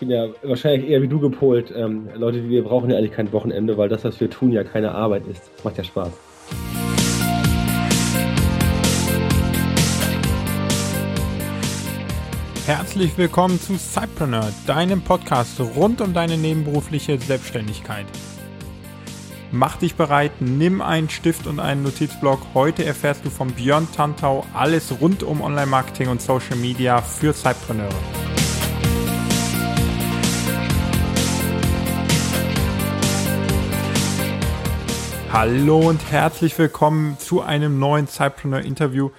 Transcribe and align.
bin 0.00 0.10
ja 0.10 0.28
wahrscheinlich 0.42 0.90
eher 0.90 1.02
wie 1.02 1.08
du 1.08 1.20
gepolt. 1.20 1.72
Ähm, 1.76 2.08
Leute, 2.16 2.48
wir 2.48 2.64
brauchen 2.64 2.90
ja 2.90 2.96
eigentlich 2.96 3.12
kein 3.12 3.32
Wochenende, 3.32 3.76
weil 3.76 3.88
das, 3.88 4.02
was 4.02 4.18
wir 4.18 4.30
tun, 4.30 4.50
ja 4.50 4.64
keine 4.64 4.92
Arbeit 4.92 5.26
ist. 5.28 5.50
Das 5.54 5.64
macht 5.64 5.78
ja 5.78 5.84
Spaß. 5.84 6.10
Herzlich 12.66 13.18
willkommen 13.18 13.60
zu 13.60 13.76
Cypreneur, 13.76 14.48
deinem 14.66 15.02
Podcast 15.02 15.60
rund 15.60 16.00
um 16.00 16.14
deine 16.14 16.36
nebenberufliche 16.36 17.18
Selbstständigkeit. 17.18 18.06
Mach 19.52 19.76
dich 19.76 19.96
bereit, 19.96 20.30
nimm 20.38 20.80
einen 20.80 21.10
Stift 21.10 21.48
und 21.48 21.58
einen 21.58 21.82
Notizblock. 21.82 22.38
Heute 22.54 22.84
erfährst 22.84 23.24
du 23.24 23.30
von 23.30 23.50
Björn 23.50 23.88
Tantau 23.94 24.46
alles 24.54 25.00
rund 25.00 25.24
um 25.24 25.40
Online-Marketing 25.40 26.08
und 26.08 26.22
Social 26.22 26.56
Media 26.56 27.02
für 27.02 27.34
Cypreneure. 27.34 27.88
Hallo 35.32 35.88
und 35.88 36.10
herzlich 36.10 36.58
willkommen 36.58 37.16
zu 37.20 37.40
einem 37.40 37.78
neuen 37.78 38.08
Cypreneur-Interview. 38.08 39.10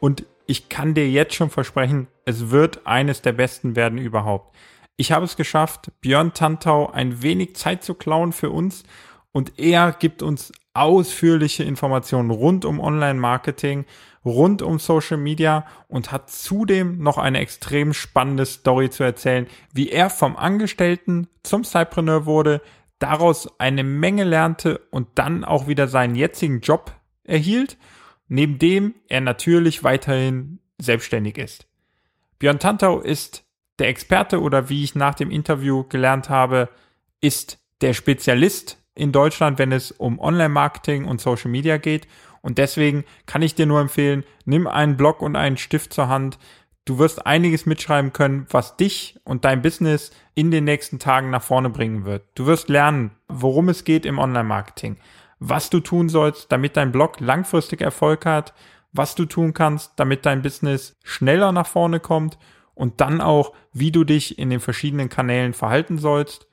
Und 0.00 0.26
ich 0.46 0.68
kann 0.68 0.94
dir 0.94 1.08
jetzt 1.08 1.34
schon 1.36 1.48
versprechen, 1.48 2.08
es 2.24 2.50
wird 2.50 2.88
eines 2.88 3.22
der 3.22 3.32
besten 3.34 3.76
werden 3.76 3.96
überhaupt. 3.96 4.56
Ich 4.96 5.12
habe 5.12 5.24
es 5.24 5.36
geschafft, 5.36 5.92
Björn 6.00 6.34
Tantau 6.34 6.90
ein 6.90 7.22
wenig 7.22 7.54
Zeit 7.54 7.84
zu 7.84 7.94
klauen 7.94 8.32
für 8.32 8.50
uns 8.50 8.82
und 9.30 9.60
er 9.60 9.92
gibt 9.92 10.24
uns 10.24 10.50
ausführliche 10.74 11.62
Informationen 11.62 12.30
rund 12.30 12.64
um 12.64 12.80
Online-Marketing, 12.80 13.84
rund 14.24 14.62
um 14.62 14.80
Social 14.80 15.18
Media 15.18 15.66
und 15.86 16.10
hat 16.10 16.30
zudem 16.30 16.98
noch 16.98 17.16
eine 17.16 17.38
extrem 17.38 17.92
spannende 17.92 18.44
Story 18.44 18.90
zu 18.90 19.04
erzählen, 19.04 19.46
wie 19.72 19.90
er 19.90 20.10
vom 20.10 20.36
Angestellten 20.36 21.28
zum 21.44 21.62
Cypreneur 21.62 22.26
wurde, 22.26 22.60
daraus 23.00 23.48
eine 23.58 23.82
Menge 23.82 24.24
lernte 24.24 24.78
und 24.90 25.08
dann 25.16 25.44
auch 25.44 25.66
wieder 25.66 25.88
seinen 25.88 26.14
jetzigen 26.14 26.60
Job 26.60 26.92
erhielt, 27.24 27.76
neben 28.28 28.58
dem 28.58 28.94
er 29.08 29.20
natürlich 29.20 29.82
weiterhin 29.82 30.60
selbstständig 30.80 31.36
ist. 31.36 31.66
Björn 32.38 32.60
Tantau 32.60 33.00
ist 33.00 33.44
der 33.80 33.88
Experte 33.88 34.40
oder 34.40 34.68
wie 34.68 34.84
ich 34.84 34.94
nach 34.94 35.14
dem 35.14 35.30
Interview 35.30 35.84
gelernt 35.84 36.28
habe, 36.28 36.68
ist 37.20 37.58
der 37.80 37.94
Spezialist 37.94 38.78
in 38.94 39.12
Deutschland, 39.12 39.58
wenn 39.58 39.72
es 39.72 39.90
um 39.90 40.18
Online-Marketing 40.18 41.06
und 41.06 41.20
Social 41.20 41.50
Media 41.50 41.78
geht. 41.78 42.06
Und 42.42 42.58
deswegen 42.58 43.04
kann 43.26 43.42
ich 43.42 43.54
dir 43.54 43.66
nur 43.66 43.80
empfehlen, 43.80 44.24
nimm 44.44 44.66
einen 44.66 44.96
Block 44.96 45.22
und 45.22 45.36
einen 45.36 45.56
Stift 45.56 45.92
zur 45.92 46.08
Hand. 46.08 46.38
Du 46.84 46.98
wirst 46.98 47.26
einiges 47.26 47.66
mitschreiben 47.66 48.12
können, 48.12 48.46
was 48.50 48.76
dich 48.76 49.20
und 49.24 49.44
dein 49.44 49.62
Business 49.62 50.10
in 50.34 50.50
den 50.50 50.64
nächsten 50.64 50.98
Tagen 50.98 51.30
nach 51.30 51.42
vorne 51.42 51.70
bringen 51.70 52.04
wird. 52.04 52.24
Du 52.34 52.46
wirst 52.46 52.68
lernen, 52.68 53.12
worum 53.28 53.68
es 53.68 53.84
geht 53.84 54.06
im 54.06 54.18
Online-Marketing, 54.18 54.96
was 55.38 55.70
du 55.70 55.80
tun 55.80 56.08
sollst, 56.08 56.50
damit 56.50 56.76
dein 56.76 56.92
Blog 56.92 57.20
langfristig 57.20 57.80
Erfolg 57.80 58.26
hat, 58.26 58.54
was 58.92 59.14
du 59.14 59.26
tun 59.26 59.54
kannst, 59.54 59.92
damit 59.96 60.26
dein 60.26 60.42
Business 60.42 60.96
schneller 61.04 61.52
nach 61.52 61.66
vorne 61.66 62.00
kommt 62.00 62.38
und 62.74 63.00
dann 63.00 63.20
auch, 63.20 63.52
wie 63.72 63.92
du 63.92 64.04
dich 64.04 64.38
in 64.38 64.50
den 64.50 64.60
verschiedenen 64.60 65.08
Kanälen 65.08 65.52
verhalten 65.52 65.98
sollst. 65.98 66.48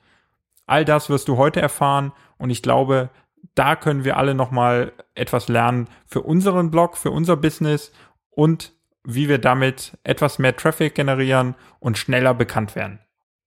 All 0.66 0.84
das 0.84 1.08
wirst 1.08 1.28
du 1.28 1.38
heute 1.38 1.60
erfahren 1.60 2.12
und 2.36 2.50
ich 2.50 2.62
glaube, 2.62 3.10
da 3.54 3.76
können 3.76 4.04
wir 4.04 4.18
alle 4.18 4.34
nochmal 4.34 4.92
etwas 5.14 5.48
lernen 5.48 5.88
für 6.06 6.22
unseren 6.22 6.70
Blog, 6.70 6.96
für 6.96 7.10
unser 7.10 7.36
Business 7.36 7.92
und 8.30 8.72
wie 9.10 9.30
wir 9.30 9.38
damit 9.38 9.96
etwas 10.04 10.38
mehr 10.38 10.54
Traffic 10.54 10.94
generieren 10.94 11.54
und 11.80 11.96
schneller 11.96 12.34
bekannt 12.34 12.76
werden. 12.76 12.98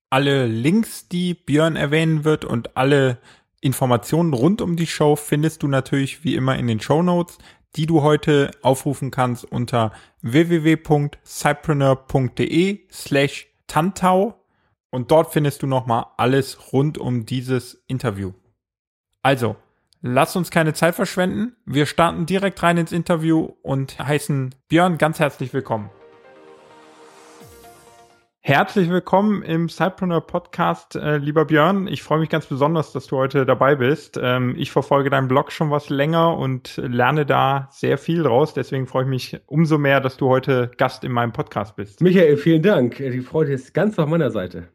Alle 0.10 0.48
Links, 0.48 1.08
die 1.08 1.36
Björn 1.36 1.76
erwähnen 1.76 2.24
wird 2.24 2.46
und 2.46 2.76
alle 2.76 3.20
Informationen 3.62 4.34
rund 4.34 4.60
um 4.62 4.76
die 4.76 4.88
Show 4.88 5.16
findest 5.16 5.62
du 5.62 5.68
natürlich 5.68 6.24
wie 6.24 6.34
immer 6.34 6.58
in 6.58 6.66
den 6.66 6.80
Show 6.80 7.04
Notes, 7.04 7.38
die 7.76 7.86
du 7.86 8.02
heute 8.02 8.50
aufrufen 8.64 9.12
kannst 9.12 9.46
unter 9.46 9.92
www.cypreneur.de 10.24 12.80
slash 12.92 13.46
tantau 13.68 14.44
und 14.90 15.12
dort 15.12 15.32
findest 15.32 15.62
du 15.62 15.68
nochmal 15.68 16.08
alles 16.18 16.74
rund 16.74 16.98
um 16.98 17.28
dieses 17.28 17.84
Interview. 17.86 18.32
Also, 19.22 19.58
lass 20.02 20.36
uns 20.36 20.52
keine 20.52 20.74
Zeit 20.74 20.96
verschwenden. 20.96 21.56
Wir 21.66 21.86
starten 21.86 22.26
direkt 22.26 22.62
rein 22.64 22.78
ins 22.78 22.92
Interview 22.92 23.52
und 23.62 24.00
heißen 24.00 24.56
Björn 24.68 24.98
ganz 24.98 25.20
herzlich 25.20 25.54
willkommen. 25.54 25.90
Herzlich 28.44 28.90
willkommen 28.90 29.44
im 29.44 29.70
Cypreneur 29.70 30.22
Podcast, 30.22 30.96
äh, 30.96 31.18
lieber 31.18 31.46
Björn. 31.46 31.86
Ich 31.86 32.02
freue 32.02 32.18
mich 32.18 32.30
ganz 32.30 32.48
besonders, 32.48 32.92
dass 32.92 33.06
du 33.06 33.18
heute 33.18 33.46
dabei 33.46 33.76
bist. 33.76 34.20
Ähm, 34.20 34.56
ich 34.58 34.72
verfolge 34.72 35.12
deinen 35.12 35.28
Blog 35.28 35.52
schon 35.52 35.70
was 35.70 35.90
länger 35.90 36.36
und 36.36 36.78
lerne 36.78 37.28
da 37.28 37.70
sehr 37.72 38.00
viel 38.00 38.26
raus. 38.26 38.56
Deswegen 38.56 38.88
freue 38.88 39.04
ich 39.04 39.10
mich 39.10 39.40
umso 39.46 39.78
mehr, 39.78 40.02
dass 40.02 40.18
du 40.18 40.28
heute 40.28 40.72
Gast 40.78 41.04
in 41.04 41.12
meinem 41.12 41.34
Podcast 41.34 41.76
bist. 41.76 42.02
Michael, 42.02 42.36
vielen 42.38 42.64
Dank. 42.64 42.96
Die 42.98 43.22
Freude 43.22 43.54
ist 43.54 43.76
ganz 43.76 44.00
auf 44.00 44.10
meiner 44.10 44.32
Seite. 44.32 44.70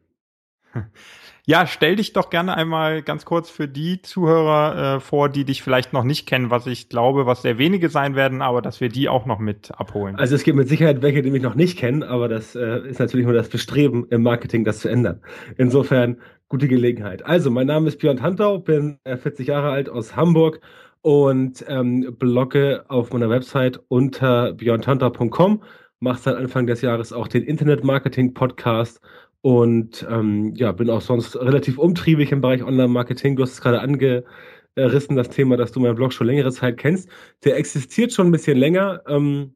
Ja, 1.48 1.68
stell 1.68 1.94
dich 1.94 2.12
doch 2.12 2.28
gerne 2.28 2.56
einmal 2.56 3.02
ganz 3.02 3.24
kurz 3.24 3.50
für 3.50 3.68
die 3.68 4.02
Zuhörer 4.02 4.96
äh, 4.96 5.00
vor, 5.00 5.28
die 5.28 5.44
dich 5.44 5.62
vielleicht 5.62 5.92
noch 5.92 6.02
nicht 6.02 6.26
kennen, 6.26 6.50
was 6.50 6.66
ich 6.66 6.88
glaube, 6.88 7.24
was 7.24 7.42
sehr 7.42 7.56
wenige 7.56 7.88
sein 7.88 8.16
werden, 8.16 8.42
aber 8.42 8.62
dass 8.62 8.80
wir 8.80 8.88
die 8.88 9.08
auch 9.08 9.26
noch 9.26 9.38
mit 9.38 9.70
abholen. 9.70 10.16
Also 10.16 10.34
es 10.34 10.42
gibt 10.42 10.56
mit 10.56 10.68
Sicherheit 10.68 11.02
welche, 11.02 11.22
die 11.22 11.30
mich 11.30 11.42
noch 11.42 11.54
nicht 11.54 11.78
kennen, 11.78 12.02
aber 12.02 12.26
das 12.26 12.56
äh, 12.56 12.80
ist 12.88 12.98
natürlich 12.98 13.26
nur 13.26 13.34
das 13.34 13.48
Bestreben 13.48 14.08
im 14.10 14.24
Marketing, 14.24 14.64
das 14.64 14.80
zu 14.80 14.88
ändern. 14.88 15.20
Insofern 15.56 16.16
gute 16.48 16.66
Gelegenheit. 16.66 17.24
Also, 17.24 17.52
mein 17.52 17.68
Name 17.68 17.86
ist 17.86 18.00
Björn 18.00 18.16
Tantau, 18.16 18.58
bin 18.58 18.98
äh, 19.04 19.16
40 19.16 19.46
Jahre 19.46 19.70
alt 19.70 19.88
aus 19.88 20.16
Hamburg 20.16 20.58
und 21.02 21.64
ähm, 21.68 22.16
blogge 22.18 22.86
auf 22.88 23.12
meiner 23.12 23.30
Website 23.30 23.80
unter 23.86 24.52
björntantau.com, 24.52 25.62
mache 26.00 26.22
seit 26.22 26.34
Anfang 26.34 26.66
des 26.66 26.80
Jahres 26.80 27.12
auch 27.12 27.28
den 27.28 27.44
Internet-Marketing-Podcast 27.44 29.00
und 29.42 30.06
ähm, 30.10 30.54
ja, 30.56 30.72
bin 30.72 30.90
auch 30.90 31.00
sonst 31.00 31.36
relativ 31.36 31.78
umtriebig 31.78 32.32
im 32.32 32.40
Bereich 32.40 32.62
Online-Marketing. 32.64 33.36
Du 33.36 33.42
hast 33.42 33.52
es 33.52 33.60
gerade 33.60 33.80
angerissen, 33.80 35.16
das 35.16 35.30
Thema, 35.30 35.56
dass 35.56 35.72
du 35.72 35.80
meinen 35.80 35.94
Blog 35.94 36.12
schon 36.12 36.26
längere 36.26 36.52
Zeit 36.52 36.78
kennst. 36.78 37.08
Der 37.44 37.56
existiert 37.56 38.12
schon 38.12 38.28
ein 38.28 38.32
bisschen 38.32 38.58
länger 38.58 39.02
ähm, 39.06 39.54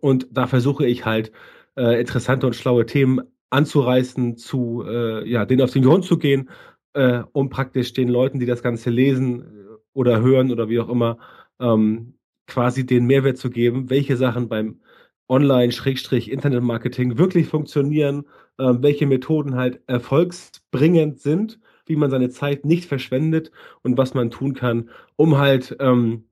und 0.00 0.28
da 0.30 0.46
versuche 0.46 0.86
ich 0.86 1.04
halt 1.04 1.32
äh, 1.76 2.00
interessante 2.00 2.46
und 2.46 2.54
schlaue 2.54 2.86
Themen 2.86 3.20
anzureißen, 3.50 4.36
zu 4.36 4.84
äh, 4.86 5.28
ja, 5.28 5.44
denen 5.46 5.62
auf 5.62 5.70
den 5.70 5.84
Grund 5.84 6.04
zu 6.04 6.18
gehen, 6.18 6.50
äh, 6.94 7.22
um 7.32 7.50
praktisch 7.50 7.92
den 7.92 8.08
Leuten, 8.08 8.40
die 8.40 8.46
das 8.46 8.62
Ganze 8.62 8.90
lesen 8.90 9.42
äh, 9.42 9.76
oder 9.92 10.20
hören 10.20 10.50
oder 10.50 10.68
wie 10.68 10.80
auch 10.80 10.88
immer, 10.88 11.18
ähm, 11.60 12.14
quasi 12.46 12.84
den 12.86 13.06
Mehrwert 13.06 13.38
zu 13.38 13.50
geben, 13.50 13.90
welche 13.90 14.16
Sachen 14.16 14.48
beim 14.48 14.80
Online-Internet-Marketing 15.28 17.16
wirklich 17.16 17.48
funktionieren, 17.48 18.24
äh, 18.58 18.74
welche 18.78 19.06
Methoden 19.06 19.56
halt 19.56 19.80
erfolgsbringend 19.86 21.20
sind, 21.20 21.60
wie 21.86 21.96
man 21.96 22.10
seine 22.10 22.30
Zeit 22.30 22.64
nicht 22.64 22.86
verschwendet 22.86 23.50
und 23.82 23.98
was 23.98 24.14
man 24.14 24.30
tun 24.30 24.54
kann, 24.54 24.90
um 25.16 25.38
halt 25.38 25.76
ähm, 25.80 26.24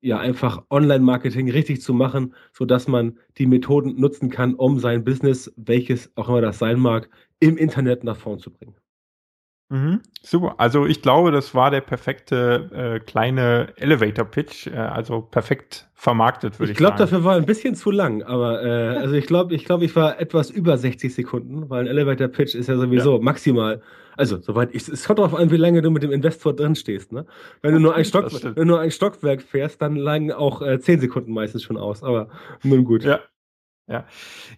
ja 0.00 0.18
einfach 0.18 0.62
Online-Marketing 0.70 1.50
richtig 1.50 1.82
zu 1.82 1.94
machen, 1.94 2.34
sodass 2.52 2.88
man 2.88 3.18
die 3.38 3.46
Methoden 3.46 4.00
nutzen 4.00 4.30
kann, 4.30 4.54
um 4.54 4.78
sein 4.78 5.04
Business, 5.04 5.52
welches 5.56 6.10
auch 6.16 6.28
immer 6.28 6.40
das 6.40 6.58
sein 6.58 6.78
mag, 6.80 7.10
im 7.40 7.56
Internet 7.56 8.04
nach 8.04 8.16
vorn 8.16 8.38
zu 8.38 8.50
bringen. 8.50 8.74
Mhm, 9.70 10.00
super. 10.20 10.56
Also 10.58 10.84
ich 10.84 11.00
glaube, 11.00 11.30
das 11.30 11.54
war 11.54 11.70
der 11.70 11.80
perfekte 11.80 12.70
äh, 12.74 12.98
kleine 12.98 13.68
Elevator-Pitch, 13.76 14.66
äh, 14.66 14.76
also 14.76 15.20
perfekt 15.20 15.88
vermarktet, 15.94 16.58
würde 16.58 16.72
ich, 16.72 16.74
ich 16.74 16.76
glaub, 16.76 16.98
sagen. 16.98 17.04
Ich 17.04 17.10
glaube, 17.10 17.22
dafür 17.22 17.24
war 17.24 17.36
ein 17.36 17.46
bisschen 17.46 17.76
zu 17.76 17.92
lang, 17.92 18.24
aber 18.24 18.64
äh, 18.64 18.96
also 18.96 19.14
ich 19.14 19.26
glaube, 19.26 19.54
ich 19.54 19.64
glaube, 19.64 19.84
ich 19.84 19.94
war 19.94 20.20
etwas 20.20 20.50
über 20.50 20.76
60 20.76 21.14
Sekunden, 21.14 21.70
weil 21.70 21.82
ein 21.82 21.86
Elevator-Pitch 21.86 22.56
ist 22.56 22.68
ja 22.68 22.76
sowieso 22.76 23.18
ja. 23.18 23.22
maximal. 23.22 23.80
Also 24.16 24.38
soweit 24.40 24.74
ich, 24.74 24.88
es 24.88 25.04
kommt 25.04 25.20
darauf 25.20 25.34
an, 25.34 25.52
wie 25.52 25.56
lange 25.56 25.82
du 25.82 25.90
mit 25.90 26.02
dem 26.02 26.10
Investor 26.10 26.52
drin 26.52 26.74
stehst. 26.74 27.12
Ne? 27.12 27.24
Wenn 27.62 27.72
du 27.72 27.78
nur 27.80 27.94
ein 27.94 28.04
Stock, 28.04 28.32
wenn 28.42 28.54
du 28.54 28.64
nur 28.64 28.80
ein 28.80 28.90
Stockwerk 28.90 29.40
fährst, 29.40 29.80
dann 29.80 29.94
langen 29.94 30.32
auch 30.32 30.62
äh, 30.62 30.80
10 30.80 31.00
Sekunden 31.00 31.32
meistens 31.32 31.62
schon 31.62 31.76
aus. 31.76 32.02
Aber 32.02 32.28
nun 32.64 32.84
gut. 32.84 33.04
Ja. 33.04 33.20
Ja, 33.90 34.04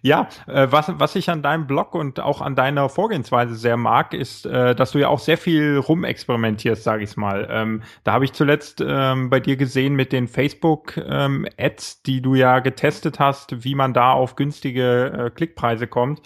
ja 0.03 0.29
äh, 0.47 0.67
was, 0.69 0.91
was 0.99 1.15
ich 1.15 1.29
an 1.29 1.41
deinem 1.41 1.65
Blog 1.65 1.95
und 1.95 2.19
auch 2.19 2.39
an 2.39 2.55
deiner 2.55 2.87
Vorgehensweise 2.87 3.55
sehr 3.55 3.77
mag, 3.77 4.13
ist, 4.13 4.45
äh, 4.45 4.75
dass 4.75 4.91
du 4.91 4.99
ja 4.99 5.07
auch 5.07 5.19
sehr 5.19 5.37
viel 5.37 5.77
rumexperimentierst, 5.77 6.83
sage 6.83 7.03
ich 7.03 7.17
mal. 7.17 7.47
Ähm, 7.49 7.81
da 8.03 8.13
habe 8.13 8.25
ich 8.25 8.33
zuletzt 8.33 8.83
ähm, 8.85 9.31
bei 9.31 9.39
dir 9.39 9.55
gesehen 9.55 9.95
mit 9.95 10.11
den 10.11 10.27
Facebook-Ads, 10.27 11.95
ähm, 11.95 12.03
die 12.05 12.21
du 12.21 12.35
ja 12.35 12.59
getestet 12.59 13.19
hast, 13.19 13.63
wie 13.63 13.73
man 13.73 13.93
da 13.93 14.11
auf 14.11 14.35
günstige 14.35 15.05
äh, 15.07 15.29
Klickpreise 15.31 15.87
kommt. 15.87 16.21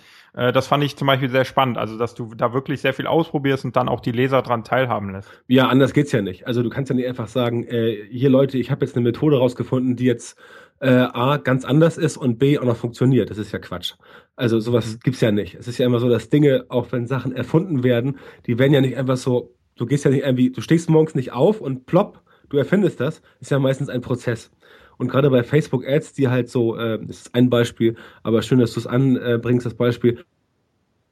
Das 0.54 0.68
fand 0.68 0.84
ich 0.84 0.96
zum 0.96 1.08
Beispiel 1.08 1.30
sehr 1.30 1.46
spannend, 1.46 1.80
also 1.80 1.98
dass 1.98 2.14
du 2.14 2.36
da 2.36 2.54
wirklich 2.54 2.82
sehr 2.82 2.94
viel 2.94 3.08
ausprobierst 3.08 3.66
und 3.66 3.76
dann 3.76 3.90
auch 3.90 4.02
die 4.02 4.12
Leser 4.12 4.44
dran 4.44 4.64
teilhaben 4.64 5.12
lässt. 5.12 5.28
Ja, 5.48 5.68
anders 5.68 5.94
geht's 5.94 6.12
ja 6.12 6.22
nicht. 6.22 6.46
Also 6.46 6.62
du 6.62 6.70
kannst 6.70 6.92
ja 6.92 6.96
nicht 6.96 7.08
einfach 7.08 7.28
sagen, 7.28 7.66
hier 8.12 8.30
Leute, 8.30 8.60
ich 8.60 8.70
habe 8.70 8.86
jetzt 8.86 8.96
eine 8.96 9.04
Methode 9.04 9.40
rausgefunden, 9.40 9.96
die 9.96 10.06
jetzt 10.06 10.38
äh, 10.80 10.90
A, 10.90 11.38
ganz 11.38 11.66
anders 11.66 11.98
ist 11.98 12.18
und 12.18 12.38
B, 12.38 12.58
auch 12.60 12.64
noch 12.64 12.78
funktioniert. 12.78 13.30
Das 13.30 13.38
ist 13.38 13.52
ja 13.52 13.60
Quatsch. 13.60 13.94
Also 14.36 14.60
sowas 14.60 14.94
mhm. 14.94 15.00
gibt's 15.04 15.22
ja 15.22 15.32
nicht. 15.32 15.56
Es 15.56 15.68
ist 15.68 15.78
ja 15.78 15.86
immer 15.86 16.00
so, 16.00 16.10
dass 16.10 16.30
Dinge, 16.30 16.66
auch 16.70 16.92
wenn 16.92 17.08
Sachen 17.08 17.36
erfunden 17.36 17.84
werden, 17.84 18.18
die 18.46 18.60
werden 18.60 18.74
ja 18.74 18.82
nicht 18.82 18.98
einfach 18.98 19.18
so, 19.18 19.56
du 19.76 19.86
gehst 19.86 20.06
ja 20.06 20.12
nicht 20.12 20.24
irgendwie, 20.24 20.52
du 20.52 20.62
stehst 20.62 20.90
morgens 20.90 21.16
nicht 21.16 21.32
auf 21.32 21.62
und 21.62 21.86
plopp, 21.86 22.22
du 22.50 22.58
erfindest 22.58 23.00
das, 23.00 23.22
ist 23.40 23.52
ja 23.52 23.60
meistens 23.60 23.90
ein 23.90 24.02
Prozess. 24.02 24.52
Und 24.98 25.10
gerade 25.10 25.30
bei 25.30 25.44
Facebook 25.44 25.88
Ads, 25.88 26.14
die 26.14 26.28
halt 26.28 26.50
so, 26.50 26.76
äh, 26.76 27.00
das 27.00 27.22
ist 27.22 27.36
ein 27.36 27.50
Beispiel, 27.50 27.96
aber 28.24 28.42
schön, 28.42 28.60
dass 28.60 28.74
du 28.74 28.80
es 28.80 28.88
anbringst, 28.88 29.66
das 29.66 29.76
Beispiel. 29.76 30.24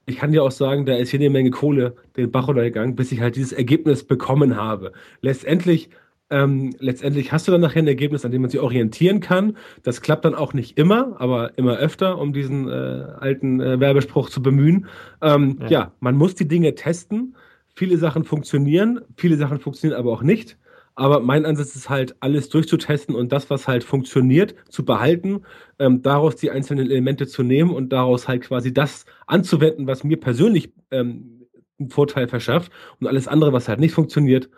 Ich 0.08 0.18
kann 0.18 0.32
dir 0.32 0.44
auch 0.44 0.52
sagen, 0.52 0.86
da 0.86 0.96
ist 0.96 1.14
eine 1.14 1.32
Menge 1.32 1.50
Kohle 1.50 1.96
den 2.16 2.32
Bach 2.32 2.48
runtergegangen, 2.48 2.96
bis 2.96 3.12
ich 3.12 3.22
halt 3.22 3.36
dieses 3.36 3.54
Ergebnis 3.54 4.04
bekommen 4.04 4.56
habe. 4.56 4.92
Letztendlich 5.22 5.90
ähm, 6.30 6.74
letztendlich 6.80 7.32
hast 7.32 7.48
du 7.48 7.52
dann 7.52 7.62
nachher 7.62 7.84
ein 7.84 7.88
Ergebnis, 7.88 8.26
an 8.26 8.32
dem 8.32 8.42
man 8.42 8.50
sich 8.50 8.60
orientieren 8.60 9.20
kann. 9.20 9.58
Das 9.84 10.02
klappt 10.02 10.26
dann 10.26 10.34
auch 10.34 10.54
nicht 10.54 10.78
immer, 10.78 11.16
aber 11.20 11.58
immer 11.58 11.78
öfter, 11.78 12.18
um 12.18 12.34
diesen 12.34 12.68
äh, 12.68 12.72
alten 12.72 13.62
äh, 13.62 13.80
Werbespruch 13.80 14.30
zu 14.30 14.42
bemühen. 14.42 14.88
Ähm, 15.22 15.60
ja. 15.62 15.68
ja, 15.68 15.92
man 16.00 16.16
muss 16.16 16.36
die 16.36 16.48
Dinge 16.48 16.74
testen. 16.76 17.36
Viele 17.76 17.98
Sachen 17.98 18.24
funktionieren, 18.24 19.02
viele 19.18 19.38
Sachen 19.38 19.60
funktionieren 19.60 20.00
aber 20.00 20.12
auch 20.12 20.24
nicht. 20.24 20.58
Aber 20.96 21.20
mein 21.20 21.46
Ansatz 21.46 21.76
ist 21.76 21.90
halt, 21.90 22.16
alles 22.22 22.48
durchzutesten 22.50 23.16
und 23.16 23.34
das, 23.34 23.50
was 23.50 23.68
halt 23.68 23.84
funktioniert, 23.84 24.56
zu 24.70 24.86
behalten, 24.86 25.42
ähm, 25.78 26.02
daraus 26.02 26.38
die 26.38 26.52
einzelnen 26.52 26.90
Elemente 26.90 27.28
zu 27.28 27.44
nehmen 27.44 27.72
und 27.72 27.90
daraus 27.90 28.30
halt 28.30 28.44
quasi 28.44 28.74
das 28.74 29.06
anzuwenden, 29.28 29.88
was 29.88 30.06
mir 30.06 30.18
persönlich 30.18 30.72
ähm, 30.92 31.48
einen 31.78 31.90
Vorteil 31.90 32.30
verschafft 32.30 32.72
und 33.02 33.08
alles 33.08 33.28
andere, 33.28 33.52
was 33.52 33.68
halt 33.68 33.82
nicht 33.82 33.94
funktioniert, 33.94 34.50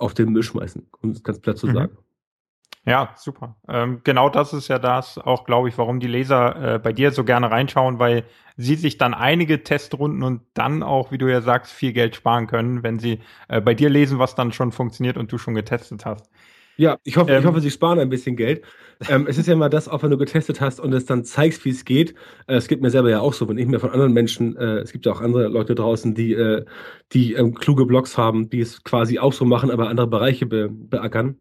auf 0.00 0.14
den 0.14 0.30
Müll 0.30 0.42
schmeißen, 0.42 0.86
um 1.02 1.10
es 1.10 1.22
ganz 1.22 1.40
platt 1.40 1.58
zu 1.58 1.66
mhm. 1.66 1.74
sagen. 1.74 1.98
Ja, 2.86 3.14
super. 3.16 3.56
Ähm, 3.68 4.00
genau 4.04 4.30
das 4.30 4.54
ist 4.54 4.68
ja 4.68 4.78
das 4.78 5.18
auch, 5.18 5.44
glaube 5.44 5.68
ich, 5.68 5.76
warum 5.76 6.00
die 6.00 6.06
Leser 6.06 6.74
äh, 6.74 6.78
bei 6.78 6.94
dir 6.94 7.12
so 7.12 7.24
gerne 7.24 7.50
reinschauen, 7.50 7.98
weil 7.98 8.24
sie 8.56 8.74
sich 8.74 8.96
dann 8.96 9.12
einige 9.12 9.62
Testrunden 9.62 10.22
und 10.22 10.42
dann 10.54 10.82
auch, 10.82 11.12
wie 11.12 11.18
du 11.18 11.30
ja 11.30 11.42
sagst, 11.42 11.72
viel 11.72 11.92
Geld 11.92 12.16
sparen 12.16 12.46
können, 12.46 12.82
wenn 12.82 12.98
sie 12.98 13.20
äh, 13.48 13.60
bei 13.60 13.74
dir 13.74 13.90
lesen, 13.90 14.18
was 14.18 14.34
dann 14.34 14.52
schon 14.52 14.72
funktioniert 14.72 15.18
und 15.18 15.30
du 15.30 15.36
schon 15.36 15.54
getestet 15.54 16.06
hast. 16.06 16.30
Ja, 16.80 16.96
ich 17.04 17.18
hoffe, 17.18 17.30
ähm, 17.30 17.40
ich 17.40 17.46
hoffe, 17.46 17.60
sie 17.60 17.70
sparen 17.70 17.98
ein 17.98 18.08
bisschen 18.08 18.36
Geld. 18.36 18.62
Ähm, 19.10 19.26
es 19.28 19.36
ist 19.36 19.46
ja 19.46 19.52
immer 19.52 19.68
das, 19.68 19.86
auch 19.86 20.02
wenn 20.02 20.10
du 20.10 20.16
getestet 20.16 20.62
hast 20.62 20.80
und 20.80 20.94
es 20.94 21.04
dann 21.04 21.24
zeigst, 21.24 21.62
wie 21.66 21.70
es 21.70 21.84
geht. 21.84 22.14
Äh, 22.46 22.54
es 22.54 22.68
geht 22.68 22.80
mir 22.80 22.88
selber 22.88 23.10
ja 23.10 23.20
auch 23.20 23.34
so, 23.34 23.46
wenn 23.50 23.58
ich 23.58 23.66
mir 23.66 23.78
von 23.78 23.90
anderen 23.90 24.14
Menschen, 24.14 24.56
äh, 24.56 24.78
es 24.78 24.90
gibt 24.90 25.04
ja 25.04 25.12
auch 25.12 25.20
andere 25.20 25.48
Leute 25.48 25.74
draußen, 25.74 26.14
die, 26.14 26.32
äh, 26.32 26.64
die 27.12 27.34
ähm, 27.34 27.52
kluge 27.52 27.84
Blogs 27.84 28.16
haben, 28.16 28.48
die 28.48 28.60
es 28.60 28.82
quasi 28.82 29.18
auch 29.18 29.34
so 29.34 29.44
machen, 29.44 29.70
aber 29.70 29.90
andere 29.90 30.06
Bereiche 30.06 30.46
be 30.46 30.70
beackern. 30.70 31.36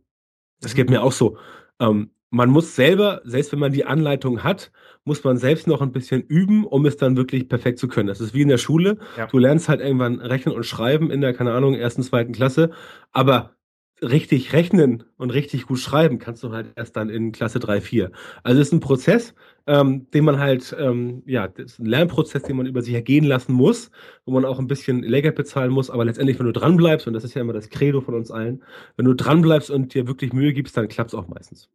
Das 0.59 0.75
geht 0.75 0.89
mir 0.89 1.01
auch 1.01 1.13
so. 1.13 1.37
Ähm, 1.79 2.11
man 2.31 2.49
muss 2.49 2.75
selber, 2.75 3.21
selbst 3.23 3.53
wenn 3.53 3.59
man 3.59 3.71
die 3.71 3.85
Anleitung 3.85 4.43
hat, 4.43 4.73
muss 5.05 5.23
man 5.23 5.37
selbst 5.37 5.67
noch 5.67 5.81
ein 5.81 5.93
bisschen 5.93 6.21
üben, 6.21 6.65
um 6.65 6.85
es 6.85 6.97
dann 6.97 7.15
wirklich 7.15 7.47
perfekt 7.47 7.79
zu 7.79 7.87
können. 7.87 8.07
Das 8.09 8.19
ist 8.19 8.33
wie 8.33 8.41
in 8.41 8.49
der 8.49 8.57
Schule. 8.57 8.97
Ja. 9.15 9.27
Du 9.27 9.37
lernst 9.37 9.69
halt 9.69 9.79
irgendwann 9.79 10.19
rechnen 10.19 10.53
und 10.53 10.65
schreiben 10.65 11.09
in 11.11 11.21
der, 11.21 11.33
keine 11.33 11.53
Ahnung, 11.53 11.75
ersten, 11.75 12.03
zweiten 12.03 12.33
Klasse. 12.33 12.71
Aber 13.13 13.55
richtig 14.01 14.53
rechnen 14.53 15.03
und 15.17 15.31
richtig 15.31 15.65
gut 15.67 15.79
schreiben 15.79 16.19
kannst 16.19 16.43
du 16.43 16.51
halt 16.51 16.71
erst 16.75 16.95
dann 16.95 17.09
in 17.09 17.31
Klasse 17.31 17.59
3, 17.59 17.81
4. 17.81 18.11
Also 18.43 18.61
es 18.61 18.67
ist 18.67 18.73
ein 18.73 18.79
Prozess, 18.79 19.33
ähm, 19.67 20.09
den 20.11 20.25
man 20.25 20.39
halt, 20.39 20.75
ähm, 20.79 21.23
ja, 21.25 21.47
das 21.47 21.73
ist 21.73 21.79
ein 21.79 21.85
Lernprozess, 21.85 22.43
den 22.43 22.57
man 22.57 22.65
über 22.65 22.81
sich 22.81 22.93
ergehen 22.93 23.25
lassen 23.25 23.53
muss, 23.53 23.91
wo 24.25 24.31
man 24.31 24.45
auch 24.45 24.59
ein 24.59 24.67
bisschen 24.67 25.03
Lehrgeld 25.03 25.35
bezahlen 25.35 25.71
muss, 25.71 25.89
aber 25.89 26.05
letztendlich, 26.05 26.39
wenn 26.39 26.45
du 26.45 26.53
dranbleibst, 26.53 27.07
und 27.07 27.13
das 27.13 27.23
ist 27.23 27.33
ja 27.33 27.41
immer 27.41 27.53
das 27.53 27.69
Credo 27.69 28.01
von 28.01 28.13
uns 28.15 28.31
allen, 28.31 28.63
wenn 28.97 29.05
du 29.05 29.13
dranbleibst 29.13 29.69
und 29.69 29.93
dir 29.93 30.07
wirklich 30.07 30.33
Mühe 30.33 30.53
gibst, 30.53 30.77
dann 30.77 30.87
klappt 30.87 31.11
es 31.11 31.15
auch 31.15 31.27
meistens. 31.27 31.69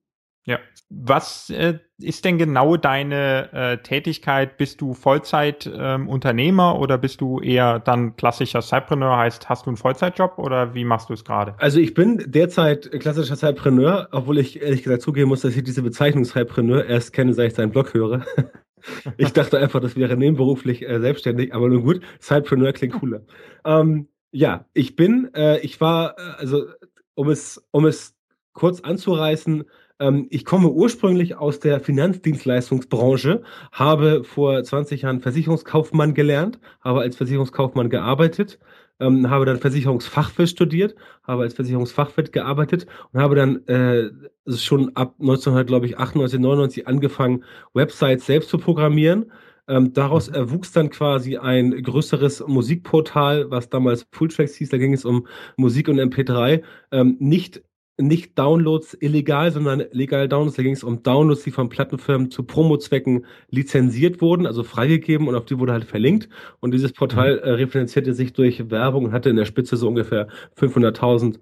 Ja. 0.46 0.58
Was 0.90 1.48
äh, 1.48 1.78
ist 1.98 2.24
denn 2.24 2.36
genau 2.36 2.76
deine 2.76 3.52
äh, 3.52 3.78
Tätigkeit? 3.78 4.58
Bist 4.58 4.80
du 4.80 4.92
Vollzeit-Unternehmer 4.92 6.72
ähm, 6.74 6.80
oder 6.80 6.98
bist 6.98 7.22
du 7.22 7.40
eher 7.40 7.78
dann 7.78 8.16
klassischer 8.16 8.60
Cypreneur? 8.60 9.16
Heißt, 9.16 9.48
hast 9.48 9.64
du 9.64 9.70
einen 9.70 9.78
Vollzeitjob 9.78 10.38
oder 10.38 10.74
wie 10.74 10.84
machst 10.84 11.08
du 11.08 11.14
es 11.14 11.24
gerade? 11.24 11.54
Also 11.58 11.80
ich 11.80 11.94
bin 11.94 12.22
derzeit 12.26 12.90
klassischer 13.00 13.36
Cypreneur, 13.36 14.08
obwohl 14.12 14.38
ich 14.38 14.60
ehrlich 14.60 14.82
gesagt 14.82 15.02
zugeben 15.02 15.28
muss, 15.28 15.40
dass 15.40 15.56
ich 15.56 15.64
diese 15.64 15.82
Bezeichnung 15.82 16.24
Cypreneur 16.26 16.84
erst 16.84 17.14
kenne, 17.14 17.32
seit 17.32 17.48
ich 17.48 17.54
seinen 17.54 17.70
Blog 17.70 17.94
höre. 17.94 18.26
ich 19.16 19.32
dachte 19.32 19.58
einfach, 19.58 19.80
das 19.80 19.96
wäre 19.96 20.16
nebenberuflich 20.16 20.86
äh, 20.86 21.00
selbstständig, 21.00 21.54
aber 21.54 21.68
nun 21.68 21.82
gut, 21.82 22.02
Cypreneur 22.20 22.72
klingt 22.72 22.94
cooler. 22.94 23.22
ähm, 23.64 24.08
ja, 24.30 24.66
ich 24.74 24.96
bin, 24.96 25.30
äh, 25.34 25.60
ich 25.60 25.80
war, 25.80 26.18
äh, 26.18 26.22
also 26.38 26.66
um 27.14 27.30
es, 27.30 27.64
um 27.70 27.86
es 27.86 28.16
kurz 28.52 28.80
anzureißen, 28.80 29.64
ähm, 30.04 30.26
ich 30.30 30.44
komme 30.44 30.68
ursprünglich 30.68 31.36
aus 31.36 31.60
der 31.60 31.80
Finanzdienstleistungsbranche, 31.80 33.42
habe 33.72 34.22
vor 34.22 34.62
20 34.62 35.02
Jahren 35.02 35.20
Versicherungskaufmann 35.20 36.12
gelernt, 36.12 36.58
habe 36.82 37.00
als 37.00 37.16
Versicherungskaufmann 37.16 37.88
gearbeitet, 37.88 38.58
ähm, 39.00 39.30
habe 39.30 39.46
dann 39.46 39.58
Versicherungsfachwirt 39.58 40.50
studiert, 40.50 40.94
habe 41.22 41.42
als 41.42 41.54
Versicherungsfachwirt 41.54 42.32
gearbeitet 42.32 42.86
und 43.12 43.20
habe 43.20 43.34
dann 43.34 43.66
äh, 43.66 44.10
schon 44.54 44.94
ab 44.94 45.14
1998, 45.20 46.38
99 46.38 46.86
angefangen, 46.86 47.44
Websites 47.72 48.26
selbst 48.26 48.50
zu 48.50 48.58
programmieren. 48.58 49.32
Ähm, 49.66 49.94
daraus 49.94 50.28
mhm. 50.28 50.34
erwuchs 50.34 50.72
dann 50.72 50.90
quasi 50.90 51.38
ein 51.38 51.82
größeres 51.82 52.46
Musikportal, 52.46 53.50
was 53.50 53.70
damals 53.70 54.06
Fulltracks 54.12 54.54
hieß. 54.56 54.68
Da 54.68 54.76
ging 54.76 54.92
es 54.92 55.06
um 55.06 55.26
Musik 55.56 55.88
und 55.88 55.98
MP3. 55.98 56.62
Ähm, 56.92 57.16
nicht 57.20 57.62
nicht 57.96 58.38
Downloads 58.38 58.96
illegal, 59.00 59.52
sondern 59.52 59.84
legal 59.92 60.28
Downloads. 60.28 60.56
Da 60.56 60.62
ging 60.62 60.72
es 60.72 60.82
um 60.82 61.02
Downloads, 61.02 61.44
die 61.44 61.50
von 61.52 61.68
Plattenfirmen 61.68 62.30
zu 62.30 62.42
Promo-Zwecken 62.42 63.24
lizenziert 63.50 64.20
wurden, 64.20 64.46
also 64.46 64.64
freigegeben 64.64 65.28
und 65.28 65.34
auf 65.34 65.44
die 65.44 65.58
wurde 65.58 65.72
halt 65.72 65.84
verlinkt. 65.84 66.28
Und 66.60 66.72
dieses 66.72 66.92
Portal 66.92 67.36
mhm. 67.36 67.42
äh, 67.42 67.50
refinanzierte 67.50 68.12
sich 68.12 68.32
durch 68.32 68.70
Werbung 68.70 69.04
und 69.04 69.12
hatte 69.12 69.30
in 69.30 69.36
der 69.36 69.44
Spitze 69.44 69.76
so 69.76 69.88
ungefähr 69.88 70.28
500.000 70.58 71.38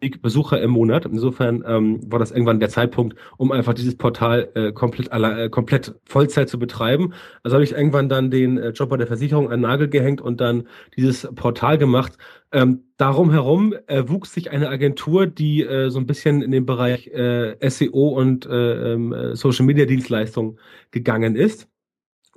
Besucher 0.00 0.60
im 0.60 0.70
Monat. 0.70 1.04
Insofern 1.06 1.64
ähm, 1.66 2.00
war 2.10 2.18
das 2.18 2.30
irgendwann 2.30 2.60
der 2.60 2.68
Zeitpunkt, 2.68 3.16
um 3.36 3.52
einfach 3.52 3.74
dieses 3.74 3.96
Portal 3.96 4.48
äh, 4.54 4.72
komplett, 4.72 5.10
äh, 5.12 5.48
komplett 5.48 5.94
Vollzeit 6.04 6.48
zu 6.48 6.58
betreiben. 6.58 7.12
Also 7.42 7.54
habe 7.54 7.64
ich 7.64 7.72
irgendwann 7.72 8.08
dann 8.08 8.30
den 8.30 8.58
äh, 8.58 8.70
Job 8.70 8.90
bei 8.90 8.96
der 8.96 9.06
Versicherung 9.06 9.50
an 9.50 9.60
Nagel 9.60 9.88
gehängt 9.88 10.20
und 10.20 10.40
dann 10.40 10.68
dieses 10.96 11.28
Portal 11.34 11.78
gemacht. 11.78 12.16
Ähm, 12.52 12.84
darum 12.96 13.30
herum 13.30 13.74
äh, 13.86 14.04
wuchs 14.08 14.32
sich 14.32 14.50
eine 14.50 14.68
Agentur, 14.68 15.26
die 15.26 15.62
äh, 15.62 15.90
so 15.90 15.98
ein 15.98 16.06
bisschen 16.06 16.42
in 16.42 16.50
den 16.50 16.64
Bereich 16.64 17.08
äh, 17.08 17.56
SEO 17.68 18.08
und 18.08 18.46
äh, 18.46 18.94
äh, 18.94 19.36
Social 19.36 19.66
Media 19.66 19.84
Dienstleistungen 19.84 20.58
gegangen 20.90 21.36
ist. 21.36 21.68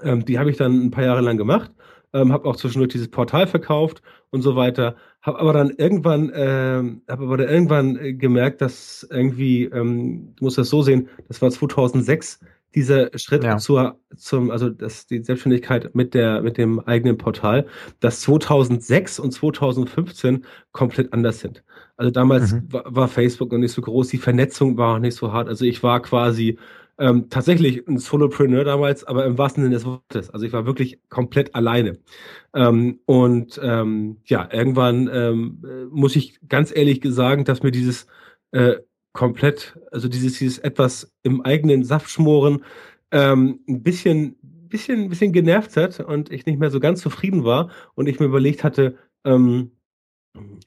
Ähm, 0.01 0.25
die 0.25 0.39
habe 0.39 0.49
ich 0.49 0.57
dann 0.57 0.85
ein 0.85 0.91
paar 0.91 1.05
Jahre 1.05 1.21
lang 1.21 1.37
gemacht 1.37 1.71
ähm, 2.13 2.31
habe 2.31 2.47
auch 2.47 2.55
zwischendurch 2.55 2.91
dieses 2.91 3.09
Portal 3.09 3.47
verkauft 3.47 4.01
und 4.31 4.41
so 4.41 4.55
weiter. 4.55 4.95
Habe 5.21 5.39
aber 5.39 5.53
dann 5.53 5.69
irgendwann, 5.69 6.29
äh, 6.31 6.83
habe 7.09 7.23
aber 7.23 7.37
dann 7.37 7.49
irgendwann 7.49 8.17
gemerkt, 8.17 8.61
dass 8.61 9.07
irgendwie, 9.09 9.65
ähm, 9.65 10.33
du 10.37 10.45
musst 10.45 10.57
das 10.57 10.69
so 10.69 10.81
sehen, 10.81 11.09
das 11.27 11.41
war 11.41 11.51
2006 11.51 12.39
dieser 12.73 13.09
Schritt 13.17 13.43
ja. 13.43 13.57
zur, 13.57 13.99
zum, 14.15 14.49
also 14.49 14.69
das, 14.69 15.05
die 15.05 15.23
Selbstständigkeit 15.23 15.93
mit 15.93 16.13
der, 16.13 16.41
mit 16.41 16.57
dem 16.57 16.79
eigenen 16.79 17.17
Portal, 17.17 17.67
dass 17.99 18.21
2006 18.21 19.19
und 19.19 19.31
2015 19.31 20.45
komplett 20.71 21.11
anders 21.11 21.39
sind. 21.39 21.63
Also 21.97 22.11
damals 22.11 22.53
mhm. 22.53 22.71
war, 22.71 22.83
war 22.87 23.07
Facebook 23.07 23.51
noch 23.51 23.57
nicht 23.57 23.73
so 23.73 23.81
groß, 23.81 24.07
die 24.07 24.17
Vernetzung 24.17 24.77
war 24.77 24.95
auch 24.95 24.99
nicht 24.99 25.15
so 25.15 25.33
hart. 25.33 25.49
Also 25.49 25.65
ich 25.65 25.83
war 25.83 26.01
quasi 26.01 26.57
ähm, 27.01 27.29
tatsächlich 27.31 27.87
ein 27.87 27.97
Solopreneur 27.97 28.63
damals, 28.63 29.03
aber 29.03 29.25
im 29.25 29.37
wahrsten 29.39 29.63
Sinne 29.63 29.73
des 29.73 29.85
Wortes. 29.85 30.29
Also 30.29 30.45
ich 30.45 30.53
war 30.53 30.67
wirklich 30.67 30.99
komplett 31.09 31.55
alleine. 31.55 31.97
Ähm, 32.53 32.99
und 33.05 33.59
ähm, 33.63 34.17
ja, 34.25 34.47
irgendwann 34.51 35.09
ähm, 35.11 35.89
muss 35.91 36.15
ich 36.15 36.39
ganz 36.47 36.71
ehrlich 36.73 37.01
sagen, 37.03 37.43
dass 37.43 37.63
mir 37.63 37.71
dieses 37.71 38.05
äh, 38.51 38.75
komplett, 39.13 39.79
also 39.91 40.07
dieses, 40.07 40.37
dieses 40.37 40.59
etwas 40.59 41.11
im 41.23 41.41
eigenen 41.41 41.83
Saft 41.83 42.07
schmoren, 42.07 42.63
ähm, 43.11 43.61
ein 43.67 43.81
bisschen, 43.81 44.35
bisschen, 44.69 45.09
bisschen 45.09 45.33
genervt 45.33 45.75
hat 45.77 45.99
und 46.01 46.31
ich 46.31 46.45
nicht 46.45 46.59
mehr 46.59 46.69
so 46.69 46.79
ganz 46.79 47.01
zufrieden 47.01 47.43
war 47.43 47.71
und 47.95 48.07
ich 48.07 48.19
mir 48.19 48.27
überlegt 48.27 48.63
hatte, 48.63 48.95
ähm, 49.25 49.71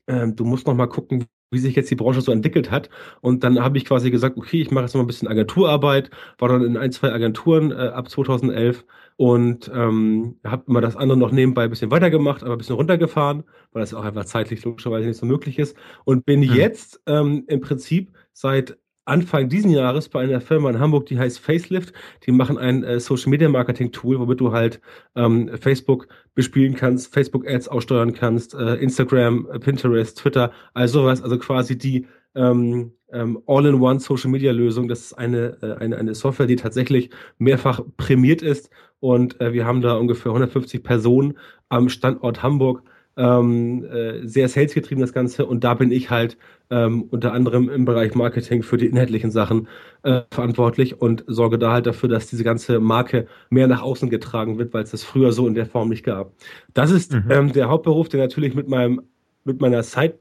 ähm, 0.08 0.34
du 0.34 0.44
musst 0.44 0.66
noch 0.66 0.74
mal 0.74 0.88
gucken, 0.88 1.26
wie 1.54 1.58
sich 1.58 1.74
jetzt 1.74 1.90
die 1.90 1.96
Branche 1.96 2.20
so 2.20 2.32
entwickelt 2.32 2.70
hat. 2.70 2.90
Und 3.20 3.44
dann 3.44 3.60
habe 3.60 3.78
ich 3.78 3.86
quasi 3.86 4.10
gesagt, 4.10 4.36
okay, 4.36 4.60
ich 4.60 4.70
mache 4.70 4.84
jetzt 4.84 4.94
noch 4.94 5.00
ein 5.00 5.06
bisschen 5.06 5.28
Agenturarbeit, 5.28 6.10
war 6.38 6.48
dann 6.48 6.64
in 6.64 6.76
ein, 6.76 6.92
zwei 6.92 7.12
Agenturen 7.12 7.72
äh, 7.72 7.74
ab 7.74 8.10
2011 8.10 8.84
und 9.16 9.70
ähm, 9.72 10.36
habe 10.44 10.64
immer 10.66 10.80
das 10.80 10.96
andere 10.96 11.16
noch 11.18 11.30
nebenbei 11.30 11.64
ein 11.64 11.70
bisschen 11.70 11.90
weitergemacht, 11.90 12.42
aber 12.42 12.52
ein 12.52 12.58
bisschen 12.58 12.76
runtergefahren, 12.76 13.44
weil 13.72 13.80
das 13.80 13.94
auch 13.94 14.04
einfach 14.04 14.24
zeitlich 14.24 14.64
logischerweise 14.64 15.08
nicht 15.08 15.18
so 15.18 15.26
möglich 15.26 15.58
ist. 15.58 15.76
Und 16.04 16.26
bin 16.26 16.40
mhm. 16.40 16.54
jetzt 16.54 17.00
ähm, 17.06 17.44
im 17.46 17.60
Prinzip 17.60 18.12
seit 18.32 18.76
Anfang 19.04 19.48
diesen 19.48 19.70
Jahres 19.70 20.08
bei 20.08 20.22
einer 20.22 20.40
Firma 20.40 20.70
in 20.70 20.78
Hamburg, 20.78 21.06
die 21.06 21.18
heißt 21.18 21.38
Facelift. 21.38 21.92
Die 22.26 22.32
machen 22.32 22.56
ein 22.56 22.84
äh, 22.84 23.00
Social 23.00 23.30
Media 23.30 23.48
Marketing 23.48 23.92
Tool, 23.92 24.18
womit 24.18 24.40
du 24.40 24.52
halt 24.52 24.80
ähm, 25.14 25.50
Facebook 25.60 26.08
bespielen 26.34 26.74
kannst, 26.74 27.12
Facebook 27.12 27.46
Ads 27.46 27.68
aussteuern 27.68 28.14
kannst, 28.14 28.54
äh, 28.54 28.76
Instagram, 28.76 29.46
äh, 29.52 29.58
Pinterest, 29.58 30.18
Twitter, 30.18 30.52
all 30.72 30.88
sowas. 30.88 31.22
Also 31.22 31.38
quasi 31.38 31.76
die 31.76 32.06
ähm, 32.34 32.92
ähm, 33.12 33.42
All-in-One 33.46 34.00
Social 34.00 34.30
Media 34.30 34.52
Lösung. 34.52 34.88
Das 34.88 35.00
ist 35.00 35.12
eine, 35.14 35.56
äh, 35.62 35.76
eine, 35.76 35.96
eine 35.96 36.14
Software, 36.14 36.46
die 36.46 36.56
tatsächlich 36.56 37.10
mehrfach 37.38 37.80
prämiert 37.96 38.42
ist. 38.42 38.70
Und 39.00 39.40
äh, 39.40 39.52
wir 39.52 39.66
haben 39.66 39.82
da 39.82 39.94
ungefähr 39.94 40.30
150 40.30 40.82
Personen 40.82 41.38
am 41.68 41.88
Standort 41.88 42.42
Hamburg. 42.42 42.82
Ähm, 43.16 43.84
äh, 43.84 44.26
sehr 44.26 44.48
salesgetrieben 44.48 45.00
das 45.00 45.12
Ganze. 45.12 45.46
Und 45.46 45.62
da 45.62 45.74
bin 45.74 45.92
ich 45.92 46.10
halt 46.10 46.36
ähm, 46.70 47.02
unter 47.10 47.32
anderem 47.32 47.68
im 47.68 47.84
Bereich 47.84 48.14
Marketing 48.14 48.62
für 48.62 48.76
die 48.76 48.86
inhaltlichen 48.86 49.30
Sachen 49.30 49.68
äh, 50.02 50.22
verantwortlich 50.30 51.00
und 51.00 51.24
sorge 51.28 51.58
da 51.58 51.72
halt 51.72 51.86
dafür, 51.86 52.08
dass 52.08 52.26
diese 52.26 52.42
ganze 52.42 52.80
Marke 52.80 53.26
mehr 53.50 53.68
nach 53.68 53.82
außen 53.82 54.10
getragen 54.10 54.58
wird, 54.58 54.74
weil 54.74 54.82
es 54.82 54.90
das 54.90 55.04
früher 55.04 55.32
so 55.32 55.46
in 55.46 55.54
der 55.54 55.66
Form 55.66 55.90
nicht 55.90 56.04
gab. 56.04 56.32
Das 56.72 56.90
ist 56.90 57.12
mhm. 57.12 57.30
ähm, 57.30 57.52
der 57.52 57.68
Hauptberuf, 57.68 58.08
der 58.08 58.20
natürlich 58.20 58.54
mit 58.54 58.68
meinem 58.68 59.02
mit 59.44 59.60
meiner 59.60 59.82
Side 59.82 60.18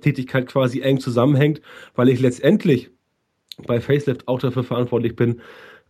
Tätigkeit 0.00 0.46
quasi 0.46 0.80
eng 0.80 1.00
zusammenhängt, 1.00 1.60
weil 1.94 2.08
ich 2.08 2.20
letztendlich 2.20 2.90
bei 3.66 3.80
Facelift 3.80 4.28
auch 4.28 4.38
dafür 4.38 4.64
verantwortlich 4.64 5.16
bin, 5.16 5.40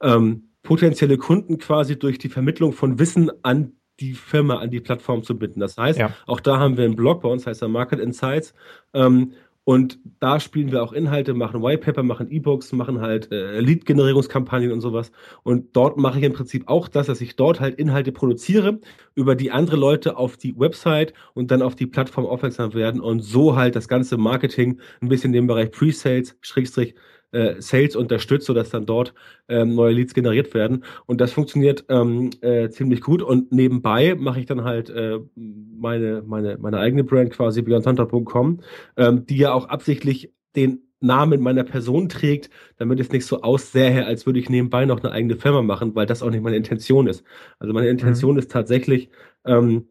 ähm, 0.00 0.48
potenzielle 0.62 1.18
Kunden 1.18 1.58
quasi 1.58 1.98
durch 1.98 2.18
die 2.18 2.28
Vermittlung 2.28 2.72
von 2.72 2.98
Wissen 2.98 3.30
an 3.42 3.72
die 4.00 4.12
Firma, 4.12 4.56
an 4.56 4.70
die 4.70 4.80
Plattform 4.80 5.22
zu 5.22 5.38
binden. 5.38 5.60
Das 5.60 5.76
heißt, 5.76 5.98
ja. 5.98 6.12
auch 6.26 6.40
da 6.40 6.58
haben 6.58 6.76
wir 6.76 6.84
einen 6.84 6.96
Blog 6.96 7.22
bei 7.22 7.28
uns, 7.28 7.46
heißt 7.46 7.62
er 7.62 7.68
Market 7.68 7.98
Insights, 7.98 8.54
ähm, 8.94 9.32
und 9.68 9.98
da 10.20 10.38
spielen 10.38 10.70
wir 10.70 10.80
auch 10.80 10.92
Inhalte, 10.92 11.34
machen 11.34 11.60
Whitepaper, 11.60 12.04
machen 12.04 12.30
E-Books, 12.30 12.70
machen 12.70 13.00
halt 13.00 13.32
äh, 13.32 13.58
Lead-Generierungskampagnen 13.58 14.70
und 14.70 14.80
sowas. 14.80 15.10
Und 15.42 15.74
dort 15.74 15.96
mache 15.96 16.20
ich 16.20 16.24
im 16.24 16.34
Prinzip 16.34 16.68
auch 16.68 16.86
das, 16.86 17.08
dass 17.08 17.20
ich 17.20 17.34
dort 17.34 17.58
halt 17.58 17.76
Inhalte 17.76 18.12
produziere, 18.12 18.78
über 19.16 19.34
die 19.34 19.50
andere 19.50 19.76
Leute 19.76 20.18
auf 20.18 20.36
die 20.36 20.56
Website 20.56 21.14
und 21.34 21.50
dann 21.50 21.62
auf 21.62 21.74
die 21.74 21.88
Plattform 21.88 22.26
aufmerksam 22.26 22.74
werden 22.74 23.00
und 23.00 23.22
so 23.22 23.56
halt 23.56 23.74
das 23.74 23.88
ganze 23.88 24.16
Marketing 24.16 24.78
ein 25.00 25.08
bisschen 25.08 25.30
in 25.30 25.40
dem 25.40 25.46
Bereich 25.48 25.72
Pre-Sales, 25.72 26.36
Schrägstrich, 26.42 26.94
äh, 27.36 27.60
Sales 27.60 27.96
unterstützt, 27.96 28.46
sodass 28.46 28.70
dann 28.70 28.86
dort 28.86 29.12
ähm, 29.48 29.74
neue 29.74 29.92
Leads 29.92 30.14
generiert 30.14 30.54
werden. 30.54 30.84
Und 31.06 31.20
das 31.20 31.32
funktioniert 31.32 31.84
ähm, 31.88 32.30
äh, 32.40 32.70
ziemlich 32.70 33.02
gut. 33.02 33.22
Und 33.22 33.52
nebenbei 33.52 34.14
mache 34.14 34.40
ich 34.40 34.46
dann 34.46 34.64
halt 34.64 34.88
äh, 34.90 35.18
meine, 35.34 36.22
meine, 36.26 36.56
meine 36.58 36.78
eigene 36.78 37.04
Brand 37.04 37.30
quasi, 37.30 37.62
beyondhunter.com, 37.62 38.60
ähm, 38.96 39.26
die 39.26 39.36
ja 39.36 39.52
auch 39.52 39.66
absichtlich 39.66 40.32
den 40.56 40.80
Namen 41.00 41.42
meiner 41.42 41.64
Person 41.64 42.08
trägt, 42.08 42.48
damit 42.78 42.98
es 43.00 43.12
nicht 43.12 43.26
so 43.26 43.42
aussähe, 43.42 44.06
als 44.06 44.24
würde 44.24 44.38
ich 44.38 44.48
nebenbei 44.48 44.86
noch 44.86 45.02
eine 45.02 45.12
eigene 45.12 45.36
Firma 45.36 45.60
machen, 45.60 45.94
weil 45.94 46.06
das 46.06 46.22
auch 46.22 46.30
nicht 46.30 46.42
meine 46.42 46.56
Intention 46.56 47.06
ist. 47.06 47.22
Also 47.58 47.74
meine 47.74 47.88
Intention 47.88 48.32
mhm. 48.32 48.38
ist 48.38 48.50
tatsächlich, 48.50 49.10
ähm, 49.44 49.88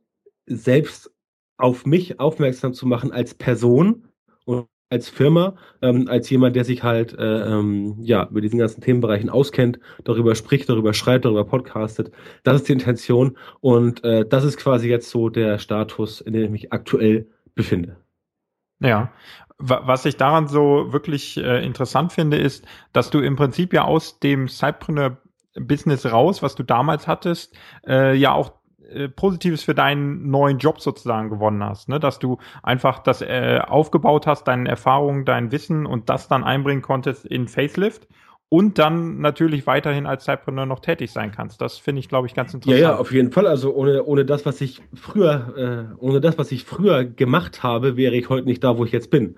selbst 0.48 1.12
auf 1.58 1.86
mich 1.86 2.20
aufmerksam 2.20 2.74
zu 2.74 2.86
machen 2.86 3.12
als 3.12 3.34
Person 3.34 4.08
und 4.46 4.68
als 4.90 5.10
Firma, 5.10 5.56
ähm, 5.82 6.08
als 6.08 6.30
jemand, 6.30 6.56
der 6.56 6.64
sich 6.64 6.84
halt 6.84 7.18
äh, 7.18 7.24
ähm, 7.24 7.98
ja 8.02 8.28
über 8.30 8.42
diesen 8.42 8.60
ganzen 8.60 8.82
Themenbereichen 8.82 9.30
auskennt, 9.30 9.80
darüber 10.04 10.36
spricht, 10.36 10.70
darüber 10.70 10.94
schreibt, 10.94 11.26
darüber 11.26 11.46
podcastet. 11.46 12.12
Das 12.44 12.58
ist 12.58 12.68
die 12.68 12.74
Intention 12.74 13.38
und 13.62 14.04
äh, 14.04 14.26
das 14.28 14.44
ist 14.44 14.58
quasi 14.58 14.90
jetzt 14.90 15.10
so 15.10 15.30
der 15.30 15.58
Status, 15.60 16.22
in 16.22 16.34
dem 16.34 16.44
ich 16.44 16.52
mich 16.52 16.74
aktuell 16.74 17.28
befinde. 17.56 17.98
Ja, 18.80 19.12
was 19.58 20.06
ich 20.06 20.18
daran 20.18 20.48
so 20.48 20.92
wirklich 20.92 21.38
äh, 21.38 21.66
interessant 21.66 22.12
finde, 22.12 22.38
ist, 22.38 22.66
dass 22.92 23.10
du 23.10 23.20
im 23.20 23.38
Prinzip 23.38 23.74
ja 23.74 23.86
aus 23.86 24.20
dem 24.20 24.50
Cypreneur 24.50 25.18
Business 25.56 26.06
raus, 26.06 26.42
was 26.44 26.56
du 26.56 26.64
damals 26.64 27.08
hattest, 27.08 27.56
äh, 27.88 28.16
ja 28.16 28.34
auch 28.34 28.52
äh, 28.92 29.10
Positives 29.10 29.64
für 29.64 29.76
deinen 29.76 30.30
neuen 30.30 30.58
Job 30.58 30.82
sozusagen 30.82 31.30
gewonnen 31.30 31.64
hast, 31.64 31.90
ne? 31.90 32.00
dass 32.00 32.20
du 32.20 32.38
einfach 32.64 33.00
das 33.00 33.22
äh, 33.22 33.60
aufgebaut 33.66 34.28
hast, 34.28 34.46
deine 34.48 34.70
Erfahrungen, 34.70 35.26
dein 35.26 35.52
Wissen 35.52 35.86
und 35.86 36.10
das 36.10 36.28
dann 36.28 36.44
einbringen 36.44 36.82
konntest 36.82 37.26
in 37.26 37.48
Facelift 37.48 38.08
und 38.50 38.78
dann 38.78 39.20
natürlich 39.20 39.66
weiterhin 39.68 40.06
als 40.06 40.26
Zeitpreneur 40.26 40.66
noch 40.66 40.80
tätig 40.80 41.12
sein 41.12 41.32
kannst. 41.32 41.62
Das 41.62 41.78
finde 41.78 42.00
ich, 42.00 42.10
glaube 42.10 42.28
ich, 42.28 42.34
ganz 42.34 42.54
interessant. 42.54 42.82
Ja, 42.82 42.92
ja, 42.92 42.98
auf 42.98 43.12
jeden 43.12 43.32
Fall. 43.32 43.48
Also 43.48 43.74
ohne, 43.74 44.04
ohne 44.04 44.24
das, 44.24 44.46
was 44.46 44.62
ich 44.62 44.82
früher, 44.94 45.90
äh, 45.92 45.96
ohne 45.98 46.22
das, 46.22 46.38
was 46.38 46.52
ich 46.52 46.64
früher 46.64 47.06
gemacht 47.06 47.64
habe, 47.64 47.98
wäre 47.98 48.16
ich 48.16 48.30
heute 48.30 48.48
nicht 48.48 48.64
da, 48.64 48.78
wo 48.78 48.86
ich 48.86 48.92
jetzt 48.92 49.10
bin. 49.10 49.36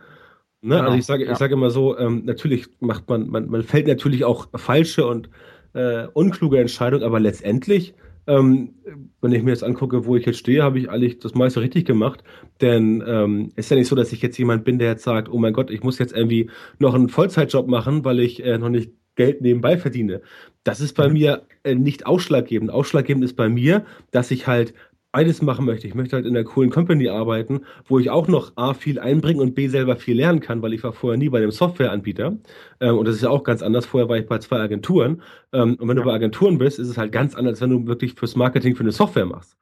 Ne? 0.62 0.76
Genau. 0.76 0.86
Also 0.86 0.98
ich 0.98 1.06
sage, 1.06 1.26
ja. 1.26 1.32
ich 1.32 1.38
sage 1.38 1.54
immer 1.54 1.70
so, 1.70 1.98
ähm, 1.98 2.24
natürlich 2.26 2.68
macht 2.80 3.08
man, 3.10 3.30
man, 3.30 3.50
man 3.50 3.64
fällt 3.64 3.88
natürlich 3.88 4.26
auch 4.26 4.48
falsche 4.56 5.08
und 5.08 5.30
äh, 5.74 6.08
unkluge 6.14 6.60
Entscheidungen, 6.60 7.04
aber 7.04 7.20
letztendlich 7.20 7.94
ähm, 8.28 8.76
wenn 9.22 9.32
ich 9.32 9.44
mir 9.44 9.52
jetzt 9.52 9.64
angucke, 9.64 10.06
wo 10.06 10.16
ich 10.16 10.26
jetzt 10.26 10.40
stehe, 10.40 10.64
habe 10.64 10.80
ich 10.80 10.90
eigentlich 10.90 11.20
das 11.20 11.34
meiste 11.34 11.62
richtig 11.62 11.86
gemacht. 11.86 12.24
Denn 12.62 13.04
ähm, 13.08 13.52
ist 13.56 13.72
ja 13.72 13.78
nicht 13.78 13.88
so, 13.88 13.96
dass 13.96 14.12
ich 14.12 14.22
jetzt 14.22 14.38
jemand 14.38 14.66
bin, 14.66 14.80
der 14.80 14.90
jetzt 14.90 15.04
sagt, 15.04 15.30
oh 15.30 15.38
mein 15.38 15.54
Gott, 15.54 15.72
ich 15.72 15.84
muss 15.84 16.00
jetzt 16.00 16.14
irgendwie 16.14 16.50
noch 16.80 16.94
einen 16.94 17.10
Vollzeitjob 17.10 17.68
machen, 17.68 18.04
weil 18.06 18.20
ich 18.20 18.44
äh, 18.44 18.58
noch 18.58 18.70
nicht 18.70 18.92
Geld 19.16 19.42
nebenbei 19.42 19.78
verdiene. 19.78 20.22
Das 20.64 20.80
ist 20.80 20.94
bei 20.94 21.08
mhm. 21.08 21.14
mir 21.14 21.42
äh, 21.64 21.76
nicht 21.76 22.06
ausschlaggebend. 22.06 22.72
Ausschlaggebend 22.72 23.26
ist 23.26 23.36
bei 23.36 23.50
mir, 23.50 23.86
dass 24.12 24.32
ich 24.32 24.48
halt 24.48 24.74
beides 25.12 25.42
machen 25.42 25.66
möchte. 25.66 25.88
Ich 25.88 25.96
möchte 25.96 26.16
halt 26.16 26.26
in 26.26 26.36
einer 26.36 26.46
coolen 26.46 26.70
Company 26.70 27.10
arbeiten, 27.10 27.62
wo 27.86 28.00
ich 28.00 28.10
auch 28.10 28.28
noch 28.28 28.52
A 28.56 28.74
viel 28.74 29.00
einbringen 29.00 29.40
und 29.40 29.56
B 29.56 29.68
selber 29.68 29.96
viel 29.96 30.18
lernen 30.18 30.40
kann, 30.40 30.62
weil 30.62 30.74
ich 30.74 30.84
war 30.84 30.94
vorher 30.94 31.18
nie 31.18 31.30
bei 31.30 31.40
einem 31.40 31.52
Softwareanbieter. 31.52 32.38
Ähm, 32.80 32.98
und 32.98 33.08
das 33.08 33.16
ist 33.16 33.24
ja 33.24 33.30
auch 33.30 33.44
ganz 33.44 33.62
anders. 33.62 33.86
Vorher 33.86 34.10
war 34.10 34.18
ich 34.18 34.28
bei 34.28 34.40
zwei 34.40 34.60
Agenturen. 34.60 35.22
Ähm, 35.54 35.76
und 35.80 35.88
wenn 35.88 35.98
du 35.98 36.04
bei 36.04 36.14
Agenturen 36.14 36.58
bist, 36.58 36.80
ist 36.80 36.90
es 36.90 36.98
halt 36.98 37.12
ganz 37.12 37.36
anders, 37.36 37.62
wenn 37.62 37.70
du 37.70 37.88
wirklich 37.88 38.14
fürs 38.14 38.36
Marketing 38.36 38.76
für 38.76 38.84
eine 38.84 38.92
Software 38.92 39.26
machst. 39.26 39.58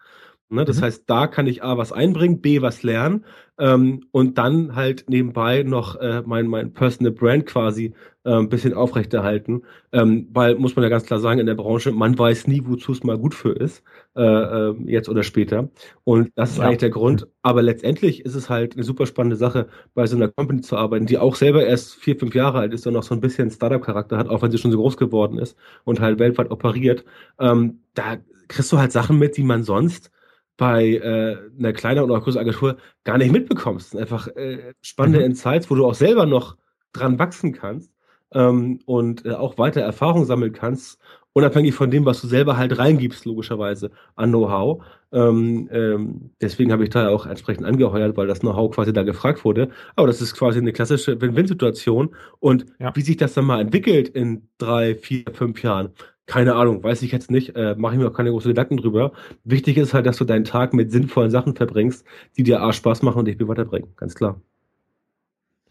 Ne, 0.49 0.63
das 0.63 0.77
mhm. 0.77 0.81
heißt, 0.83 1.03
da 1.07 1.25
kann 1.25 1.47
ich 1.47 1.63
A 1.63 1.77
was 1.77 1.91
einbringen, 1.91 2.39
B 2.39 2.61
was 2.61 2.83
lernen 2.83 3.25
ähm, 3.57 4.01
und 4.11 4.37
dann 4.37 4.75
halt 4.75 5.05
nebenbei 5.07 5.63
noch 5.63 5.95
äh, 5.95 6.21
mein, 6.23 6.47
mein 6.47 6.71
Personal 6.71 7.13
Brand 7.13 7.47
quasi 7.47 7.93
äh, 8.25 8.33
ein 8.33 8.49
bisschen 8.49 8.73
aufrechterhalten. 8.73 9.61
Ähm, 9.91 10.27
weil, 10.33 10.55
muss 10.55 10.75
man 10.75 10.83
ja 10.83 10.89
ganz 10.89 11.05
klar 11.05 11.19
sagen, 11.19 11.39
in 11.39 11.45
der 11.45 11.55
Branche, 11.55 11.91
man 11.91 12.17
weiß 12.17 12.47
nie, 12.47 12.61
wozu 12.65 12.91
es 12.91 13.03
mal 13.03 13.17
gut 13.17 13.33
für 13.33 13.51
ist, 13.51 13.83
äh, 14.15 14.21
äh, 14.23 14.75
jetzt 14.85 15.07
oder 15.07 15.23
später. 15.23 15.69
Und 16.03 16.31
das 16.35 16.51
ist 16.51 16.57
ja. 16.57 16.65
eigentlich 16.65 16.79
der 16.79 16.89
Grund. 16.89 17.27
Aber 17.43 17.61
letztendlich 17.61 18.25
ist 18.25 18.35
es 18.35 18.49
halt 18.49 18.73
eine 18.73 18.83
super 18.83 19.05
spannende 19.05 19.37
Sache, 19.37 19.67
bei 19.93 20.07
so 20.07 20.15
einer 20.15 20.27
Company 20.27 20.61
zu 20.61 20.75
arbeiten, 20.75 21.05
die 21.05 21.17
auch 21.17 21.35
selber 21.35 21.65
erst 21.65 21.95
vier, 21.95 22.17
fünf 22.17 22.35
Jahre 22.35 22.59
alt 22.59 22.73
ist 22.73 22.85
und 22.87 22.93
noch 22.93 23.03
so 23.03 23.13
ein 23.13 23.21
bisschen 23.21 23.51
Startup-Charakter 23.51 24.17
hat, 24.17 24.27
auch 24.27 24.41
wenn 24.41 24.51
sie 24.51 24.57
schon 24.57 24.71
so 24.71 24.79
groß 24.79 24.97
geworden 24.97 25.37
ist 25.37 25.55
und 25.83 25.99
halt 25.99 26.19
weltweit 26.19 26.51
operiert. 26.51 27.05
Ähm, 27.39 27.81
da 27.93 28.17
kriegst 28.47 28.71
du 28.71 28.77
halt 28.77 28.91
Sachen 28.91 29.19
mit, 29.19 29.37
die 29.37 29.43
man 29.43 29.63
sonst 29.63 30.11
bei 30.57 30.93
äh, 30.95 31.37
einer 31.59 31.73
kleineren 31.73 32.09
oder 32.09 32.21
größeren 32.21 32.47
Agentur 32.47 32.77
gar 33.03 33.17
nicht 33.17 33.31
mitbekommst. 33.31 33.95
Einfach 33.95 34.27
äh, 34.35 34.73
spannende 34.81 35.19
mhm. 35.19 35.25
Insights, 35.25 35.69
wo 35.69 35.75
du 35.75 35.85
auch 35.85 35.95
selber 35.95 36.25
noch 36.25 36.57
dran 36.93 37.19
wachsen 37.19 37.51
kannst 37.51 37.94
ähm, 38.33 38.79
und 38.85 39.25
äh, 39.25 39.31
auch 39.31 39.57
weiter 39.57 39.81
Erfahrung 39.81 40.25
sammeln 40.25 40.53
kannst, 40.53 40.99
unabhängig 41.33 41.75
von 41.75 41.91
dem, 41.91 42.05
was 42.05 42.21
du 42.21 42.27
selber 42.27 42.57
halt 42.57 42.77
reingibst, 42.77 43.25
logischerweise, 43.25 43.91
an 44.15 44.29
Know-how. 44.29 44.83
Ähm, 45.11 45.69
ähm, 45.71 46.31
deswegen 46.41 46.71
habe 46.71 46.83
ich 46.83 46.89
da 46.89 47.09
auch 47.09 47.25
entsprechend 47.25 47.65
angeheuert, 47.65 48.15
weil 48.15 48.27
das 48.27 48.39
Know-how 48.39 48.71
quasi 48.71 48.93
da 48.93 49.03
gefragt 49.03 49.43
wurde. 49.43 49.69
Aber 49.95 50.07
das 50.07 50.21
ist 50.21 50.35
quasi 50.35 50.59
eine 50.59 50.71
klassische 50.71 51.19
Win-Win-Situation. 51.19 52.15
Und 52.39 52.65
ja. 52.79 52.95
wie 52.95 53.01
sich 53.01 53.17
das 53.17 53.33
dann 53.33 53.45
mal 53.45 53.59
entwickelt 53.59 54.07
in 54.07 54.47
drei, 54.57 54.95
vier, 54.95 55.25
fünf 55.33 55.61
Jahren, 55.61 55.89
keine 56.25 56.55
Ahnung, 56.55 56.83
weiß 56.83 57.01
ich 57.03 57.11
jetzt 57.11 57.29
nicht, 57.29 57.55
äh, 57.55 57.75
mache 57.77 57.95
ich 57.95 57.99
mir 57.99 58.07
auch 58.07 58.13
keine 58.13 58.31
großen 58.31 58.49
Gedanken 58.49 58.77
drüber. 58.77 59.11
Wichtig 59.43 59.77
ist 59.77 59.93
halt, 59.93 60.05
dass 60.05 60.17
du 60.17 60.25
deinen 60.25 60.45
Tag 60.45 60.73
mit 60.73 60.91
sinnvollen 60.91 61.31
Sachen 61.31 61.55
verbringst, 61.55 62.05
die 62.37 62.43
dir 62.43 62.61
A 62.61 62.73
Spaß 62.73 63.03
machen 63.03 63.19
und 63.19 63.25
dich 63.25 63.37
weiterbringen, 63.39 63.93
ganz 63.95 64.15
klar. 64.15 64.41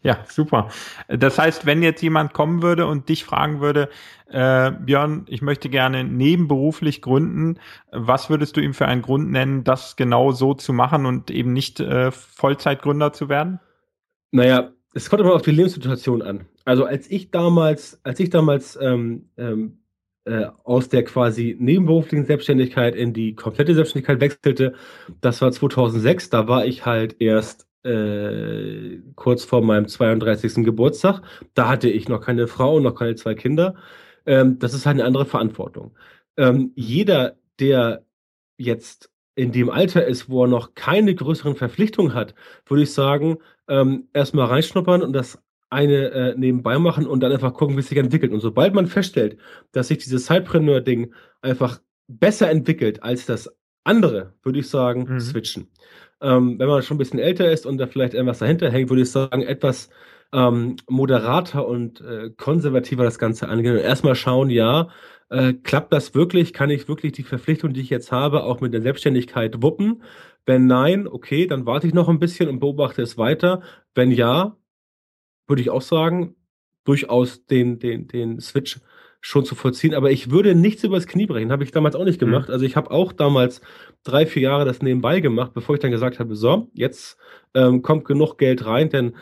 Ja, 0.05 0.19
super. 0.29 0.69
Das 1.07 1.39
heißt, 1.39 1.65
wenn 1.65 1.81
jetzt 1.81 2.03
jemand 2.03 2.31
kommen 2.31 2.61
würde 2.61 2.85
und 2.85 3.09
dich 3.09 3.23
fragen 3.23 3.59
würde, 3.59 3.89
äh, 4.27 4.69
Björn, 4.69 5.25
ich 5.27 5.41
möchte 5.41 5.67
gerne 5.67 6.03
nebenberuflich 6.03 7.01
gründen, 7.01 7.57
was 7.91 8.29
würdest 8.29 8.55
du 8.55 8.61
ihm 8.61 8.75
für 8.75 8.85
einen 8.85 9.01
Grund 9.01 9.31
nennen, 9.31 9.63
das 9.63 9.95
genau 9.95 10.31
so 10.31 10.53
zu 10.53 10.73
machen 10.73 11.07
und 11.07 11.31
eben 11.31 11.53
nicht 11.53 11.79
äh, 11.79 12.11
Vollzeitgründer 12.11 13.13
zu 13.13 13.29
werden? 13.29 13.59
Naja, 14.29 14.73
es 14.93 15.09
kommt 15.09 15.21
immer 15.23 15.33
auf 15.33 15.41
die 15.41 15.49
Lebenssituation 15.49 16.21
an. 16.21 16.45
Also 16.65 16.85
als 16.85 17.09
ich 17.09 17.31
damals, 17.31 17.99
als 18.03 18.19
ich 18.19 18.29
damals 18.29 18.77
ähm, 18.79 19.29
ähm, 19.37 19.79
äh, 20.25 20.45
aus 20.65 20.87
der 20.87 21.03
quasi 21.03 21.57
nebenberuflichen 21.59 22.27
Selbstständigkeit 22.27 22.95
in 22.95 23.11
die 23.11 23.33
komplette 23.33 23.73
Selbstständigkeit 23.73 24.19
wechselte. 24.19 24.75
Das 25.21 25.41
war 25.41 25.51
2006. 25.51 26.29
Da 26.29 26.47
war 26.47 26.63
ich 26.67 26.85
halt 26.85 27.15
erst 27.19 27.65
äh, 27.85 29.01
kurz 29.15 29.43
vor 29.43 29.61
meinem 29.61 29.87
32. 29.87 30.65
Geburtstag. 30.65 31.21
Da 31.53 31.69
hatte 31.69 31.89
ich 31.89 32.09
noch 32.09 32.21
keine 32.21 32.47
Frau 32.47 32.77
und 32.77 32.83
noch 32.83 32.95
keine 32.95 33.15
zwei 33.15 33.35
Kinder. 33.35 33.75
Ähm, 34.25 34.59
das 34.59 34.73
ist 34.73 34.85
halt 34.85 34.95
eine 34.95 35.05
andere 35.05 35.25
Verantwortung. 35.25 35.95
Ähm, 36.37 36.71
jeder, 36.75 37.37
der 37.59 38.05
jetzt 38.57 39.11
in 39.35 39.51
dem 39.51 39.69
Alter 39.69 40.05
ist, 40.05 40.29
wo 40.29 40.43
er 40.43 40.47
noch 40.47 40.75
keine 40.75 41.13
größeren 41.13 41.55
Verpflichtungen 41.55 42.13
hat, 42.13 42.35
würde 42.65 42.83
ich 42.83 42.93
sagen, 42.93 43.37
ähm, 43.67 44.07
erstmal 44.13 44.47
reinschnuppern 44.47 45.01
und 45.03 45.13
das 45.13 45.39
eine 45.69 46.11
äh, 46.11 46.35
nebenbei 46.37 46.79
machen 46.79 47.05
und 47.05 47.19
dann 47.21 47.31
einfach 47.31 47.53
gucken, 47.53 47.75
wie 47.75 47.81
es 47.81 47.89
sich 47.89 47.97
entwickelt. 47.97 48.31
Und 48.31 48.39
sobald 48.39 48.73
man 48.73 48.87
feststellt, 48.87 49.37
dass 49.71 49.89
sich 49.89 49.97
dieses 49.97 50.25
Sidepreneur-Ding 50.27 51.13
einfach 51.41 51.81
besser 52.07 52.49
entwickelt 52.49 53.03
als 53.03 53.25
das 53.25 53.49
andere, 53.83 54.33
würde 54.43 54.59
ich 54.59 54.69
sagen, 54.69 55.05
mhm. 55.09 55.19
switchen. 55.19 55.67
Ähm, 56.25 56.57
wenn 56.57 56.67
man 56.67 56.81
schon 56.81 56.95
ein 56.95 56.97
bisschen 56.97 57.19
älter 57.19 57.51
ist 57.51 57.65
und 57.65 57.77
da 57.77 57.85
vielleicht 57.87 58.15
irgendwas 58.15 58.39
dahinter 58.39 58.71
hängt, 58.71 58.89
würde 58.89 59.03
ich 59.03 59.11
sagen, 59.11 59.43
etwas 59.43 59.89
ähm, 60.33 60.77
moderater 60.89 61.67
und 61.67 62.01
äh, 62.01 62.31
konservativer 62.35 63.03
das 63.03 63.19
Ganze 63.19 63.47
angehen 63.47 63.73
und 63.73 63.81
erstmal 63.83 64.15
schauen, 64.15 64.49
ja, 64.49 64.89
äh, 65.29 65.53
klappt 65.53 65.93
das 65.93 66.15
wirklich? 66.15 66.51
Kann 66.53 66.71
ich 66.71 66.87
wirklich 66.87 67.11
die 67.13 67.23
Verpflichtung, 67.23 67.73
die 67.73 67.81
ich 67.81 67.89
jetzt 67.91 68.11
habe, 68.11 68.43
auch 68.43 68.59
mit 68.59 68.73
der 68.73 68.81
Selbstständigkeit 68.81 69.61
wuppen? 69.61 70.01
Wenn 70.45 70.67
nein, 70.67 71.07
okay, 71.07 71.47
dann 71.47 71.65
warte 71.67 71.87
ich 71.87 71.93
noch 71.93 72.09
ein 72.09 72.19
bisschen 72.19 72.49
und 72.49 72.59
beobachte 72.59 73.01
es 73.01 73.17
weiter. 73.17 73.61
Wenn 73.93 74.11
ja, 74.11 74.57
würde 75.47 75.61
ich 75.61 75.69
auch 75.69 75.81
sagen, 75.81 76.35
durchaus 76.85 77.45
den, 77.45 77.79
den, 77.79 78.07
den 78.07 78.39
Switch 78.39 78.79
schon 79.25 79.43
zu 79.43 79.55
vollziehen. 79.55 79.95
Aber 79.95 80.11
ich 80.11 80.29
würde 80.29 80.53
nichts 80.53 80.83
übers 80.83 81.07
Knie 81.07 81.25
brechen. 81.25 81.51
Habe 81.51 81.63
ich 81.63 81.71
damals 81.71 81.95
auch 81.95 82.03
nicht 82.03 82.21
mhm. 82.21 82.27
gemacht. 82.27 82.47
Mhm. 82.47 82.53
Also 82.53 82.65
ich 82.65 82.75
habe 82.75 82.91
auch 82.91 83.11
damals 83.11 83.59
drei, 84.03 84.27
vier 84.27 84.43
Jahre 84.43 84.65
das 84.65 84.83
nebenbei 84.83 85.19
gemacht, 85.19 85.51
bevor 85.55 85.73
ich 85.73 85.81
dann 85.81 85.89
gesagt 85.89 86.19
habe, 86.19 86.35
so, 86.35 86.69
jetzt 86.73 87.17
ähm, 87.55 87.81
kommt 87.81 88.05
genug 88.05 88.37
Geld 88.37 88.67
rein, 88.67 88.89
denn 88.91 89.15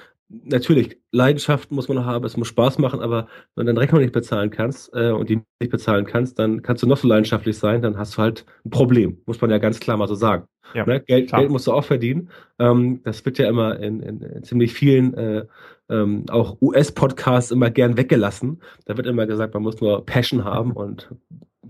natürlich, 0.44 0.98
Leidenschaft 1.12 1.72
muss 1.72 1.88
man 1.88 2.06
haben, 2.06 2.26
es 2.26 2.38
muss 2.38 2.48
Spaß 2.48 2.80
machen, 2.80 3.02
aber 3.02 3.28
wenn 3.56 3.66
du 3.66 3.74
deine 3.74 3.82
Rechnung 3.82 4.02
nicht 4.02 4.14
bezahlen 4.14 4.50
kannst 4.50 4.94
äh, 4.94 5.12
und 5.12 5.30
die 5.30 5.42
nicht 5.60 5.72
bezahlen 5.72 6.06
kannst, 6.06 6.40
dann 6.40 6.62
kannst 6.62 6.84
du 6.84 6.88
noch 6.88 6.98
so 6.98 7.08
leidenschaftlich 7.08 7.58
sein, 7.58 7.82
dann 7.82 7.98
hast 7.98 8.18
du 8.18 8.22
halt 8.22 8.46
ein 8.66 8.70
Problem, 8.70 9.22
muss 9.26 9.42
man 9.42 9.52
ja 9.52 9.58
ganz 9.58 9.80
klar 9.80 9.98
mal 9.98 10.08
so 10.08 10.16
sagen. 10.16 10.48
Ja, 10.74 10.86
ne? 10.86 11.02
Geld, 11.02 11.32
Geld 11.32 11.52
musst 11.52 11.68
du 11.68 11.74
auch 11.74 11.84
verdienen. 11.84 12.30
Ähm, 12.58 13.02
das 13.04 13.24
wird 13.26 13.38
ja 13.38 13.48
immer 13.48 13.80
in, 13.80 14.02
in, 14.02 14.22
in 14.22 14.44
ziemlich 14.44 14.74
vielen 14.74 15.14
äh, 15.14 15.46
ähm, 15.90 16.26
auch 16.30 16.58
US-Podcasts 16.62 17.52
immer 17.52 17.70
gern 17.70 17.98
weggelassen. 17.98 18.62
Da 18.86 18.98
wird 18.98 19.08
immer 19.08 19.28
gesagt, 19.28 19.54
man 19.54 19.64
muss 19.64 19.82
nur 19.82 20.06
Passion 20.06 20.44
haben 20.44 20.72
und 20.72 21.10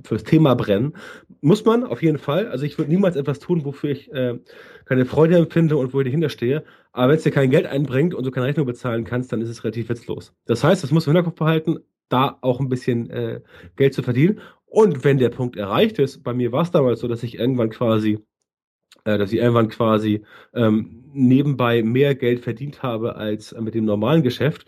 fürs 0.03 0.23
Thema 0.23 0.55
brennen. 0.55 0.93
Muss 1.41 1.65
man 1.65 1.83
auf 1.83 2.01
jeden 2.01 2.17
Fall. 2.17 2.47
Also 2.47 2.65
ich 2.65 2.77
würde 2.77 2.91
niemals 2.91 3.15
etwas 3.15 3.39
tun, 3.39 3.65
wofür 3.65 3.91
ich 3.91 4.12
äh, 4.12 4.39
keine 4.85 5.05
Freude 5.05 5.38
empfinde 5.38 5.77
und 5.77 5.93
wo 5.93 6.00
ich 6.00 6.05
dahinter 6.05 6.29
stehe. 6.29 6.63
Aber 6.91 7.09
wenn 7.09 7.17
es 7.17 7.23
dir 7.23 7.31
kein 7.31 7.51
Geld 7.51 7.65
einbringt 7.65 8.13
und 8.13 8.25
du 8.25 8.31
keine 8.31 8.47
Rechnung 8.47 8.65
bezahlen 8.65 9.03
kannst, 9.03 9.31
dann 9.31 9.41
ist 9.41 9.50
es 9.50 9.63
relativ 9.63 9.89
witzlos. 9.89 10.33
Das 10.45 10.63
heißt, 10.63 10.83
das 10.83 10.91
musst 10.91 11.07
du 11.07 11.12
im 11.12 11.17
Hinterkopf 11.17 11.39
behalten, 11.39 11.79
da 12.09 12.38
auch 12.41 12.59
ein 12.59 12.69
bisschen 12.69 13.09
äh, 13.09 13.41
Geld 13.75 13.93
zu 13.93 14.03
verdienen. 14.03 14.39
Und 14.65 15.03
wenn 15.03 15.17
der 15.17 15.29
Punkt 15.29 15.55
erreicht 15.55 16.00
ist, 16.00 16.23
bei 16.23 16.33
mir 16.33 16.51
war 16.51 16.63
es 16.63 16.71
damals 16.71 17.00
so, 17.00 17.07
dass 17.07 17.23
ich 17.23 17.38
irgendwann 17.38 17.69
quasi, 17.69 18.19
äh, 19.05 19.17
dass 19.17 19.31
ich 19.31 19.39
irgendwann 19.39 19.69
quasi 19.69 20.23
ähm, 20.53 21.03
nebenbei 21.13 21.83
mehr 21.83 22.15
Geld 22.15 22.41
verdient 22.41 22.83
habe 22.83 23.15
als 23.15 23.55
mit 23.59 23.75
dem 23.75 23.85
normalen 23.85 24.23
Geschäft. 24.23 24.65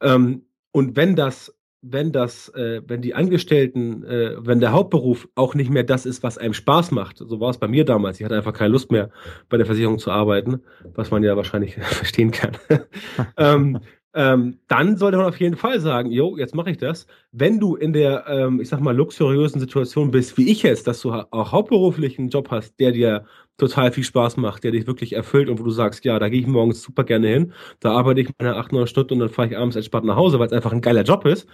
Ähm, 0.00 0.46
und 0.72 0.96
wenn 0.96 1.16
das 1.16 1.56
wenn 1.82 2.12
das, 2.12 2.48
äh, 2.50 2.82
wenn 2.86 3.00
die 3.00 3.14
Angestellten, 3.14 4.04
äh, 4.04 4.36
wenn 4.38 4.60
der 4.60 4.72
Hauptberuf 4.72 5.28
auch 5.34 5.54
nicht 5.54 5.70
mehr 5.70 5.84
das 5.84 6.06
ist, 6.06 6.22
was 6.22 6.36
einem 6.36 6.52
Spaß 6.52 6.90
macht, 6.90 7.18
so 7.18 7.40
war 7.40 7.50
es 7.50 7.58
bei 7.58 7.68
mir 7.68 7.84
damals. 7.84 8.20
Ich 8.20 8.24
hatte 8.24 8.36
einfach 8.36 8.52
keine 8.52 8.70
Lust 8.70 8.92
mehr, 8.92 9.10
bei 9.48 9.56
der 9.56 9.66
Versicherung 9.66 9.98
zu 9.98 10.10
arbeiten, 10.10 10.60
was 10.94 11.10
man 11.10 11.22
ja 11.22 11.36
wahrscheinlich 11.36 11.74
verstehen 11.80 12.30
kann. 12.30 12.56
ähm, 13.36 13.80
ähm, 14.12 14.58
dann 14.66 14.96
sollte 14.96 15.18
man 15.18 15.26
auf 15.26 15.38
jeden 15.38 15.56
Fall 15.56 15.80
sagen, 15.80 16.10
jo, 16.10 16.36
jetzt 16.36 16.54
mache 16.54 16.70
ich 16.70 16.78
das. 16.78 17.06
Wenn 17.30 17.60
du 17.60 17.76
in 17.76 17.92
der, 17.92 18.26
ähm, 18.28 18.60
ich 18.60 18.68
sag 18.68 18.80
mal, 18.80 18.96
luxuriösen 18.96 19.60
Situation 19.60 20.10
bist, 20.10 20.36
wie 20.36 20.50
ich 20.50 20.62
jetzt, 20.64 20.86
dass 20.86 21.00
du 21.00 21.12
auch 21.12 21.52
hauptberuflich 21.52 22.18
einen 22.18 22.28
Job 22.28 22.50
hast, 22.50 22.78
der 22.80 22.92
dir 22.92 23.24
total 23.56 23.92
viel 23.92 24.04
Spaß 24.04 24.36
macht, 24.38 24.64
der 24.64 24.72
dich 24.72 24.86
wirklich 24.86 25.12
erfüllt 25.12 25.48
und 25.48 25.60
wo 25.60 25.64
du 25.64 25.70
sagst, 25.70 26.04
ja, 26.04 26.18
da 26.18 26.28
gehe 26.28 26.40
ich 26.40 26.46
morgens 26.46 26.82
super 26.82 27.04
gerne 27.04 27.28
hin, 27.28 27.52
da 27.78 27.92
arbeite 27.92 28.20
ich 28.22 28.30
meine 28.38 28.56
acht, 28.56 28.72
neun 28.72 28.86
Stunden 28.86 29.14
und 29.14 29.20
dann 29.20 29.28
fahre 29.28 29.48
ich 29.48 29.56
abends 29.56 29.76
entspannt 29.76 30.06
nach 30.06 30.16
Hause, 30.16 30.38
weil 30.38 30.46
es 30.46 30.52
einfach 30.52 30.72
ein 30.72 30.80
geiler 30.80 31.02
Job 31.02 31.24
ist. 31.26 31.46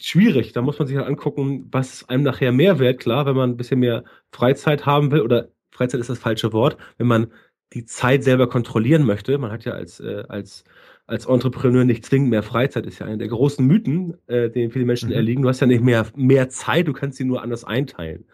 Schwierig, 0.00 0.52
da 0.52 0.62
muss 0.62 0.78
man 0.78 0.88
sich 0.88 0.96
halt 0.96 1.06
angucken, 1.06 1.68
was 1.70 2.08
einem 2.08 2.22
nachher 2.22 2.50
mehr 2.50 2.78
wert, 2.78 2.98
klar, 2.98 3.26
wenn 3.26 3.36
man 3.36 3.50
ein 3.50 3.56
bisschen 3.58 3.80
mehr 3.80 4.04
Freizeit 4.32 4.86
haben 4.86 5.10
will 5.10 5.20
oder 5.20 5.50
Freizeit 5.70 6.00
ist 6.00 6.08
das 6.08 6.18
falsche 6.18 6.52
Wort, 6.54 6.78
wenn 6.96 7.06
man 7.06 7.30
die 7.74 7.84
Zeit 7.84 8.24
selber 8.24 8.48
kontrollieren 8.48 9.04
möchte. 9.04 9.36
Man 9.38 9.52
hat 9.52 9.64
ja 9.64 9.72
als, 9.72 10.00
äh, 10.00 10.24
als, 10.28 10.64
als 11.06 11.26
Entrepreneur 11.26 11.84
nicht 11.84 12.04
zwingend 12.04 12.30
mehr 12.30 12.42
Freizeit, 12.42 12.86
ist 12.86 12.98
ja 12.98 13.06
einer 13.06 13.16
der 13.16 13.28
großen 13.28 13.64
Mythen, 13.64 14.14
äh, 14.26 14.50
den 14.50 14.70
viele 14.70 14.84
Menschen 14.84 15.10
mhm. 15.10 15.14
erliegen. 15.14 15.42
Du 15.42 15.48
hast 15.48 15.60
ja 15.60 15.66
nicht 15.66 15.82
mehr, 15.82 16.06
mehr 16.16 16.48
Zeit, 16.48 16.88
du 16.88 16.92
kannst 16.92 17.18
sie 17.18 17.24
nur 17.24 17.42
anders 17.42 17.64
einteilen. 17.64 18.24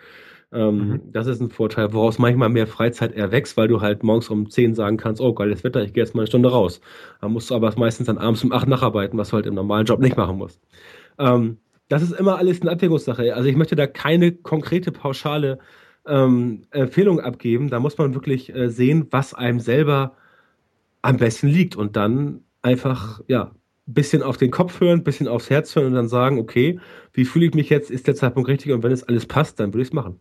Ähm, 0.52 0.76
mhm. 0.76 1.00
Das 1.12 1.26
ist 1.26 1.40
ein 1.40 1.50
Vorteil, 1.50 1.92
woraus 1.92 2.18
manchmal 2.18 2.48
mehr 2.48 2.66
Freizeit 2.66 3.14
erwächst, 3.14 3.56
weil 3.56 3.68
du 3.68 3.80
halt 3.80 4.02
morgens 4.02 4.28
um 4.28 4.48
10 4.50 4.74
sagen 4.74 4.96
kannst, 4.96 5.20
oh 5.20 5.32
geiles 5.34 5.64
Wetter, 5.64 5.82
ich 5.82 5.92
gehe 5.92 6.02
jetzt 6.02 6.14
mal 6.14 6.22
eine 6.22 6.26
Stunde 6.26 6.50
raus. 6.50 6.80
Dann 7.20 7.32
musst 7.32 7.50
du 7.50 7.54
aber 7.54 7.72
meistens 7.76 8.06
dann 8.06 8.18
abends 8.18 8.44
um 8.44 8.52
8 8.52 8.68
nacharbeiten, 8.68 9.18
was 9.18 9.30
du 9.30 9.36
halt 9.36 9.46
im 9.46 9.54
normalen 9.54 9.86
Job 9.86 10.00
nicht 10.00 10.16
machen 10.16 10.36
musst. 10.36 10.60
Ähm, 11.18 11.58
das 11.88 12.02
ist 12.02 12.12
immer 12.12 12.38
alles 12.38 12.62
eine 12.62 12.70
Abwägungssache. 12.70 13.34
Also 13.34 13.48
ich 13.48 13.56
möchte 13.56 13.76
da 13.76 13.86
keine 13.86 14.32
konkrete, 14.32 14.92
pauschale 14.92 15.58
ähm, 16.06 16.62
Empfehlung 16.70 17.20
abgeben. 17.20 17.68
Da 17.68 17.80
muss 17.80 17.98
man 17.98 18.14
wirklich 18.14 18.54
äh, 18.54 18.68
sehen, 18.68 19.08
was 19.10 19.34
einem 19.34 19.60
selber 19.60 20.16
am 21.02 21.16
besten 21.16 21.48
liegt 21.48 21.76
und 21.76 21.96
dann 21.96 22.44
einfach, 22.62 23.20
ja, 23.28 23.52
bisschen 23.86 24.22
auf 24.22 24.36
den 24.36 24.50
Kopf 24.50 24.80
hören, 24.80 25.04
bisschen 25.04 25.28
aufs 25.28 25.50
Herz 25.50 25.74
hören 25.74 25.88
und 25.88 25.94
dann 25.94 26.08
sagen, 26.08 26.38
okay, 26.38 26.78
wie 27.12 27.24
fühle 27.24 27.46
ich 27.46 27.54
mich 27.54 27.68
jetzt? 27.68 27.90
Ist 27.90 28.06
der 28.06 28.14
Zeitpunkt 28.14 28.48
richtig? 28.48 28.72
Und 28.72 28.82
wenn 28.82 28.92
es 28.92 29.06
alles 29.06 29.26
passt, 29.26 29.60
dann 29.60 29.72
würde 29.72 29.82
ich 29.82 29.88
es 29.88 29.94
machen. 29.94 30.20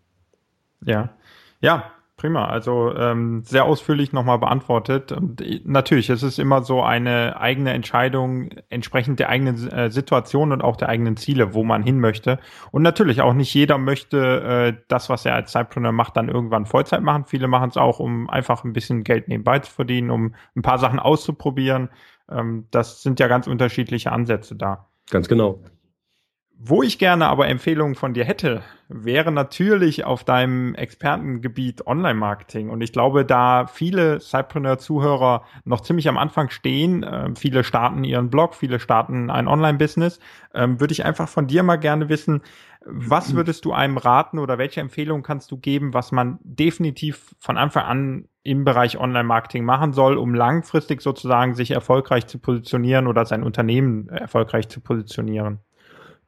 Ja, 0.83 1.15
ja, 1.61 1.91
prima. 2.17 2.45
Also 2.45 2.93
ähm, 2.95 3.43
sehr 3.43 3.65
ausführlich 3.65 4.13
nochmal 4.13 4.39
beantwortet. 4.39 5.11
Und 5.11 5.43
natürlich, 5.65 6.09
es 6.09 6.23
ist 6.23 6.39
immer 6.39 6.63
so 6.63 6.81
eine 6.81 7.39
eigene 7.39 7.73
Entscheidung 7.73 8.49
entsprechend 8.69 9.19
der 9.19 9.29
eigenen 9.29 9.67
äh, 9.69 9.91
Situation 9.91 10.51
und 10.51 10.61
auch 10.61 10.75
der 10.75 10.89
eigenen 10.89 11.17
Ziele, 11.17 11.53
wo 11.53 11.63
man 11.63 11.83
hin 11.83 11.99
möchte. 11.99 12.39
Und 12.71 12.81
natürlich 12.81 13.21
auch 13.21 13.33
nicht 13.33 13.53
jeder 13.53 13.77
möchte 13.77 14.73
äh, 14.77 14.83
das, 14.87 15.09
was 15.09 15.25
er 15.25 15.35
als 15.35 15.51
Zeitpreneur 15.51 15.91
macht, 15.91 16.17
dann 16.17 16.29
irgendwann 16.29 16.65
Vollzeit 16.65 17.01
machen. 17.01 17.25
Viele 17.27 17.47
machen 17.47 17.69
es 17.69 17.77
auch, 17.77 17.99
um 17.99 18.29
einfach 18.29 18.63
ein 18.63 18.73
bisschen 18.73 19.03
Geld 19.03 19.27
nebenbei 19.27 19.59
zu 19.59 19.71
verdienen, 19.71 20.09
um 20.09 20.35
ein 20.55 20.63
paar 20.63 20.79
Sachen 20.79 20.99
auszuprobieren. 20.99 21.89
Ähm, 22.29 22.67
das 22.71 23.03
sind 23.03 23.19
ja 23.19 23.27
ganz 23.27 23.47
unterschiedliche 23.47 24.11
Ansätze 24.11 24.55
da. 24.55 24.87
Ganz 25.09 25.27
genau. 25.27 25.59
Wo 26.63 26.83
ich 26.83 26.99
gerne 26.99 27.25
aber 27.25 27.47
Empfehlungen 27.47 27.95
von 27.95 28.13
dir 28.13 28.23
hätte, 28.23 28.61
wäre 28.87 29.31
natürlich 29.31 30.05
auf 30.05 30.23
deinem 30.23 30.75
Expertengebiet 30.75 31.87
Online-Marketing. 31.87 32.69
Und 32.69 32.81
ich 32.81 32.93
glaube, 32.93 33.25
da 33.25 33.65
viele 33.65 34.19
Cypreneur-Zuhörer 34.19 35.43
noch 35.65 35.81
ziemlich 35.81 36.07
am 36.07 36.19
Anfang 36.19 36.51
stehen, 36.51 37.01
äh, 37.01 37.31
viele 37.35 37.63
starten 37.63 38.03
ihren 38.03 38.29
Blog, 38.29 38.53
viele 38.53 38.79
starten 38.79 39.31
ein 39.31 39.47
Online-Business, 39.47 40.19
ähm, 40.53 40.79
würde 40.79 40.91
ich 40.91 41.03
einfach 41.03 41.27
von 41.27 41.47
dir 41.47 41.63
mal 41.63 41.77
gerne 41.77 42.09
wissen, 42.09 42.43
was 42.85 43.33
würdest 43.35 43.65
du 43.65 43.73
einem 43.73 43.97
raten 43.97 44.37
oder 44.37 44.59
welche 44.59 44.81
Empfehlungen 44.81 45.23
kannst 45.23 45.49
du 45.49 45.57
geben, 45.57 45.95
was 45.95 46.11
man 46.11 46.37
definitiv 46.43 47.33
von 47.39 47.57
Anfang 47.57 47.85
an 47.85 48.25
im 48.43 48.63
Bereich 48.63 48.97
Online-Marketing 48.97 49.63
machen 49.63 49.93
soll, 49.93 50.17
um 50.17 50.33
langfristig 50.33 51.01
sozusagen 51.01 51.53
sich 51.53 51.71
erfolgreich 51.71 52.27
zu 52.27 52.39
positionieren 52.39 53.07
oder 53.07 53.25
sein 53.25 53.43
Unternehmen 53.43 54.09
erfolgreich 54.09 54.67
zu 54.69 54.81
positionieren? 54.81 55.59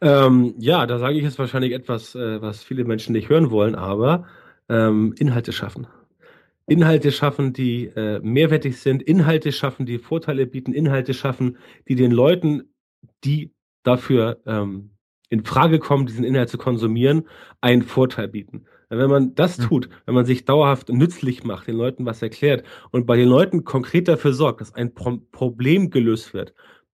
Ähm, 0.01 0.53
ja, 0.59 0.85
da 0.85 0.99
sage 0.99 1.15
ich 1.15 1.23
jetzt 1.23 1.39
wahrscheinlich 1.39 1.71
etwas, 1.71 2.13
äh, 2.13 2.41
was 2.41 2.63
viele 2.63 2.83
Menschen 2.83 3.13
nicht 3.13 3.29
hören 3.29 3.51
wollen, 3.51 3.75
aber 3.75 4.25
ähm, 4.69 5.15
Inhalte 5.17 5.53
schaffen. 5.53 5.87
Inhalte 6.67 7.11
schaffen, 7.11 7.53
die 7.53 7.85
äh, 7.87 8.19
mehrwertig 8.21 8.79
sind, 8.79 9.01
Inhalte 9.01 9.51
schaffen, 9.51 9.85
die 9.85 9.97
Vorteile 9.97 10.45
bieten, 10.45 10.73
Inhalte 10.73 11.13
schaffen, 11.13 11.57
die 11.87 11.95
den 11.95 12.11
Leuten, 12.11 12.73
die 13.23 13.51
dafür 13.83 14.39
ähm, 14.45 14.91
in 15.29 15.43
Frage 15.43 15.79
kommen, 15.79 16.05
diesen 16.05 16.23
Inhalt 16.23 16.49
zu 16.49 16.57
konsumieren, 16.57 17.27
einen 17.59 17.81
Vorteil 17.81 18.27
bieten. 18.27 18.65
Wenn 18.89 19.09
man 19.09 19.35
das 19.35 19.57
hm. 19.57 19.65
tut, 19.65 19.89
wenn 20.05 20.15
man 20.15 20.25
sich 20.25 20.45
dauerhaft 20.45 20.89
nützlich 20.89 21.43
macht, 21.43 21.67
den 21.67 21.75
Leuten 21.75 22.05
was 22.05 22.21
erklärt 22.21 22.63
und 22.91 23.05
bei 23.05 23.17
den 23.17 23.27
Leuten 23.27 23.63
konkret 23.63 24.07
dafür 24.07 24.33
sorgt, 24.33 24.61
dass 24.61 24.73
ein 24.73 24.93
Pro 24.93 25.17
Problem 25.31 25.89
gelöst 25.89 26.33
wird, 26.33 26.53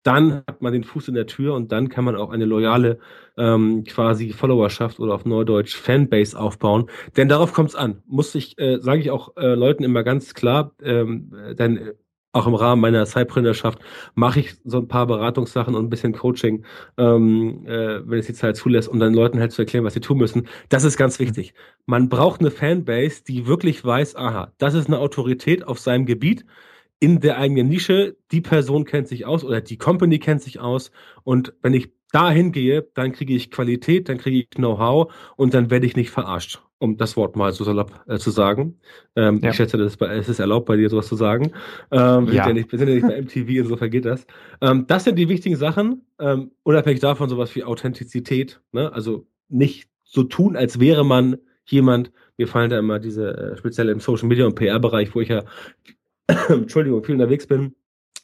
dann 0.04 0.44
hat 0.48 0.62
man 0.62 0.74
den 0.74 0.84
Fuß 0.84 1.08
in 1.08 1.16
der 1.16 1.28
Tür 1.28 1.56
und 1.56 1.72
dann 1.72 1.90
kann 1.90 2.04
man 2.04 2.16
auch 2.16 2.30
eine 2.30 2.46
loyale 2.46 3.00
ähm, 3.38 3.84
quasi 3.86 4.32
Followerschaft 4.32 5.00
oder 5.00 5.16
auf 5.16 5.26
Neudeutsch 5.26 5.76
Fanbase 5.76 6.38
aufbauen. 6.38 6.90
Denn 7.16 7.30
darauf 7.30 7.54
kommt 7.54 7.70
es 7.70 7.76
an. 7.76 8.04
Muss 8.06 8.36
ich, 8.36 8.58
äh, 8.60 8.80
sage 8.82 9.00
ich 9.00 9.12
auch 9.12 9.36
äh, 9.38 9.56
Leuten 9.56 9.84
immer 9.84 10.04
ganz 10.04 10.34
klar, 10.34 10.76
ähm, 10.84 11.32
denn 11.58 11.78
äh, 11.78 11.94
auch 12.34 12.48
im 12.48 12.56
Rahmen 12.56 12.82
meiner 12.82 13.06
Zeitprennerschaft 13.06 13.80
mache 14.16 14.42
ich 14.42 14.56
so 14.66 14.80
ein 14.80 14.88
paar 14.88 15.08
Beratungssachen 15.08 15.76
und 15.76 15.86
ein 15.86 15.90
bisschen 15.90 16.14
Coaching, 16.14 16.66
ähm, 16.98 17.66
äh, 17.66 18.02
wenn 18.06 18.20
es 18.20 18.26
die 18.26 18.34
Zeit 18.34 18.58
zulässt, 18.58 18.90
um 18.90 19.00
dann 19.00 19.14
Leuten 19.14 19.40
halt 19.40 19.52
zu 19.52 19.62
erklären, 19.62 19.86
was 19.86 19.94
sie 19.94 20.02
tun 20.02 20.18
müssen. 20.18 20.48
Das 20.70 20.84
ist 20.84 20.98
ganz 20.98 21.20
wichtig. 21.20 21.54
Man 21.86 22.10
braucht 22.10 22.42
eine 22.42 22.52
Fanbase, 22.52 23.24
die 23.24 23.48
wirklich 23.48 23.86
weiß, 23.86 24.16
aha, 24.16 24.52
das 24.58 24.74
ist 24.74 24.88
eine 24.88 25.00
Autorität 25.00 25.66
auf 25.66 25.80
seinem 25.80 26.06
Gebiet 26.06 26.44
in 27.00 27.20
der 27.20 27.38
eigenen 27.38 27.68
Nische, 27.68 28.16
die 28.32 28.40
Person 28.40 28.86
kennt 28.86 29.10
sich 29.10 29.26
aus 29.26 29.44
oder 29.44 29.60
die 29.60 29.78
Company 29.78 30.20
kennt 30.20 30.42
sich 30.42 30.62
aus 30.62 30.90
und 31.24 31.54
wenn 31.62 31.74
ich 31.74 31.92
dahin 32.14 32.52
gehe, 32.52 32.88
dann 32.94 33.12
kriege 33.12 33.34
ich 33.34 33.52
Qualität, 33.52 34.08
dann 34.08 34.18
kriege 34.18 34.38
ich 34.38 34.50
Know-how 34.52 35.12
und 35.36 35.54
dann 35.54 35.70
werde 35.72 35.86
ich 35.86 35.96
nicht 35.96 36.12
verarscht, 36.12 36.62
um 36.78 36.96
das 36.96 37.18
Wort 37.18 37.36
mal 37.36 37.52
so 37.52 37.64
salopp 37.64 37.92
äh, 38.08 38.18
zu 38.18 38.30
sagen. 38.30 38.80
Ähm, 39.16 39.40
ja. 39.42 39.50
Ich 39.50 39.56
schätze, 39.56 39.78
das 39.78 39.94
ist 39.94 39.98
bei, 39.98 40.16
es 40.16 40.30
ist 40.30 40.40
erlaubt, 40.40 40.68
bei 40.68 40.78
dir 40.78 40.90
sowas 40.90 41.08
zu 41.08 41.16
sagen. 41.16 41.52
Ähm, 41.92 42.28
wir, 42.28 42.36
ja. 42.36 42.46
Sind 42.46 42.50
ja 42.50 42.54
nicht, 42.54 42.72
wir 42.72 42.80
sind 42.80 42.88
ja 42.88 42.96
nicht 42.96 43.08
bei 43.08 43.22
MTV, 43.22 43.50
insofern 43.50 43.90
geht 43.90 44.06
das. 44.06 44.28
Ähm, 44.62 44.86
das 44.88 45.04
sind 45.04 45.18
die 45.18 45.28
wichtigen 45.28 45.56
Sachen, 45.56 46.04
ähm, 46.20 46.52
unabhängig 46.62 47.00
davon 47.00 47.30
sowas 47.30 47.56
wie 47.56 47.64
Authentizität, 47.64 48.62
ne? 48.72 48.94
also 48.94 49.26
nicht 49.50 49.90
so 50.04 50.24
tun, 50.24 50.56
als 50.56 50.80
wäre 50.80 51.04
man 51.04 51.38
jemand, 51.66 52.12
mir 52.38 52.48
fallen 52.48 52.70
da 52.70 52.78
immer 52.78 53.00
diese, 53.00 53.54
äh, 53.54 53.58
speziell 53.58 53.90
im 53.90 54.00
Social 54.00 54.28
Media 54.28 54.46
und 54.46 54.56
PR-Bereich, 54.56 55.16
wo 55.16 55.22
ich 55.22 55.30
ja 55.30 55.44
Entschuldigung, 56.50 57.04
viel 57.04 57.16
unterwegs 57.16 57.48
bin, 57.48 57.76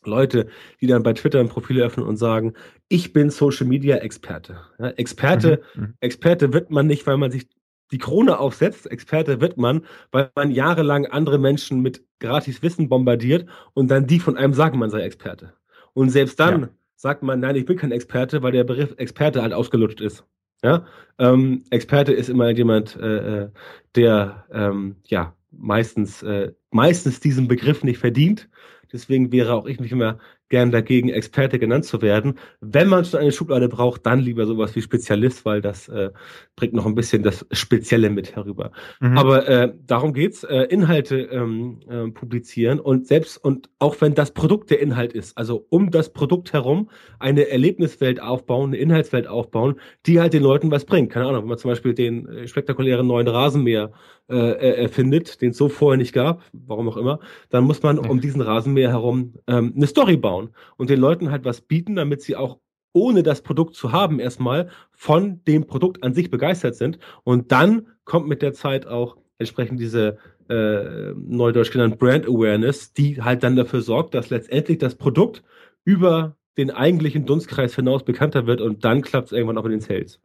Leute, 0.05 0.47
die 0.81 0.87
dann 0.87 1.03
bei 1.03 1.13
Twitter 1.13 1.39
ein 1.39 1.49
Profil 1.49 1.81
öffnen 1.81 2.05
und 2.05 2.17
sagen, 2.17 2.53
ich 2.87 3.13
bin 3.13 3.29
Social 3.29 3.67
Media 3.67 3.97
Experte. 3.97 4.61
Ja, 4.77 4.89
Experte, 4.89 5.61
mhm, 5.75 5.81
mhm. 5.81 5.93
Experte 5.99 6.53
wird 6.53 6.71
man 6.71 6.87
nicht, 6.87 7.05
weil 7.07 7.17
man 7.17 7.31
sich 7.31 7.47
die 7.91 7.97
Krone 7.97 8.39
aufsetzt. 8.39 8.89
Experte 8.89 9.41
wird 9.41 9.57
man, 9.57 9.85
weil 10.11 10.31
man 10.35 10.51
jahrelang 10.51 11.05
andere 11.05 11.39
Menschen 11.39 11.81
mit 11.81 12.03
gratis 12.19 12.61
Wissen 12.61 12.89
bombardiert 12.89 13.47
und 13.73 13.89
dann 13.89 14.07
die 14.07 14.19
von 14.19 14.37
einem 14.37 14.53
sagen, 14.53 14.79
man 14.79 14.89
sei 14.89 15.01
Experte. 15.01 15.53
Und 15.93 16.09
selbst 16.09 16.39
dann 16.39 16.61
ja. 16.61 16.69
sagt 16.95 17.23
man, 17.23 17.39
nein, 17.39 17.55
ich 17.55 17.65
bin 17.65 17.77
kein 17.77 17.91
Experte, 17.91 18.43
weil 18.43 18.51
der 18.51 18.63
Begriff 18.63 18.93
Experte 18.97 19.41
halt 19.41 19.53
ausgelutscht 19.53 20.01
ist. 20.01 20.23
Ja, 20.63 20.85
ähm, 21.17 21.63
Experte 21.69 22.11
ist 22.11 22.29
immer 22.29 22.49
jemand, 22.49 22.97
äh, 22.97 23.43
äh 23.43 23.49
der 23.95 24.45
ähm, 24.51 24.97
ja 25.05 25.33
meistens 25.51 26.21
äh, 26.21 26.51
meistens 26.69 27.21
diesen 27.21 27.47
Begriff 27.47 27.83
nicht 27.83 27.97
verdient. 27.97 28.49
Deswegen 28.91 29.31
wäre 29.31 29.53
auch 29.53 29.65
ich 29.67 29.79
nicht 29.79 29.91
immer 29.91 30.19
gern 30.49 30.71
dagegen, 30.71 31.09
Experte 31.09 31.59
genannt 31.59 31.85
zu 31.85 32.01
werden. 32.01 32.35
Wenn 32.59 32.87
man 32.87 33.05
schon 33.05 33.19
eine 33.19 33.31
Schublade 33.31 33.69
braucht, 33.69 34.05
dann 34.05 34.19
lieber 34.19 34.45
sowas 34.45 34.75
wie 34.75 34.81
Spezialist, 34.81 35.45
weil 35.45 35.61
das 35.61 35.87
äh, 35.87 36.09
bringt 36.55 36.73
noch 36.73 36.85
ein 36.85 36.95
bisschen 36.95 37.23
das 37.23 37.45
Spezielle 37.51 38.09
mit 38.09 38.35
herüber. 38.35 38.71
Mhm. 38.99 39.17
Aber 39.17 39.47
äh, 39.47 39.73
darum 39.85 40.13
geht's, 40.13 40.43
äh, 40.43 40.63
Inhalte 40.63 41.19
ähm, 41.19 41.79
äh, 41.87 42.09
publizieren 42.11 42.79
und 42.79 43.07
selbst 43.07 43.37
und 43.37 43.69
auch 43.79 43.95
wenn 44.01 44.15
das 44.15 44.31
Produkt 44.31 44.71
der 44.71 44.79
Inhalt 44.81 45.13
ist, 45.13 45.37
also 45.37 45.65
um 45.69 45.91
das 45.91 46.11
Produkt 46.11 46.51
herum 46.51 46.89
eine 47.19 47.49
Erlebniswelt 47.49 48.21
aufbauen, 48.21 48.71
eine 48.71 48.77
Inhaltswelt 48.77 49.27
aufbauen, 49.27 49.75
die 50.05 50.19
halt 50.19 50.33
den 50.33 50.43
Leuten 50.43 50.71
was 50.71 50.85
bringt. 50.85 51.11
Keine 51.11 51.27
Ahnung, 51.27 51.43
wenn 51.43 51.49
man 51.49 51.57
zum 51.57 51.71
Beispiel 51.71 51.93
den 51.93 52.27
äh, 52.27 52.47
spektakulären 52.47 53.05
neuen 53.05 53.27
Rasenmäher 53.27 53.91
äh, 54.29 54.83
erfindet, 54.83 55.41
den 55.41 55.51
es 55.51 55.57
so 55.57 55.69
vorher 55.69 55.97
nicht 55.97 56.13
gab, 56.13 56.43
warum 56.53 56.87
auch 56.89 56.97
immer, 56.97 57.19
dann 57.49 57.63
muss 57.63 57.81
man 57.81 57.97
um 57.97 58.21
diesen 58.21 58.41
Rasenmäher 58.41 58.89
herum 58.89 59.33
ähm, 59.47 59.73
eine 59.75 59.87
Story 59.87 60.17
bauen 60.17 60.38
aufbauen 60.39 60.53
und 60.77 60.89
den 60.89 60.99
Leuten 60.99 61.31
halt 61.31 61.45
was 61.45 61.61
bieten, 61.61 61.95
damit 61.95 62.21
sie 62.21 62.35
auch 62.35 62.59
ohne 62.93 63.21
das 63.21 63.41
Produkt 63.41 63.75
zu 63.75 63.91
haben 63.91 64.19
erstmal 64.19 64.69
von 64.91 65.43
dem 65.45 65.67
Produkt 65.67 66.03
an 66.03 66.13
sich 66.13 66.31
begeistert 66.31 66.75
sind. 66.75 66.97
Und 67.23 67.51
dann 67.51 67.87
kommt 68.03 68.27
mit 68.27 68.41
der 68.41 68.53
Zeit 68.53 68.87
auch 68.87 69.17
entsprechend 69.37 69.79
diese 69.79 70.17
äh, 70.49 71.13
neudeutsch 71.15 71.71
genannt 71.71 71.99
Brand 71.99 72.25
Awareness, 72.27 72.93
die 72.93 73.21
halt 73.21 73.43
dann 73.43 73.55
dafür 73.55 73.81
sorgt, 73.81 74.15
dass 74.15 74.31
letztendlich 74.31 74.79
das 74.79 74.95
Produkt 74.95 75.43
über 75.85 76.35
den 76.57 76.71
eigentlichen 76.71 77.25
Dunstkreis 77.25 77.75
hinaus 77.75 78.03
bekannter 78.03 78.47
wird 78.47 78.59
und 78.59 78.83
dann 78.83 79.01
klappt 79.01 79.27
es 79.27 79.31
irgendwann 79.33 79.59
auch 79.59 79.65
in 79.65 79.71
den 79.71 79.81
Sales. 79.81 80.19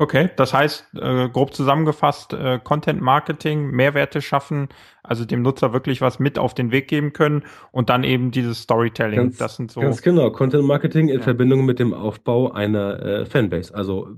Okay, 0.00 0.30
das 0.36 0.54
heißt, 0.54 0.94
äh, 1.00 1.28
grob 1.28 1.52
zusammengefasst, 1.52 2.32
äh, 2.32 2.60
Content 2.62 3.00
Marketing, 3.00 3.72
Mehrwerte 3.72 4.22
schaffen, 4.22 4.68
also 5.02 5.24
dem 5.24 5.42
Nutzer 5.42 5.72
wirklich 5.72 6.00
was 6.00 6.20
mit 6.20 6.38
auf 6.38 6.54
den 6.54 6.70
Weg 6.70 6.86
geben 6.86 7.12
können 7.12 7.42
und 7.72 7.90
dann 7.90 8.04
eben 8.04 8.30
dieses 8.30 8.62
Storytelling. 8.62 9.16
Ganz, 9.16 9.38
das 9.38 9.56
sind 9.56 9.72
so. 9.72 9.80
Ganz 9.80 10.00
genau, 10.00 10.30
Content 10.30 10.64
Marketing 10.64 11.08
in 11.08 11.16
ja. 11.16 11.22
Verbindung 11.22 11.64
mit 11.64 11.80
dem 11.80 11.92
Aufbau 11.92 12.52
einer 12.52 13.02
äh, 13.02 13.26
Fanbase. 13.26 13.74
Also 13.74 14.08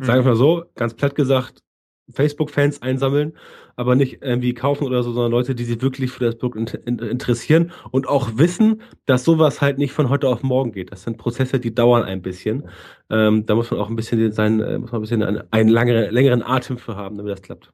sagen 0.00 0.06
wir 0.06 0.16
mhm. 0.20 0.24
mal 0.24 0.36
so, 0.36 0.64
ganz 0.74 0.94
platt 0.94 1.14
gesagt, 1.14 1.62
Facebook-Fans 2.12 2.82
einsammeln, 2.82 3.36
aber 3.76 3.94
nicht 3.94 4.22
irgendwie 4.22 4.54
kaufen 4.54 4.84
oder 4.84 5.02
so, 5.02 5.12
sondern 5.12 5.32
Leute, 5.32 5.54
die 5.54 5.64
sich 5.64 5.82
wirklich 5.82 6.10
für 6.10 6.24
das 6.24 6.36
Produkt 6.36 6.74
interessieren 6.86 7.72
und 7.90 8.08
auch 8.08 8.30
wissen, 8.36 8.82
dass 9.06 9.24
sowas 9.24 9.60
halt 9.60 9.78
nicht 9.78 9.92
von 9.92 10.08
heute 10.08 10.28
auf 10.28 10.42
morgen 10.42 10.72
geht. 10.72 10.92
Das 10.92 11.02
sind 11.02 11.18
Prozesse, 11.18 11.60
die 11.60 11.74
dauern 11.74 12.04
ein 12.04 12.22
bisschen. 12.22 12.68
Ähm, 13.10 13.46
da 13.46 13.54
muss 13.54 13.70
man 13.70 13.80
auch 13.80 13.88
ein 13.90 13.96
bisschen 13.96 14.32
sein, 14.32 14.60
äh, 14.60 14.78
muss 14.78 14.92
man 14.92 15.00
ein 15.00 15.02
bisschen 15.02 15.22
einen, 15.22 15.42
einen 15.50 15.68
langere, 15.68 16.10
längeren 16.10 16.42
Atem 16.42 16.78
für 16.78 16.96
haben, 16.96 17.16
damit 17.16 17.32
das 17.32 17.42
klappt. 17.42 17.72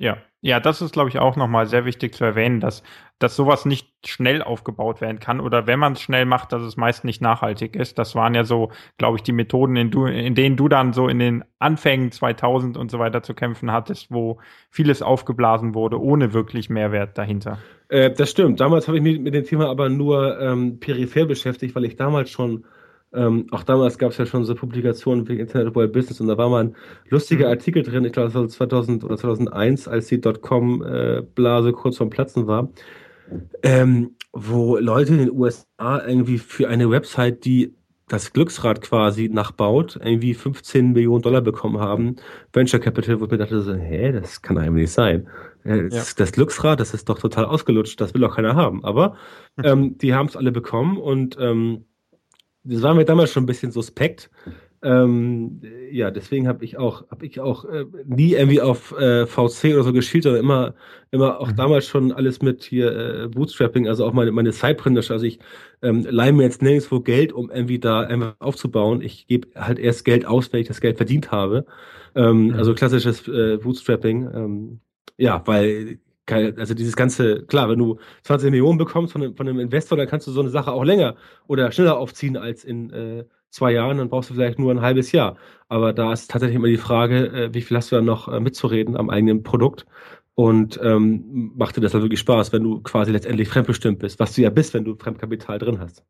Ja, 0.00 0.16
ja, 0.40 0.60
das 0.60 0.80
ist, 0.80 0.94
glaube 0.94 1.10
ich, 1.10 1.18
auch 1.18 1.36
nochmal 1.36 1.66
sehr 1.66 1.84
wichtig 1.84 2.14
zu 2.14 2.24
erwähnen, 2.24 2.58
dass, 2.58 2.82
dass 3.18 3.36
sowas 3.36 3.66
nicht 3.66 3.86
schnell 4.06 4.40
aufgebaut 4.40 5.02
werden 5.02 5.20
kann 5.20 5.40
oder 5.40 5.66
wenn 5.66 5.78
man 5.78 5.92
es 5.92 6.00
schnell 6.00 6.24
macht, 6.24 6.52
dass 6.52 6.62
es 6.62 6.78
meist 6.78 7.04
nicht 7.04 7.20
nachhaltig 7.20 7.76
ist. 7.76 7.98
Das 7.98 8.14
waren 8.14 8.34
ja 8.34 8.44
so, 8.44 8.70
glaube 8.96 9.18
ich, 9.18 9.22
die 9.22 9.32
Methoden, 9.32 9.76
in, 9.76 9.90
du, 9.90 10.06
in 10.06 10.34
denen 10.34 10.56
du 10.56 10.68
dann 10.68 10.94
so 10.94 11.06
in 11.06 11.18
den 11.18 11.44
Anfängen 11.58 12.12
2000 12.12 12.78
und 12.78 12.90
so 12.90 12.98
weiter 12.98 13.22
zu 13.22 13.34
kämpfen 13.34 13.70
hattest, 13.70 14.10
wo 14.10 14.38
vieles 14.70 15.02
aufgeblasen 15.02 15.74
wurde, 15.74 16.00
ohne 16.00 16.32
wirklich 16.32 16.70
Mehrwert 16.70 17.18
dahinter. 17.18 17.58
Äh, 17.90 18.10
das 18.10 18.30
stimmt. 18.30 18.60
Damals 18.60 18.88
habe 18.88 18.96
ich 18.96 19.02
mich 19.02 19.20
mit 19.20 19.34
dem 19.34 19.44
Thema 19.44 19.68
aber 19.68 19.90
nur 19.90 20.40
ähm, 20.40 20.80
peripher 20.80 21.26
beschäftigt, 21.26 21.74
weil 21.74 21.84
ich 21.84 21.96
damals 21.96 22.30
schon 22.30 22.64
ähm, 23.12 23.46
auch 23.50 23.64
damals 23.64 23.98
gab 23.98 24.12
es 24.12 24.18
ja 24.18 24.26
schon 24.26 24.44
so 24.44 24.54
Publikationen 24.54 25.28
wie 25.28 25.38
Internet 25.38 25.74
World 25.74 25.92
Business 25.92 26.20
und 26.20 26.28
da 26.28 26.38
war 26.38 26.48
mal 26.48 26.64
ein 26.64 26.76
lustiger 27.08 27.46
mhm. 27.46 27.52
Artikel 27.52 27.82
drin, 27.82 28.04
ich 28.04 28.12
glaube, 28.12 28.28
das 28.28 28.34
war 28.34 28.48
2000 28.48 29.04
oder 29.04 29.16
2001, 29.16 29.88
als 29.88 30.06
die 30.06 30.20
Dotcom-Blase 30.20 31.68
äh, 31.68 31.72
kurz 31.72 31.96
vorm 31.96 32.10
Platzen 32.10 32.46
war, 32.46 32.70
ähm, 33.62 34.16
wo 34.32 34.76
Leute 34.78 35.12
in 35.12 35.18
den 35.18 35.32
USA 35.32 36.00
irgendwie 36.06 36.38
für 36.38 36.68
eine 36.68 36.88
Website, 36.90 37.44
die 37.44 37.74
das 38.06 38.32
Glücksrad 38.32 38.80
quasi 38.80 39.28
nachbaut, 39.28 39.98
irgendwie 40.02 40.34
15 40.34 40.92
Millionen 40.92 41.22
Dollar 41.22 41.40
bekommen 41.40 41.78
haben. 41.78 42.16
Venture 42.52 42.80
Capital, 42.80 43.20
wo 43.20 43.26
ich 43.26 43.30
mir 43.30 43.38
dachte, 43.38 43.60
so, 43.60 43.72
hä, 43.74 44.10
das 44.12 44.42
kann 44.42 44.58
eigentlich 44.58 44.82
nicht 44.82 44.92
sein. 44.92 45.28
Äh, 45.64 45.82
ja. 45.82 46.02
Das 46.16 46.32
Glücksrad, 46.32 46.80
das 46.80 46.92
ist 46.92 47.08
doch 47.08 47.20
total 47.20 47.44
ausgelutscht, 47.44 48.00
das 48.00 48.12
will 48.12 48.20
doch 48.20 48.34
keiner 48.34 48.56
haben. 48.56 48.84
Aber 48.84 49.16
hm. 49.56 49.64
ähm, 49.64 49.98
die 49.98 50.12
haben 50.12 50.26
es 50.26 50.36
alle 50.36 50.50
bekommen 50.50 50.96
und 50.96 51.36
ähm, 51.40 51.84
das 52.64 52.82
war 52.82 52.94
mir 52.94 53.04
damals 53.04 53.32
schon 53.32 53.44
ein 53.44 53.46
bisschen 53.46 53.72
suspekt. 53.72 54.30
Ähm, 54.82 55.60
ja, 55.90 56.10
deswegen 56.10 56.48
habe 56.48 56.64
ich 56.64 56.78
auch, 56.78 57.10
habe 57.10 57.26
ich 57.26 57.38
auch 57.38 57.66
äh, 57.66 57.84
nie 58.06 58.32
irgendwie 58.32 58.62
auf 58.62 58.92
äh, 58.98 59.26
VC 59.26 59.74
oder 59.74 59.82
so 59.82 59.92
geschielt, 59.92 60.24
sondern 60.24 60.42
immer, 60.42 60.74
immer 61.10 61.38
auch 61.38 61.48
mhm. 61.48 61.56
damals 61.56 61.86
schon 61.86 62.12
alles 62.12 62.40
mit 62.40 62.62
hier 62.64 62.96
äh, 62.96 63.28
Bootstrapping, 63.28 63.88
also 63.88 64.06
auch 64.06 64.14
meine, 64.14 64.32
meine 64.32 64.52
Cyprindische. 64.52 65.12
Also 65.12 65.26
ich 65.26 65.38
ähm, 65.82 66.06
leihe 66.08 66.32
mir 66.32 66.44
jetzt 66.44 66.62
nirgendwo 66.62 67.00
Geld, 67.00 67.32
um 67.34 67.50
irgendwie 67.50 67.78
da 67.78 68.00
einfach 68.00 68.36
aufzubauen. 68.38 69.02
Ich 69.02 69.26
gebe 69.26 69.48
halt 69.54 69.78
erst 69.78 70.06
Geld 70.06 70.24
aus, 70.24 70.50
wenn 70.52 70.60
ich 70.60 70.68
das 70.68 70.80
Geld 70.80 70.96
verdient 70.96 71.30
habe. 71.30 71.66
Ähm, 72.14 72.48
mhm. 72.48 72.54
Also 72.54 72.74
klassisches 72.74 73.28
äh, 73.28 73.58
Bootstrapping. 73.58 74.30
Ähm, 74.34 74.80
ja, 75.18 75.42
weil 75.44 75.98
also 76.28 76.74
dieses 76.74 76.96
ganze, 76.96 77.44
klar, 77.46 77.68
wenn 77.68 77.78
du 77.78 77.98
20 78.22 78.50
Millionen 78.50 78.78
bekommst 78.78 79.12
von 79.12 79.22
einem, 79.22 79.36
von 79.36 79.48
einem 79.48 79.60
Investor, 79.60 79.98
dann 79.98 80.06
kannst 80.06 80.26
du 80.26 80.30
so 80.30 80.40
eine 80.40 80.50
Sache 80.50 80.72
auch 80.72 80.84
länger 80.84 81.16
oder 81.48 81.72
schneller 81.72 81.98
aufziehen 81.98 82.36
als 82.36 82.64
in 82.64 82.90
äh, 82.90 83.24
zwei 83.50 83.72
Jahren, 83.72 83.98
dann 83.98 84.08
brauchst 84.08 84.30
du 84.30 84.34
vielleicht 84.34 84.58
nur 84.58 84.70
ein 84.72 84.80
halbes 84.80 85.12
Jahr. 85.12 85.36
Aber 85.68 85.92
da 85.92 86.12
ist 86.12 86.30
tatsächlich 86.30 86.56
immer 86.56 86.68
die 86.68 86.76
Frage, 86.76 87.26
äh, 87.26 87.54
wie 87.54 87.62
viel 87.62 87.76
hast 87.76 87.90
du 87.90 87.96
dann 87.96 88.04
noch 88.04 88.28
äh, 88.28 88.40
mitzureden 88.40 88.96
am 88.96 89.10
eigenen 89.10 89.42
Produkt? 89.42 89.86
Und 90.34 90.80
ähm, 90.82 91.52
macht 91.56 91.76
dir 91.76 91.80
das 91.80 91.92
dann 91.92 92.02
wirklich 92.02 92.20
Spaß, 92.20 92.52
wenn 92.52 92.62
du 92.62 92.80
quasi 92.80 93.12
letztendlich 93.12 93.48
fremdbestimmt 93.48 93.98
bist, 93.98 94.20
was 94.20 94.34
du 94.34 94.42
ja 94.42 94.50
bist, 94.50 94.72
wenn 94.72 94.84
du 94.84 94.96
Fremdkapital 94.96 95.58
drin 95.58 95.80
hast. 95.80 96.04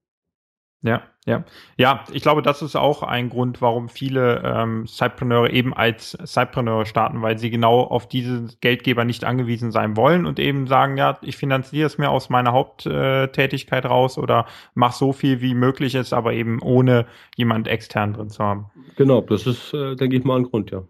Ja, 0.83 1.03
ja. 1.27 1.45
Ja, 1.77 2.05
ich 2.11 2.23
glaube, 2.23 2.41
das 2.41 2.63
ist 2.63 2.75
auch 2.75 3.03
ein 3.03 3.29
Grund, 3.29 3.61
warum 3.61 3.91
viele 3.91 4.43
ähm, 4.43 4.87
Sidepreneure 4.87 5.51
eben 5.51 5.75
als 5.75 6.13
Sidepreneure 6.13 6.87
starten, 6.87 7.21
weil 7.21 7.39
sie 7.39 7.51
genau 7.51 7.83
auf 7.83 8.09
diese 8.09 8.47
Geldgeber 8.63 9.05
nicht 9.05 9.25
angewiesen 9.25 9.73
sein 9.73 9.97
wollen 9.97 10.25
und 10.25 10.39
eben 10.39 10.67
sagen, 10.67 10.97
ja, 10.97 11.19
ich 11.21 11.37
finanziere 11.37 11.87
es 11.87 11.99
mir 11.99 12.11
aus 12.11 12.31
meiner 12.31 12.53
Haupttätigkeit 12.53 13.85
raus 13.85 14.17
oder 14.17 14.47
mach 14.75 14.93
so 14.93 15.13
viel 15.13 15.43
wie 15.43 15.55
möglich 15.55 15.95
ist, 15.95 16.15
aber 16.15 16.33
eben 16.33 16.63
ohne 16.63 17.07
jemand 17.37 17.69
extern 17.69 18.15
drin 18.15 18.31
zu 18.31 18.43
haben. 18.43 18.71
Genau, 18.97 19.21
das 19.21 19.47
ist, 19.47 19.75
äh, 19.75 19.97
denke 19.97 20.17
ich 20.17 20.25
mal, 20.25 20.39
ein 20.39 20.45
Grund, 20.45 20.71
ja. 20.71 20.83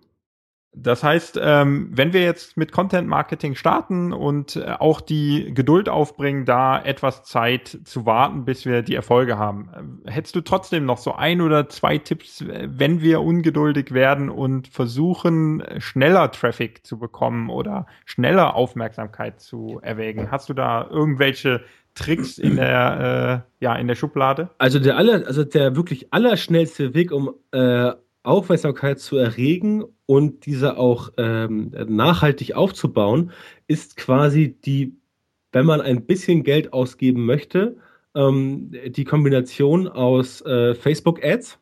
Das 0.73 1.03
heißt, 1.03 1.39
ähm, 1.43 1.91
wenn 1.93 2.13
wir 2.13 2.23
jetzt 2.23 2.57
mit 2.57 2.71
Content 2.71 3.09
Marketing 3.09 3.57
starten 3.57 4.13
und 4.13 4.55
äh, 4.55 4.77
auch 4.79 5.01
die 5.01 5.53
Geduld 5.53 5.89
aufbringen, 5.89 6.45
da 6.45 6.81
etwas 6.81 7.25
Zeit 7.25 7.81
zu 7.85 8.07
warten, 8.07 8.45
bis 8.45 8.65
wir 8.65 8.83
die 8.83 8.95
Erfolge 8.95 9.37
haben, 9.37 10.05
äh, 10.07 10.11
hättest 10.11 10.37
du 10.37 10.43
trotzdem 10.43 10.85
noch 10.85 10.99
so 10.99 11.15
ein 11.15 11.41
oder 11.41 11.69
zwei 11.69 11.99
Tipps, 11.99 12.45
wenn 12.47 13.01
wir 13.01 13.21
ungeduldig 13.21 13.93
werden 13.93 14.31
und 14.31 14.69
versuchen, 14.69 15.65
schneller 15.79 16.31
Traffic 16.31 16.87
zu 16.87 17.01
bekommen 17.01 17.51
oder 17.51 17.87
schneller 18.05 18.55
Aufmerksamkeit 18.55 19.41
zu 19.41 19.81
erwägen? 19.83 20.31
Hast 20.31 20.49
du 20.51 20.55
da 20.55 20.87
irgendwelche 20.89 21.63
Tricks 21.95 22.39
in 22.39 22.55
der, 22.57 23.45
äh, 23.61 23.65
ja, 23.65 23.75
in 23.75 23.89
der 23.89 23.97
Schublade? 23.97 24.51
Also 24.59 24.79
der 24.79 24.97
aller, 24.97 25.27
also 25.27 25.43
der 25.43 25.75
wirklich 25.75 26.13
allerschnellste 26.13 26.95
Weg, 26.95 27.11
um 27.11 27.35
äh, 27.51 27.93
Aufmerksamkeit 28.23 29.01
zu 29.01 29.17
erregen 29.17 29.85
und 30.07 30.47
diese 30.47 30.77
auch 30.77 31.11
ähm, 31.17 31.73
nachhaltig 31.89 32.55
aufzubauen, 32.55 33.33
ist 33.67 33.97
quasi 33.97 34.57
die, 34.65 34.95
wenn 35.53 35.67
man 35.67 35.81
ein 35.81 36.05
bisschen 36.05 36.43
Geld 36.43 36.73
ausgeben 36.73 37.25
möchte, 37.25 37.77
ähm, 38.15 38.73
die 38.87 39.05
Kombination 39.05 39.89
aus 39.89 40.43
äh, 40.43 40.75
Facebook-Ads, 40.75 41.59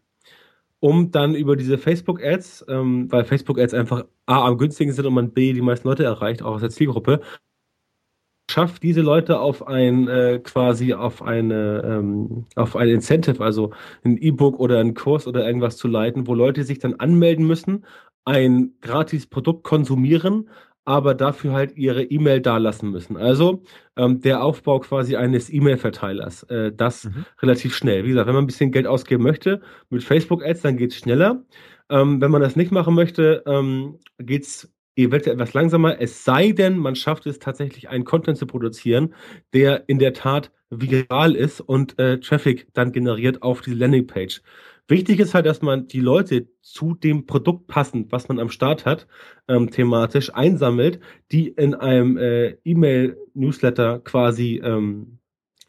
um 0.81 1.11
dann 1.11 1.35
über 1.35 1.57
diese 1.57 1.79
Facebook-Ads, 1.79 2.67
ähm, 2.69 3.11
weil 3.11 3.25
Facebook-Ads 3.25 3.75
einfach 3.75 4.05
A 4.27 4.47
am 4.47 4.59
günstigsten 4.59 4.95
sind 4.95 5.07
und 5.07 5.15
man 5.15 5.33
B 5.33 5.53
die 5.53 5.61
meisten 5.61 5.89
Leute 5.89 6.05
erreicht, 6.05 6.43
auch 6.43 6.55
aus 6.55 6.61
der 6.61 6.71
Zielgruppe, 6.71 7.21
schafft 8.51 8.83
diese 8.83 9.03
Leute 9.03 9.41
auf 9.41 9.67
ein 9.67 10.09
äh, 10.09 10.41
quasi 10.43 10.95
auf 10.95 11.23
eine 11.23 11.83
ähm, 11.85 12.47
auf 12.57 12.77
ein 12.77 12.89
Incentive, 12.89 13.43
also 13.43 13.73
ein 14.05 14.17
E-Book 14.17 14.59
oder 14.59 14.81
ein 14.81 14.95
Kurs 14.95 15.27
oder 15.27 15.47
irgendwas 15.47 15.77
zu 15.77 15.89
leiten, 15.89 16.27
wo 16.27 16.35
Leute 16.35 16.65
sich 16.65 16.79
dann 16.79 16.95
anmelden 16.95 17.47
müssen, 17.47 17.85
ein 18.25 18.73
gratis 18.81 19.27
Produkt 19.27 19.65
konsumieren, 19.65 20.49
aber 20.85 21.15
dafür 21.15 21.53
halt 21.53 21.77
ihre 21.77 22.03
E-Mail 22.03 22.41
dalassen 22.41 22.91
müssen. 22.91 23.19
Also 23.19 23.63
ähm, 23.97 24.23
der 24.23 24.43
Aufbau 24.43 24.81
quasi 24.81 25.17
eines 25.17 25.53
E-Mail-Verteilers. 25.53 26.45
Äh, 26.45 26.73
das 26.75 27.05
mhm. 27.05 27.27
relativ 27.43 27.77
schnell. 27.77 28.05
Wie 28.05 28.09
gesagt, 28.09 28.27
wenn 28.27 28.35
man 28.35 28.45
ein 28.45 28.47
bisschen 28.47 28.73
Geld 28.73 28.87
ausgeben 28.87 29.23
möchte 29.23 29.61
mit 29.91 30.03
Facebook-Ads, 30.03 30.63
dann 30.63 30.79
geht 30.79 30.93
es 30.93 30.97
schneller. 30.97 31.45
Ähm, 31.91 32.23
wenn 32.23 32.31
man 32.31 32.41
das 32.41 32.57
nicht 32.57 32.73
machen 32.73 32.95
möchte, 32.95 33.43
ähm, 33.47 33.99
geht 34.19 34.45
es 34.45 34.73
eventuell 35.05 35.35
etwas 35.35 35.55
langsamer, 35.55 36.01
es 36.01 36.25
sei 36.25 36.53
denn, 36.53 36.77
man 36.79 36.97
schafft 36.97 37.27
es 37.27 37.39
tatsächlich, 37.39 37.89
einen 37.89 38.05
Content 38.05 38.39
zu 38.39 38.47
produzieren, 38.47 39.15
der 39.53 39.89
in 39.89 39.99
der 39.99 40.13
Tat 40.13 40.51
viral 40.71 41.35
ist 41.35 41.61
und 41.61 41.99
äh, 41.99 42.21
Traffic 42.21 42.69
dann 42.75 42.93
generiert 42.93 43.43
auf 43.43 43.63
die 43.63 43.75
Landingpage. 43.75 44.43
Wichtig 44.89 45.21
ist 45.21 45.35
halt, 45.35 45.45
dass 45.45 45.61
man 45.61 45.87
die 45.87 46.01
Leute 46.01 46.49
zu 46.63 46.95
dem 46.95 47.27
Produkt 47.27 47.67
passend, 47.67 48.11
was 48.11 48.29
man 48.29 48.39
am 48.39 48.49
Start 48.49 48.87
hat, 48.87 49.07
ähm, 49.47 49.71
thematisch 49.71 50.35
einsammelt, 50.35 50.99
die 51.31 51.49
in 51.49 51.75
einem 51.75 52.17
äh, 52.17 52.57
E-Mail-Newsletter 52.65 54.01
quasi 54.01 54.61
ähm, 54.65 55.19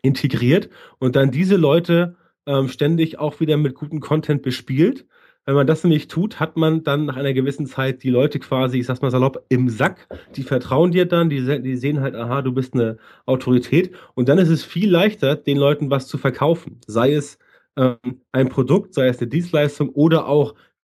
integriert 0.02 0.70
und 1.00 1.18
dann 1.18 1.32
diese 1.32 1.58
Leute 1.58 2.16
ähm, 2.46 2.70
ständig 2.70 3.20
auch 3.20 3.42
wieder 3.42 3.58
mit 3.58 3.76
gutem 3.76 4.00
Content 4.00 4.42
bespielt. 4.42 5.06
Wenn 5.50 5.56
man 5.56 5.66
das 5.66 5.84
nämlich 5.84 6.08
tut, 6.08 6.40
hat 6.40 6.58
man 6.58 6.84
dann 6.84 7.06
nach 7.06 7.16
einer 7.18 7.34
gewissen 7.34 7.66
Zeit 7.66 8.04
die 8.04 8.12
Leute 8.12 8.38
quasi, 8.38 8.78
ich 8.78 8.86
sag's 8.86 9.02
mal 9.02 9.10
salopp, 9.10 9.44
im 9.50 9.68
Sack. 9.68 10.08
Die 10.36 10.44
vertrauen 10.44 10.92
dir 10.92 11.08
dann, 11.08 11.28
die, 11.28 11.64
die 11.64 11.76
sehen 11.76 12.02
halt, 12.02 12.14
aha, 12.14 12.44
du 12.44 12.52
bist 12.52 12.76
eine 12.76 12.98
Autorität. 13.26 13.96
Und 14.14 14.30
dann 14.30 14.38
ist 14.38 14.50
es 14.50 14.64
viel 14.64 14.92
leichter, 14.92 15.36
den 15.36 15.58
Leuten 15.58 15.90
was 15.90 16.06
zu 16.06 16.20
verkaufen. 16.20 16.80
Sei 16.86 17.14
es 17.16 17.40
ähm, 17.78 17.98
ein 18.32 18.50
Produkt, 18.50 18.94
sei 18.94 19.08
es 19.08 19.18
eine 19.18 19.28
Dienstleistung 19.28 19.90
oder 19.90 20.28
auch 20.28 20.54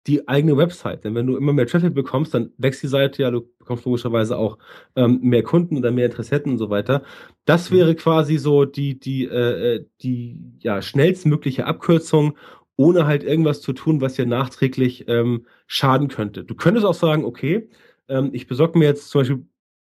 die 0.07 0.29
eigene 0.29 0.59
Website. 0.59 1.05
Denn 1.05 1.15
wenn 1.15 1.27
du 1.27 1.39
immer 1.39 1.55
mehr 1.55 1.67
Traffic 1.67 1.95
bekommst, 1.95 2.35
dann 2.35 2.51
wächst 2.59 2.83
die 2.83 2.89
Seite 2.89 3.23
ja, 3.23 3.31
du 3.31 3.49
bekommst 3.59 3.87
logischerweise 3.87 4.37
auch 4.37 4.59
ähm, 4.97 5.21
mehr 5.23 5.45
Kunden 5.45 5.79
oder 5.79 5.93
mehr 5.93 6.07
Interessenten 6.07 6.53
und 6.53 6.59
so 6.59 6.69
weiter. 6.69 7.05
Das 7.47 7.71
mhm. 7.71 7.77
wäre 7.77 7.95
quasi 7.95 8.37
so 8.37 8.67
die, 8.67 9.01
die, 9.01 9.25
äh, 9.25 9.77
äh, 9.77 9.87
die 10.03 10.37
ja, 10.59 10.83
schnellstmögliche 10.83 11.65
Abkürzung, 11.65 12.37
ohne 12.83 13.07
halt 13.07 13.23
irgendwas 13.23 13.61
zu 13.61 13.73
tun, 13.73 14.01
was 14.01 14.15
dir 14.15 14.27
nachträglich 14.27 15.07
ähm, 15.09 15.47
schaden 15.67 16.09
könnte. 16.09 16.45
Du 16.45 16.55
könntest 16.57 16.85
auch 16.85 16.95
sagen, 16.95 17.25
okay, 17.25 17.69
ähm, 18.09 18.31
ich 18.33 18.49
besorge 18.49 18.79
mir 18.79 18.87
jetzt 18.87 19.09
zum 19.09 19.21
Beispiel 19.21 19.47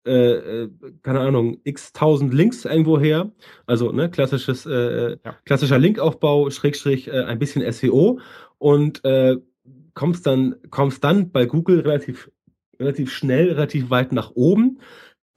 äh, 0.06 0.62
äh, 0.62 0.70
keine 1.02 1.20
Ahnung, 1.20 1.58
x 1.62 1.92
tausend 1.92 2.32
Links 2.32 2.64
irgendwo 2.64 2.98
her. 2.98 3.30
Also 3.66 3.92
ne, 3.92 4.10
klassisches, 4.10 4.64
äh, 4.66 4.72
äh, 4.72 5.18
ja. 5.24 5.36
klassischer 5.44 5.78
Linkaufbau, 5.78 6.48
Schrägstrich, 6.50 7.08
äh, 7.08 7.24
ein 7.24 7.38
bisschen 7.38 7.70
SEO 7.70 8.18
und 8.58 9.02
kommst 9.94 10.26
dann, 10.26 10.56
kommst 10.70 11.04
dann 11.04 11.30
bei 11.30 11.46
Google 11.46 11.80
relativ, 11.80 12.30
relativ 12.78 13.12
schnell, 13.12 13.52
relativ 13.52 13.90
weit 13.90 14.12
nach 14.12 14.32
oben. 14.34 14.80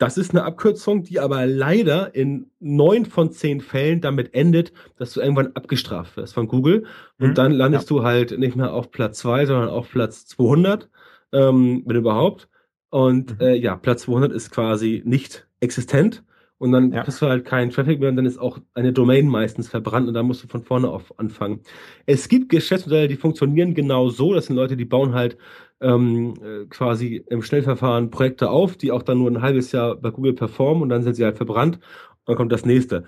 Das 0.03 0.17
ist 0.17 0.31
eine 0.31 0.43
Abkürzung, 0.43 1.03
die 1.03 1.19
aber 1.19 1.45
leider 1.45 2.13
in 2.15 2.51
neun 2.59 3.05
von 3.05 3.31
zehn 3.31 3.61
Fällen 3.61 4.01
damit 4.01 4.33
endet, 4.33 4.73
dass 4.97 5.13
du 5.13 5.21
irgendwann 5.21 5.53
abgestraft 5.53 6.17
wirst 6.17 6.33
von 6.33 6.47
Google. 6.47 6.85
Und 7.19 7.29
mhm, 7.29 7.33
dann 7.35 7.51
landest 7.51 7.89
ja. 7.89 7.97
du 7.97 8.03
halt 8.03 8.37
nicht 8.37 8.55
mehr 8.55 8.73
auf 8.73 8.91
Platz 8.91 9.19
zwei, 9.19 9.45
sondern 9.45 9.69
auf 9.69 9.89
Platz 9.89 10.25
200, 10.25 10.89
ähm, 11.31 11.83
wenn 11.85 11.95
überhaupt. 11.95 12.49
Und 12.89 13.39
mhm. 13.39 13.45
äh, 13.45 13.55
ja, 13.55 13.75
Platz 13.75 14.03
200 14.03 14.31
ist 14.31 14.51
quasi 14.51 15.01
nicht 15.05 15.47
existent. 15.59 16.23
Und 16.63 16.71
dann 16.71 16.93
ja. 16.93 17.03
kriegst 17.03 17.21
du 17.21 17.25
halt 17.25 17.43
keinen 17.43 17.71
Traffic 17.71 17.99
mehr 17.99 18.07
und 18.07 18.15
dann 18.15 18.25
ist 18.25 18.37
auch 18.37 18.57
eine 18.73 18.93
Domain 18.93 19.27
meistens 19.27 19.67
verbrannt 19.67 20.07
und 20.07 20.13
dann 20.13 20.25
musst 20.25 20.45
du 20.45 20.47
von 20.47 20.63
vorne 20.63 20.87
auf 20.87 21.19
anfangen. 21.19 21.59
Es 22.05 22.29
gibt 22.29 22.47
Geschäftsmodelle, 22.47 23.09
die 23.09 23.17
funktionieren 23.17 23.73
genau 23.73 24.07
so. 24.07 24.33
Das 24.33 24.45
sind 24.45 24.55
Leute, 24.55 24.77
die 24.77 24.85
bauen 24.85 25.13
halt 25.13 25.37
ähm, 25.81 26.35
äh, 26.41 26.65
quasi 26.67 27.21
im 27.29 27.41
Schnellverfahren 27.41 28.11
Projekte 28.11 28.49
auf, 28.49 28.77
die 28.77 28.93
auch 28.93 29.03
dann 29.03 29.17
nur 29.17 29.29
ein 29.29 29.41
halbes 29.41 29.73
Jahr 29.73 29.97
bei 29.97 30.09
Google 30.09 30.35
performen 30.35 30.83
und 30.83 30.87
dann 30.87 31.03
sind 31.03 31.15
sie 31.15 31.25
halt 31.25 31.35
verbrannt 31.35 31.75
und 31.75 32.27
dann 32.27 32.37
kommt 32.37 32.53
das 32.53 32.65
nächste. 32.65 33.03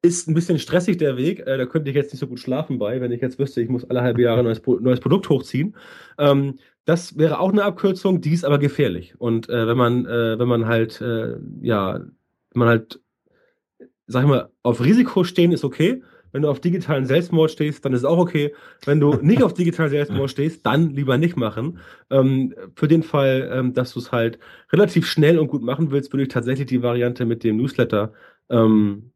Ist 0.00 0.26
ein 0.26 0.32
bisschen 0.32 0.58
stressig 0.58 0.96
der 0.96 1.18
Weg, 1.18 1.40
äh, 1.40 1.58
da 1.58 1.66
könnte 1.66 1.90
ich 1.90 1.96
jetzt 1.96 2.14
nicht 2.14 2.20
so 2.20 2.26
gut 2.26 2.40
schlafen 2.40 2.78
bei, 2.78 3.02
wenn 3.02 3.12
ich 3.12 3.20
jetzt 3.20 3.38
wüsste, 3.38 3.60
ich 3.60 3.68
muss 3.68 3.84
alle 3.84 4.00
halbe 4.00 4.22
Jahre 4.22 4.38
ein 4.38 4.46
neues, 4.46 4.62
neues 4.66 5.00
Produkt 5.00 5.28
hochziehen. 5.28 5.76
Ähm, 6.16 6.60
das 6.86 7.18
wäre 7.18 7.40
auch 7.40 7.52
eine 7.52 7.64
Abkürzung, 7.64 8.22
die 8.22 8.32
ist 8.32 8.46
aber 8.46 8.58
gefährlich. 8.58 9.20
Und 9.20 9.50
äh, 9.50 9.66
wenn 9.66 9.76
man, 9.76 10.06
äh, 10.06 10.38
wenn 10.38 10.48
man 10.48 10.64
halt, 10.66 11.02
äh, 11.02 11.36
ja, 11.60 12.00
man 12.56 12.68
halt, 12.68 13.00
sag 14.06 14.22
ich 14.22 14.28
mal, 14.28 14.50
auf 14.62 14.82
Risiko 14.84 15.24
stehen 15.24 15.52
ist 15.52 15.64
okay. 15.64 16.02
Wenn 16.32 16.42
du 16.42 16.50
auf 16.50 16.60
digitalen 16.60 17.06
Selbstmord 17.06 17.50
stehst, 17.50 17.84
dann 17.84 17.94
ist 17.94 18.04
auch 18.04 18.18
okay. 18.18 18.52
Wenn 18.84 19.00
du 19.00 19.14
nicht 19.14 19.42
auf 19.42 19.54
digitalen 19.54 19.90
Selbstmord 19.90 20.30
stehst, 20.30 20.66
dann 20.66 20.90
lieber 20.90 21.16
nicht 21.16 21.36
machen. 21.36 21.78
Ähm, 22.10 22.54
für 22.74 22.88
den 22.88 23.02
Fall, 23.02 23.50
ähm, 23.52 23.72
dass 23.72 23.94
du 23.94 24.00
es 24.00 24.12
halt 24.12 24.38
relativ 24.70 25.06
schnell 25.06 25.38
und 25.38 25.48
gut 25.48 25.62
machen 25.62 25.90
willst, 25.90 26.12
würde 26.12 26.24
ich 26.24 26.28
tatsächlich 26.28 26.66
die 26.66 26.82
Variante 26.82 27.24
mit 27.24 27.42
dem 27.42 27.56
Newsletter 27.56 28.12
ähm, 28.50 29.12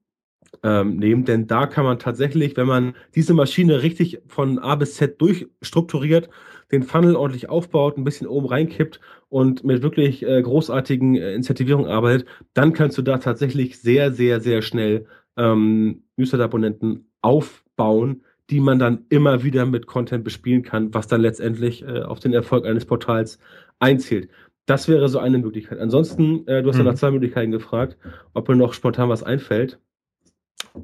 ähm, 0.62 0.96
nehmen, 0.96 1.24
denn 1.24 1.46
da 1.46 1.66
kann 1.66 1.84
man 1.84 1.98
tatsächlich, 1.98 2.56
wenn 2.56 2.66
man 2.66 2.94
diese 3.14 3.34
Maschine 3.34 3.82
richtig 3.82 4.20
von 4.26 4.58
A 4.58 4.74
bis 4.74 4.94
Z 4.94 5.20
durchstrukturiert, 5.20 6.28
den 6.72 6.82
Funnel 6.82 7.16
ordentlich 7.16 7.48
aufbaut, 7.48 7.96
ein 7.96 8.04
bisschen 8.04 8.26
oben 8.26 8.46
reinkippt 8.46 9.00
und 9.28 9.64
mit 9.64 9.82
wirklich 9.82 10.26
äh, 10.26 10.40
großartigen 10.42 11.16
äh, 11.16 11.34
Incentivierung 11.34 11.86
arbeitet, 11.86 12.26
dann 12.54 12.72
kannst 12.72 12.96
du 12.98 13.02
da 13.02 13.18
tatsächlich 13.18 13.78
sehr, 13.80 14.12
sehr, 14.12 14.40
sehr 14.40 14.62
schnell 14.62 15.06
ähm, 15.36 16.02
Newsletter-Abonnenten 16.16 17.06
aufbauen, 17.22 18.22
die 18.50 18.60
man 18.60 18.78
dann 18.78 19.04
immer 19.08 19.44
wieder 19.44 19.66
mit 19.66 19.86
Content 19.86 20.24
bespielen 20.24 20.62
kann, 20.62 20.92
was 20.94 21.06
dann 21.06 21.20
letztendlich 21.20 21.82
äh, 21.82 22.02
auf 22.02 22.20
den 22.20 22.32
Erfolg 22.32 22.66
eines 22.66 22.84
Portals 22.84 23.38
einzählt. 23.78 24.28
Das 24.66 24.88
wäre 24.88 25.08
so 25.08 25.18
eine 25.18 25.38
Möglichkeit. 25.38 25.78
Ansonsten, 25.78 26.46
äh, 26.46 26.62
du 26.62 26.68
hast 26.68 26.76
mhm. 26.76 26.84
ja 26.84 26.90
nach 26.92 26.98
zwei 26.98 27.10
Möglichkeiten 27.10 27.50
gefragt, 27.50 27.96
ob 28.34 28.48
mir 28.48 28.56
noch 28.56 28.74
spontan 28.74 29.08
was 29.08 29.22
einfällt. 29.22 29.78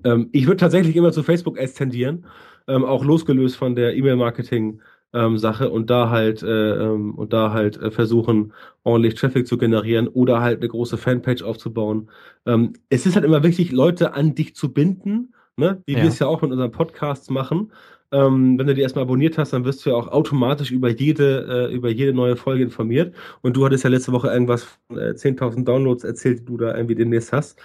Ähm, 0.05 0.29
ich 0.33 0.47
würde 0.47 0.59
tatsächlich 0.59 0.97
immer 0.97 1.13
zu 1.13 1.23
Facebook-Ads 1.23 1.75
tendieren, 1.75 2.27
ähm, 2.67 2.85
auch 2.85 3.05
losgelöst 3.05 3.57
von 3.57 3.77
der 3.77 3.95
E-Mail-Marketing- 3.95 4.81
ähm, 5.17 5.39
Sache 5.39 5.71
und 5.71 5.89
da 5.89 6.11
halt 6.11 6.43
äh, 6.43 6.75
ähm, 6.75 7.15
und 7.15 7.33
da 7.33 7.53
halt 7.53 7.81
äh, 7.81 7.91
versuchen 7.91 8.53
ordentlich 8.85 9.15
Traffic 9.15 9.47
zu 9.47 9.57
generieren 9.57 10.09
oder 10.09 10.41
halt 10.41 10.61
eine 10.61 10.69
große 10.69 10.99
Fanpage 10.99 11.43
aufzubauen. 11.43 12.11
Ähm, 12.45 12.75
es 12.91 13.07
ist 13.07 13.17
halt 13.17 13.25
immer 13.25 13.43
wichtig, 13.43 13.73
Leute 13.73 14.13
an 14.15 14.35
dich 14.35 14.55
zu 14.55 14.73
binden, 14.73 15.35
ne? 15.57 15.83
wie 15.87 15.95
ja. 15.95 16.03
wir 16.03 16.09
es 16.09 16.19
ja 16.19 16.27
auch 16.27 16.43
mit 16.43 16.53
unseren 16.53 16.71
Podcasts 16.71 17.31
machen. 17.31 17.73
Ähm, 18.13 18.59
wenn 18.59 18.67
du 18.67 18.75
die 18.75 18.83
erstmal 18.83 19.05
abonniert 19.05 19.37
hast, 19.37 19.53
dann 19.53 19.65
wirst 19.65 19.85
du 19.85 19.91
ja 19.91 19.97
auch 19.97 20.09
automatisch 20.09 20.71
über 20.71 20.91
jede, 20.91 21.69
äh, 21.71 21.75
über 21.75 21.91
jede 21.91 22.13
neue 22.13 22.37
Folge 22.37 22.63
informiert. 22.63 23.15
Und 23.43 23.57
du 23.57 23.65
hattest 23.65 23.83
ja 23.83 23.91
letzte 23.91 24.13
Woche 24.13 24.29
irgendwas 24.29 24.65
von 24.65 24.99
äh, 24.99 25.15
10.000 25.15 25.65
Downloads 25.65 26.05
erzählt, 26.05 26.41
die 26.41 26.45
du 26.45 26.57
da 26.57 26.77
irgendwie 26.77 26.95
demnächst 26.95 27.33
hast. 27.33 27.59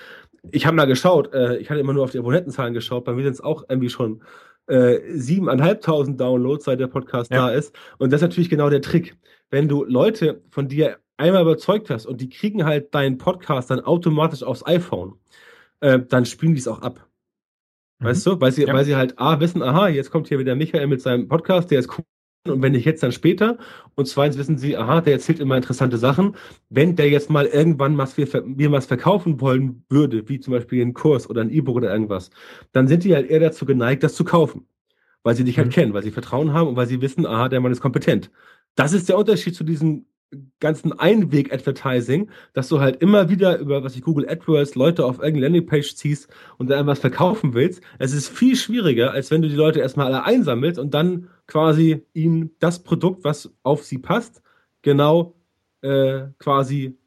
Ich 0.52 0.66
habe 0.66 0.76
mal 0.76 0.86
geschaut, 0.86 1.32
äh, 1.34 1.58
ich 1.58 1.70
hatte 1.70 1.80
immer 1.80 1.94
nur 1.94 2.04
auf 2.04 2.12
die 2.12 2.18
Abonnentenzahlen 2.18 2.74
geschaut, 2.74 3.06
bei 3.06 3.14
mir 3.14 3.24
sind 3.24 3.34
es 3.34 3.42
auch 3.42 3.66
irgendwie 3.70 3.90
schon 3.90 4.22
äh, 4.67 4.97
7.500 5.13 6.17
Downloads, 6.17 6.65
seit 6.65 6.80
der 6.80 6.88
Podcast 6.88 7.32
ja. 7.32 7.47
da 7.47 7.50
ist. 7.54 7.76
Und 7.97 8.12
das 8.12 8.21
ist 8.21 8.28
natürlich 8.28 8.50
genau 8.50 8.69
der 8.69 8.82
Trick. 8.82 9.17
Wenn 9.50 9.67
du 9.67 9.84
Leute 9.84 10.41
von 10.50 10.67
dir 10.67 10.97
einmal 11.17 11.41
überzeugt 11.41 11.89
hast 11.89 12.06
und 12.06 12.21
die 12.21 12.30
kriegen 12.30 12.65
halt 12.65 12.93
deinen 12.95 13.17
Podcast 13.17 13.69
dann 13.69 13.80
automatisch 13.80 14.43
aufs 14.43 14.65
iPhone, 14.65 15.15
äh, 15.82 16.00
dann 16.00 16.26
spielen 16.26 16.54
die 16.54 16.60
es 16.60 16.67
auch 16.67 16.82
ab. 16.82 17.08
Mhm. 18.00 18.06
Weißt 18.06 18.26
du? 18.26 18.41
Weil 18.41 18.52
sie, 18.52 18.65
ja. 18.65 18.74
weil 18.74 18.86
sie 18.86 18.95
halt 18.95 19.19
A 19.19 19.39
wissen, 19.39 19.62
aha, 19.62 19.89
jetzt 19.89 20.12
kommt 20.12 20.28
hier 20.30 20.39
wieder 20.39 20.56
Michael 20.56 20.88
mit 20.88 21.02
seinem 21.02 21.28
Podcast, 21.28 21.71
der 21.71 21.80
ist 21.80 21.97
cool 21.97 22.06
und 22.48 22.62
wenn 22.62 22.72
nicht 22.72 22.86
jetzt, 22.86 23.04
dann 23.04 23.12
später. 23.12 23.58
Und 23.96 24.08
zweitens 24.08 24.38
wissen 24.38 24.58
sie, 24.58 24.76
aha, 24.76 25.02
der 25.02 25.14
erzählt 25.14 25.40
immer 25.40 25.56
interessante 25.58 25.98
Sachen. 25.98 26.36
Wenn 26.70 26.96
der 26.96 27.10
jetzt 27.10 27.30
mal 27.30 27.46
irgendwann 27.46 27.98
was 27.98 28.18
wir, 28.18 28.28
wir 28.34 28.72
was 28.72 28.88
verkaufen 28.88 29.40
wollen 29.42 29.84
würde, 29.90 30.28
wie 30.28 30.40
zum 30.40 30.54
Beispiel 30.54 30.82
einen 30.82 30.94
Kurs 30.94 31.30
oder 31.30 31.42
ein 31.42 31.52
E-Book 31.52 31.76
oder 31.76 31.92
irgendwas, 31.92 32.32
dann 32.72 32.88
sind 32.88 33.04
die 33.04 33.14
halt 33.14 33.30
eher 33.30 33.40
dazu 33.40 33.66
geneigt, 33.66 34.04
das 34.04 34.16
zu 34.16 34.24
kaufen. 34.24 34.66
Weil 35.24 35.36
sie 35.36 35.44
dich 35.44 35.58
halt 35.58 35.68
mhm. 35.68 35.72
kennen, 35.72 35.94
weil 35.94 36.04
sie 36.04 36.12
Vertrauen 36.12 36.52
haben 36.52 36.70
und 36.70 36.76
weil 36.76 36.88
sie 36.88 37.02
wissen, 37.02 37.28
aha, 37.28 37.48
der 37.48 37.60
Mann 37.60 37.72
ist 37.72 37.82
kompetent. 37.82 38.32
Das 38.76 38.94
ist 38.94 39.08
der 39.08 39.18
Unterschied 39.18 39.56
zu 39.56 39.64
diesen 39.64 40.08
ganzen 40.60 40.98
Einweg-Advertising, 40.98 42.30
dass 42.54 42.70
du 42.70 42.80
halt 42.80 43.02
immer 43.02 43.30
wieder 43.30 43.58
über, 43.58 43.84
was 43.84 43.96
ich 43.96 44.02
Google 44.02 44.30
AdWords, 44.30 44.76
Leute 44.76 45.06
auf 45.06 45.17
irgendeine 45.17 45.48
Landingpage 45.48 45.96
ziehst 45.96 46.30
und 46.58 46.70
dann 46.70 46.88
was 46.88 47.00
verkaufen 47.00 47.54
willst. 47.54 47.82
Es 48.00 48.13
ist 48.13 48.30
viel 48.30 48.56
schwieriger, 48.56 49.12
als 49.12 49.32
wenn 49.32 49.41
du 49.41 49.50
die 49.50 49.56
Leute 49.56 49.80
erstmal 49.80 50.08
alle 50.08 50.24
einsammelst 50.24 50.80
und 50.80 50.94
dann 50.94 51.30
quasi 51.48 52.06
ihnen 52.13 52.52
das 52.60 52.84
Produkt, 52.84 53.24
was 53.24 53.54
auf 53.63 53.84
sie 53.84 53.98
passt, 53.98 54.41
genau 54.82 55.36
äh, 55.82 56.28
quasi 56.39 56.98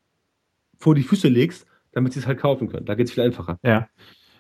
vor 0.78 0.94
die 0.94 1.02
Füße 1.02 1.28
legst, 1.28 1.66
damit 1.92 2.12
sie 2.12 2.20
es 2.20 2.26
halt 2.26 2.38
kaufen 2.38 2.68
können. 2.68 2.84
Da 2.86 2.94
geht 2.94 3.06
es 3.06 3.12
viel 3.12 3.24
einfacher. 3.24 3.58
Ja. 3.62 3.88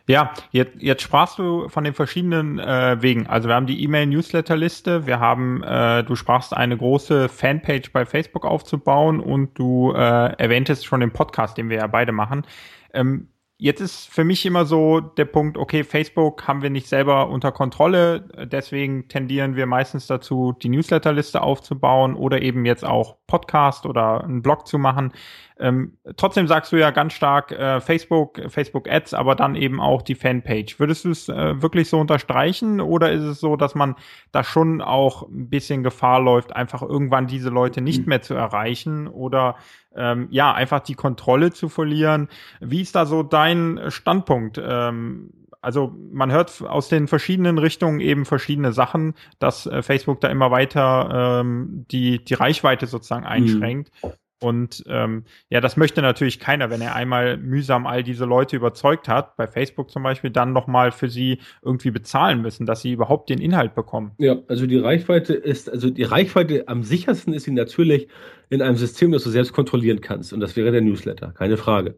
Ja, 0.06 0.34
jetzt, 0.50 0.82
jetzt 0.82 1.02
sprachst 1.02 1.38
du 1.38 1.68
von 1.70 1.82
den 1.84 1.94
verschiedenen 1.94 2.58
äh, 2.58 3.00
Wegen. 3.00 3.26
Also 3.26 3.48
wir 3.48 3.54
haben 3.54 3.66
die 3.66 3.82
E-Mail-Newsletter-Liste, 3.84 5.06
wir 5.06 5.18
haben, 5.18 5.62
äh, 5.62 6.04
du 6.04 6.14
sprachst 6.14 6.54
eine 6.54 6.76
große 6.76 7.30
Fanpage 7.30 7.90
bei 7.90 8.04
Facebook 8.04 8.44
aufzubauen 8.44 9.18
und 9.18 9.58
du 9.58 9.92
äh, 9.92 9.96
erwähntest 9.96 10.84
schon 10.84 11.00
den 11.00 11.10
Podcast, 11.10 11.56
den 11.56 11.70
wir 11.70 11.78
ja 11.78 11.86
beide 11.86 12.12
machen. 12.12 12.46
Ähm, 12.92 13.28
jetzt 13.56 13.80
ist 13.80 14.08
für 14.08 14.24
mich 14.24 14.44
immer 14.46 14.64
so 14.64 15.00
der 15.00 15.26
Punkt, 15.26 15.56
okay, 15.56 15.84
Facebook 15.84 16.48
haben 16.48 16.62
wir 16.62 16.70
nicht 16.70 16.88
selber 16.88 17.28
unter 17.28 17.52
Kontrolle, 17.52 18.28
deswegen 18.50 19.08
tendieren 19.08 19.54
wir 19.54 19.66
meistens 19.66 20.06
dazu, 20.06 20.52
die 20.52 20.68
Newsletterliste 20.68 21.40
aufzubauen 21.40 22.16
oder 22.16 22.42
eben 22.42 22.64
jetzt 22.64 22.84
auch 22.84 23.16
Podcast 23.26 23.86
oder 23.86 24.24
einen 24.24 24.42
Blog 24.42 24.66
zu 24.66 24.78
machen. 24.78 25.12
Ähm, 25.56 25.96
trotzdem 26.16 26.48
sagst 26.48 26.72
du 26.72 26.76
ja 26.76 26.90
ganz 26.90 27.12
stark 27.12 27.52
äh, 27.52 27.80
Facebook, 27.80 28.40
Facebook 28.48 28.90
Ads, 28.90 29.14
aber 29.14 29.36
dann 29.36 29.54
eben 29.54 29.80
auch 29.80 30.02
die 30.02 30.16
Fanpage. 30.16 30.80
Würdest 30.80 31.04
du 31.04 31.10
es 31.10 31.28
äh, 31.28 31.62
wirklich 31.62 31.88
so 31.88 32.00
unterstreichen 32.00 32.80
oder 32.80 33.12
ist 33.12 33.22
es 33.22 33.38
so, 33.38 33.54
dass 33.54 33.76
man 33.76 33.94
da 34.32 34.42
schon 34.42 34.82
auch 34.82 35.28
ein 35.28 35.48
bisschen 35.48 35.84
Gefahr 35.84 36.20
läuft, 36.20 36.56
einfach 36.56 36.82
irgendwann 36.82 37.28
diese 37.28 37.50
Leute 37.50 37.80
nicht 37.82 38.02
mhm. 38.02 38.08
mehr 38.08 38.22
zu 38.22 38.34
erreichen 38.34 39.06
oder 39.06 39.54
ähm, 39.96 40.28
ja, 40.30 40.52
einfach 40.52 40.80
die 40.80 40.94
Kontrolle 40.94 41.52
zu 41.52 41.68
verlieren? 41.68 42.28
Wie 42.60 42.80
ist 42.80 42.94
da 42.94 43.06
so 43.06 43.22
dein 43.22 43.80
Standpunkt? 43.88 44.60
Ähm, 44.62 45.30
also 45.60 45.94
man 46.12 46.30
hört 46.30 46.62
aus 46.62 46.88
den 46.88 47.08
verschiedenen 47.08 47.58
Richtungen 47.58 48.00
eben 48.00 48.26
verschiedene 48.26 48.72
Sachen, 48.72 49.14
dass 49.38 49.66
äh, 49.66 49.82
Facebook 49.82 50.20
da 50.20 50.28
immer 50.28 50.50
weiter 50.50 51.40
ähm, 51.40 51.86
die, 51.90 52.22
die 52.22 52.34
Reichweite 52.34 52.86
sozusagen 52.86 53.22
mhm. 53.22 53.30
einschränkt. 53.30 53.90
Mhm. 54.02 54.10
Und 54.44 54.84
ähm, 54.88 55.24
ja, 55.48 55.62
das 55.62 55.78
möchte 55.78 56.02
natürlich 56.02 56.38
keiner, 56.38 56.68
wenn 56.68 56.82
er 56.82 56.94
einmal 56.94 57.38
mühsam 57.38 57.86
all 57.86 58.02
diese 58.02 58.26
Leute 58.26 58.56
überzeugt 58.56 59.08
hat, 59.08 59.38
bei 59.38 59.46
Facebook 59.46 59.90
zum 59.90 60.02
Beispiel, 60.02 60.28
dann 60.28 60.52
nochmal 60.52 60.92
für 60.92 61.08
sie 61.08 61.38
irgendwie 61.62 61.90
bezahlen 61.90 62.42
müssen, 62.42 62.66
dass 62.66 62.82
sie 62.82 62.92
überhaupt 62.92 63.30
den 63.30 63.40
Inhalt 63.40 63.74
bekommen. 63.74 64.12
Ja, 64.18 64.36
also 64.46 64.66
die 64.66 64.76
Reichweite 64.76 65.32
ist, 65.32 65.70
also 65.70 65.88
die 65.88 66.02
Reichweite 66.02 66.68
am 66.68 66.82
sichersten 66.82 67.32
ist 67.32 67.44
sie 67.44 67.52
natürlich 67.52 68.06
in 68.50 68.60
einem 68.60 68.76
System, 68.76 69.12
das 69.12 69.24
du 69.24 69.30
selbst 69.30 69.54
kontrollieren 69.54 70.02
kannst. 70.02 70.34
Und 70.34 70.40
das 70.40 70.56
wäre 70.56 70.70
der 70.70 70.82
Newsletter, 70.82 71.32
keine 71.32 71.56
Frage 71.56 71.96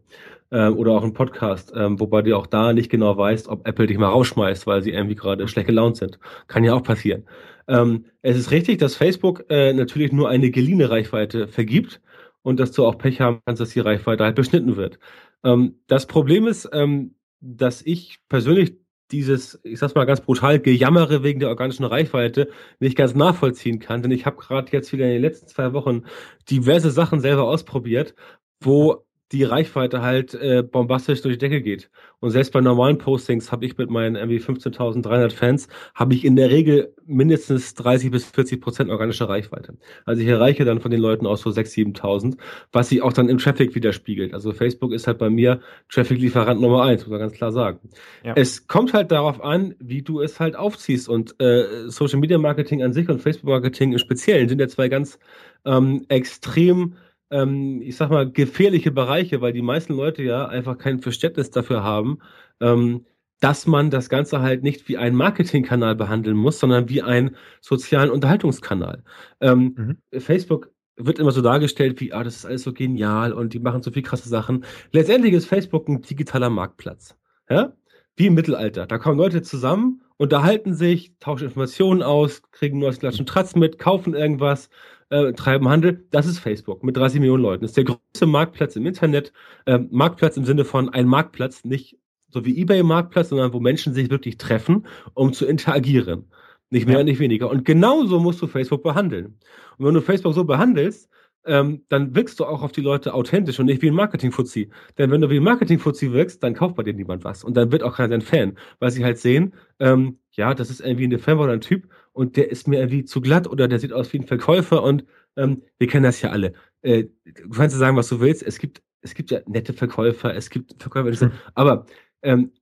ähm, 0.53 0.77
oder 0.77 0.93
auch 0.93 1.03
ein 1.03 1.15
Podcast, 1.15 1.73
ähm, 1.75 1.99
wobei 1.99 2.23
du 2.23 2.37
auch 2.37 2.47
da 2.47 2.73
nicht 2.73 2.91
genau 2.91 3.17
weißt, 3.17 3.49
ob 3.49 3.67
Apple 3.67 3.89
dich 3.89 3.99
mal 3.99 4.09
rausschmeißt, 4.09 4.69
weil 4.69 4.85
sie 4.85 4.93
irgendwie 4.93 5.17
gerade 5.17 5.49
schlecht 5.49 5.67
gelaunt 5.67 5.97
sind. 5.97 6.21
Kann 6.47 6.63
ja 6.63 6.75
auch 6.75 6.85
passieren. 6.85 7.25
Ähm, 7.69 8.05
es 8.23 8.37
ist 8.37 8.53
richtig, 8.53 8.79
dass 8.79 8.95
Facebook 8.95 9.45
äh, 9.49 9.73
natürlich 9.73 10.13
nur 10.13 10.29
eine 10.29 10.51
geliehene 10.51 10.89
Reichweite 10.89 11.49
vergibt 11.49 12.01
und 12.47 12.61
dass 12.61 12.71
du 12.71 12.87
auch 12.87 12.97
Pech 12.97 13.21
haben 13.21 13.41
kannst, 13.45 13.61
dass 13.61 13.71
die 13.71 13.81
Reichweite 13.81 14.23
halt 14.23 14.37
beschnitten 14.37 14.77
wird. 14.77 15.01
Ähm, 15.43 15.81
das 15.89 16.07
Problem 16.07 16.47
ist, 16.47 16.69
ähm, 16.73 17.17
dass 17.41 17.83
ich 17.83 18.21
persönlich 18.29 18.77
dieses, 19.11 19.59
ich 19.65 19.81
sag's 19.81 19.97
mal 19.97 20.05
ganz 20.05 20.21
brutal, 20.21 20.61
Gejammere 20.61 21.25
wegen 21.25 21.41
der 21.41 21.49
organischen 21.49 21.85
Reichweite 21.85 22.49
nicht 22.79 22.97
ganz 22.97 23.17
nachvollziehen 23.17 23.81
kann. 23.81 24.01
Denn 24.01 24.13
ich 24.13 24.27
habe 24.27 24.37
gerade 24.37 24.71
jetzt 24.71 24.93
wieder 24.93 25.07
in 25.07 25.15
den 25.15 25.23
letzten 25.23 25.49
zwei 25.49 25.73
Wochen 25.73 26.05
diverse 26.49 26.93
Sachen 26.93 27.19
selber 27.19 27.49
ausprobiert, 27.49 28.15
wo 28.61 29.05
die 29.33 29.43
Reichweite 29.43 30.03
halt 30.03 30.35
äh, 30.35 30.63
bombastisch 30.63 31.23
durch 31.23 31.35
die 31.35 31.39
Decke 31.39 31.61
geht. 31.61 31.91
Und 32.21 32.31
selbst 32.31 32.53
bei 32.53 32.61
normalen 32.61 32.99
Postings 32.99 33.51
habe 33.51 33.67
ich 33.67 33.77
mit 33.77 33.91
meinen 33.91 34.17
irgendwie 34.17 34.39
15.300 34.39 35.31
Fans, 35.31 35.69
habe 35.95 36.15
ich 36.15 36.25
in 36.25 36.37
der 36.37 36.51
Regel 36.51 36.95
mindestens 37.05 37.75
30 37.75 38.11
bis 38.11 38.25
40 38.25 38.61
Prozent 38.61 38.91
organische 38.91 39.29
Reichweite. 39.29 39.77
Also 40.05 40.23
ich 40.23 40.29
erreiche 40.29 40.65
dann 40.65 40.81
von 40.81 40.91
den 40.91 41.01
Leuten 41.01 41.27
aus 41.27 41.43
so 41.43 41.51
6.000, 41.51 41.97
7.000, 41.99 42.37
was 42.73 42.89
sich 42.89 43.03
auch 43.03 43.13
dann 43.13 43.29
im 43.29 43.39
Traffic 43.39 43.75
widerspiegelt. 43.75 44.33
Also 44.33 44.53
Facebook 44.53 44.93
ist 44.93 45.07
halt 45.07 45.19
bei 45.19 45.29
mir 45.29 45.61
Traffic-Lieferant 45.91 46.61
Nummer 46.61 46.85
eins, 46.85 47.03
muss 47.03 47.11
man 47.11 47.21
ganz 47.21 47.33
klar 47.33 47.53
sagen. 47.53 47.81
Ja. 48.25 48.35
Es 48.37 48.67
kommt 48.67 48.95
halt 48.95 49.11
darauf 49.11 49.43
an, 49.43 49.75
wie 49.81 50.03
du 50.03 50.21
es 50.21 50.39
halt 50.39 50.57
aufziehst. 50.57 51.09
Und 51.09 51.41
äh, 51.41 51.89
Social 51.89 52.21
Media 52.21 52.39
Marketing 52.39 52.83
an 52.83 52.93
sich 52.93 53.09
und 53.09 53.21
Facebook 53.21 53.51
Marketing 53.51 53.93
im 53.93 53.99
Speziellen 53.99 54.49
sind 54.49 54.61
ja 54.61 54.69
zwei 54.69 54.89
ganz 54.89 55.19
ähm, 55.65 56.07
extrem 56.09 56.95
ähm, 57.31 57.81
ich 57.83 57.97
sag 57.97 58.11
mal, 58.11 58.31
gefährliche 58.31 58.91
Bereiche, 58.91 59.41
weil 59.41 59.53
die 59.53 59.63
meisten 59.63 59.95
Leute 59.95 60.23
ja 60.23 60.47
einfach 60.47 60.79
kein 60.79 61.01
Verständnis 61.01 61.51
dafür 61.51 61.83
haben, 61.83 62.19
ähm, 62.61 63.07
dass 63.41 63.67
man 63.67 63.91
das 63.91 64.09
Ganze 64.09 64.41
halt 64.41 64.63
nicht 64.63 64.89
wie 64.89 64.97
einen 64.97 65.17
Marketingkanal 65.17 65.95
behandeln 65.95 66.37
muss, 66.37 66.59
sondern 66.59 66.89
wie 66.89 67.03
einen 67.03 67.37
sozialen 67.61 68.11
Unterhaltungskanal. 68.11 69.03
Ähm, 69.41 69.99
mhm. 70.11 70.21
Facebook 70.21 70.71
wird 70.97 71.19
immer 71.19 71.33
so 71.33 71.43
dargestellt 71.43 72.01
wie, 72.01 72.13
ah, 72.13 72.25
das 72.25 72.37
ist 72.37 72.47
alles 72.47 72.63
so 72.63 72.73
genial 72.73 73.33
und 73.33 73.53
die 73.53 73.59
machen 73.59 73.83
so 73.83 73.91
viel 73.91 74.03
krasse 74.03 74.29
Sachen. 74.29 74.65
Letztendlich 74.93 75.35
ist 75.35 75.47
Facebook 75.47 75.89
ein 75.89 76.01
digitaler 76.01 76.49
Marktplatz. 76.49 77.17
Ja? 77.51 77.75
Wie 78.17 78.27
im 78.27 78.35
Mittelalter. 78.35 78.87
Da 78.87 78.97
kommen 78.97 79.19
Leute 79.19 79.43
zusammen, 79.43 80.01
unterhalten 80.17 80.73
sich, 80.73 81.13
tauschen 81.21 81.49
Informationen 81.49 82.03
aus, 82.03 82.43
kriegen 82.51 82.79
neues 82.79 83.01
Klatschen 83.01 83.27
Tratz 83.27 83.55
mit, 83.55 83.79
kaufen 83.79 84.15
irgendwas, 84.15 84.71
äh, 85.11 85.33
treiben 85.33 85.69
Handel, 85.69 86.07
das 86.11 86.27
ist 86.27 86.39
Facebook 86.39 86.83
mit 86.83 86.97
30 86.97 87.21
Millionen 87.21 87.43
Leuten. 87.43 87.63
Das 87.63 87.71
ist 87.71 87.77
der 87.77 87.85
größte 87.85 88.27
Marktplatz 88.27 88.77
im 88.77 88.87
Internet. 88.87 89.33
Äh, 89.65 89.79
Marktplatz 89.91 90.37
im 90.37 90.45
Sinne 90.45 90.65
von 90.65 90.89
ein 90.89 91.07
Marktplatz, 91.07 91.65
nicht 91.65 91.99
so 92.29 92.45
wie 92.45 92.61
eBay-Marktplatz, 92.61 93.31
sondern 93.31 93.53
wo 93.53 93.61
Menschen 93.61 93.95
sich 93.95 94.11
wirklich 94.11 94.37
treffen, 94.37 94.87
um 95.15 95.33
zu 95.33 95.47
interagieren. 95.47 96.31
Nicht 96.71 96.87
mehr 96.87 96.97
ja. 96.97 97.01
und 97.01 97.07
nicht 97.07 97.21
weniger. 97.21 97.49
Und 97.49 97.65
genauso 97.65 98.19
musst 98.19 98.43
du 98.43 98.49
Facebook 98.49 98.83
behandeln. 98.83 99.39
Und 99.79 99.87
wenn 99.87 99.95
du 99.95 100.01
Facebook 100.01 100.35
so 100.35 100.45
behandelst, 100.45 101.09
ähm, 101.47 101.85
dann 101.89 102.15
wirkst 102.15 102.41
du 102.41 102.45
auch 102.45 102.63
auf 102.63 102.73
die 102.73 102.81
Leute 102.81 103.15
authentisch 103.15 103.61
und 103.61 103.67
nicht 103.67 103.81
wie 103.81 103.89
ein 103.89 103.95
Marketing-Fuzzi. 103.95 104.71
Denn 104.99 105.11
wenn 105.11 105.21
du 105.21 105.31
wie 105.31 105.37
ein 105.37 105.45
Marketing-Fuzzi 105.45 106.13
wirkst, 106.13 106.43
dann 106.43 106.55
kauft 106.55 106.75
bei 106.75 106.83
dir 106.83 106.93
niemand 106.93 107.23
was. 107.25 107.45
Und 107.45 107.57
dann 107.57 107.71
wird 107.71 107.85
auch 107.85 107.97
keiner 107.97 108.09
dein 108.09 108.21
Fan, 108.21 108.59
weil 108.81 108.91
sie 108.91 109.05
halt 109.05 109.19
sehen, 109.19 109.55
ähm, 109.79 110.19
ja, 110.33 110.55
das 110.55 110.71
ist 110.71 110.81
irgendwie 110.81 111.05
eine 111.05 111.21
Firma 111.21 111.45
oder 111.45 111.53
ein 111.53 111.61
Typ 111.61 111.89
und 112.17 112.37
der 112.39 112.51
ist 112.51 112.67
mir 112.67 112.79
irgendwie 112.79 113.05
zu 113.05 113.21
glatt 113.21 113.47
oder 113.47 113.69
der 113.69 113.79
sieht 113.79 113.93
aus 113.93 114.11
wie 114.13 114.19
ein 114.19 114.27
Verkäufer 114.27 114.83
und 114.83 115.05
ähm, 115.37 115.63
wir 115.79 115.87
kennen 115.87 116.05
das 116.05 116.23
ja 116.23 116.31
alle. 116.31 116.55
Äh, 116.81 117.05
du 117.25 117.51
kannst 117.51 117.75
ja 117.75 117.79
sagen, 117.79 117.97
was 117.97 118.09
du 118.09 118.21
willst. 118.21 118.43
Es 118.43 118.59
gibt, 118.59 118.83
es 119.03 119.15
gibt 119.15 119.31
ja 119.31 119.41
nette 119.47 119.75
Verkäufer, 119.75 120.35
es 120.35 120.49
gibt 120.49 120.83
Verkäufer, 120.83 121.27
mhm. 121.27 121.33
aber 121.55 121.85
ähm, 122.23 122.53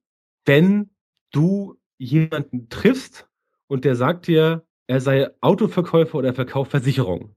wenn 0.44 0.90
du 1.30 1.76
jemanden 1.98 2.68
triffst 2.68 3.28
und 3.68 3.84
der 3.84 3.94
sagt 3.94 4.26
dir, 4.26 4.64
er 4.88 5.00
sei 5.00 5.30
Autoverkäufer 5.40 6.18
oder 6.18 6.34
verkauft 6.34 6.72
Versicherungen, 6.72 7.36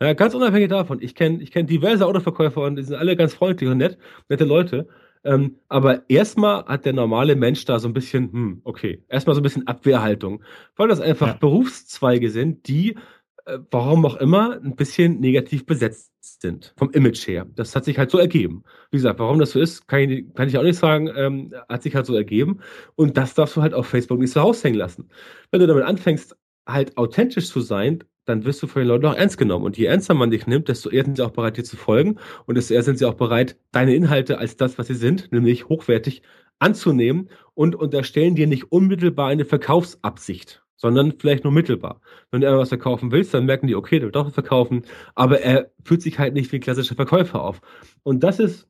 ja, 0.00 0.12
ganz 0.12 0.34
unabhängig 0.34 0.68
davon. 0.68 1.02
Ich 1.02 1.16
kenne 1.16 1.42
ich 1.42 1.50
kenn 1.50 1.66
diverse 1.66 2.06
Autoverkäufer 2.06 2.62
und 2.62 2.76
die 2.76 2.84
sind 2.84 2.94
alle 2.94 3.16
ganz 3.16 3.34
freundlich 3.34 3.68
und 3.68 3.78
nett, 3.78 3.98
nette 4.28 4.44
Leute. 4.44 4.86
Ähm, 5.26 5.56
aber 5.68 6.08
erstmal 6.08 6.64
hat 6.66 6.84
der 6.84 6.92
normale 6.92 7.34
Mensch 7.34 7.64
da 7.64 7.80
so 7.80 7.88
ein 7.88 7.92
bisschen, 7.92 8.32
hm, 8.32 8.60
okay, 8.64 9.02
erstmal 9.08 9.34
so 9.34 9.40
ein 9.40 9.42
bisschen 9.42 9.66
Abwehrhaltung, 9.66 10.42
weil 10.76 10.86
das 10.86 11.00
einfach 11.00 11.26
ja. 11.26 11.32
Berufszweige 11.34 12.30
sind, 12.30 12.68
die, 12.68 12.96
äh, 13.44 13.58
warum 13.72 14.06
auch 14.06 14.16
immer, 14.16 14.60
ein 14.62 14.76
bisschen 14.76 15.18
negativ 15.18 15.66
besetzt 15.66 16.12
sind, 16.40 16.72
vom 16.76 16.90
Image 16.92 17.26
her. 17.26 17.44
Das 17.56 17.74
hat 17.74 17.84
sich 17.84 17.98
halt 17.98 18.10
so 18.10 18.18
ergeben. 18.18 18.62
Wie 18.92 18.98
gesagt, 18.98 19.18
warum 19.18 19.40
das 19.40 19.50
so 19.50 19.58
ist, 19.58 19.88
kann 19.88 20.00
ich, 20.00 20.32
kann 20.34 20.48
ich 20.48 20.56
auch 20.58 20.62
nicht 20.62 20.78
sagen, 20.78 21.10
ähm, 21.16 21.52
hat 21.68 21.82
sich 21.82 21.96
halt 21.96 22.06
so 22.06 22.14
ergeben. 22.14 22.60
Und 22.94 23.16
das 23.16 23.34
darfst 23.34 23.56
du 23.56 23.62
halt 23.62 23.74
auf 23.74 23.86
Facebook 23.88 24.20
nicht 24.20 24.32
so 24.32 24.40
raushängen 24.40 24.78
lassen. 24.78 25.08
Wenn 25.50 25.60
du 25.60 25.66
damit 25.66 25.84
anfängst, 25.84 26.36
halt 26.68 26.96
authentisch 26.96 27.48
zu 27.48 27.60
sein, 27.60 28.04
dann 28.26 28.44
wirst 28.44 28.62
du 28.62 28.66
von 28.66 28.82
den 28.82 28.88
Leuten 28.88 29.06
auch 29.06 29.14
ernst 29.14 29.38
genommen. 29.38 29.64
Und 29.64 29.78
je 29.78 29.86
ernster 29.86 30.14
man 30.14 30.30
dich 30.30 30.46
nimmt, 30.46 30.68
desto 30.68 30.90
eher 30.90 31.04
sind 31.04 31.16
sie 31.16 31.24
auch 31.24 31.30
bereit, 31.30 31.56
dir 31.56 31.64
zu 31.64 31.76
folgen 31.76 32.18
und 32.44 32.56
desto 32.56 32.74
eher 32.74 32.82
sind 32.82 32.98
sie 32.98 33.06
auch 33.06 33.14
bereit, 33.14 33.56
deine 33.72 33.94
Inhalte 33.94 34.38
als 34.38 34.56
das, 34.56 34.78
was 34.78 34.88
sie 34.88 34.94
sind, 34.94 35.32
nämlich 35.32 35.68
hochwertig, 35.68 36.22
anzunehmen 36.58 37.28
und 37.54 37.74
unterstellen 37.74 38.34
dir 38.34 38.46
nicht 38.46 38.72
unmittelbar 38.72 39.28
eine 39.28 39.44
Verkaufsabsicht, 39.44 40.62
sondern 40.76 41.14
vielleicht 41.18 41.44
nur 41.44 41.52
mittelbar. 41.52 42.00
Wenn 42.30 42.40
du 42.40 42.46
etwas 42.46 42.70
verkaufen 42.70 43.12
willst, 43.12 43.34
dann 43.34 43.46
merken 43.46 43.66
die, 43.66 43.74
okay, 43.74 43.98
der 43.98 44.06
will 44.06 44.12
doch 44.12 44.32
verkaufen, 44.32 44.84
aber 45.14 45.40
er 45.40 45.70
fühlt 45.84 46.02
sich 46.02 46.18
halt 46.18 46.34
nicht 46.34 46.50
wie 46.52 46.56
ein 46.56 46.62
klassischer 46.62 46.94
Verkäufer 46.94 47.42
auf. 47.42 47.60
Und 48.02 48.22
das 48.22 48.38
ist 48.38 48.68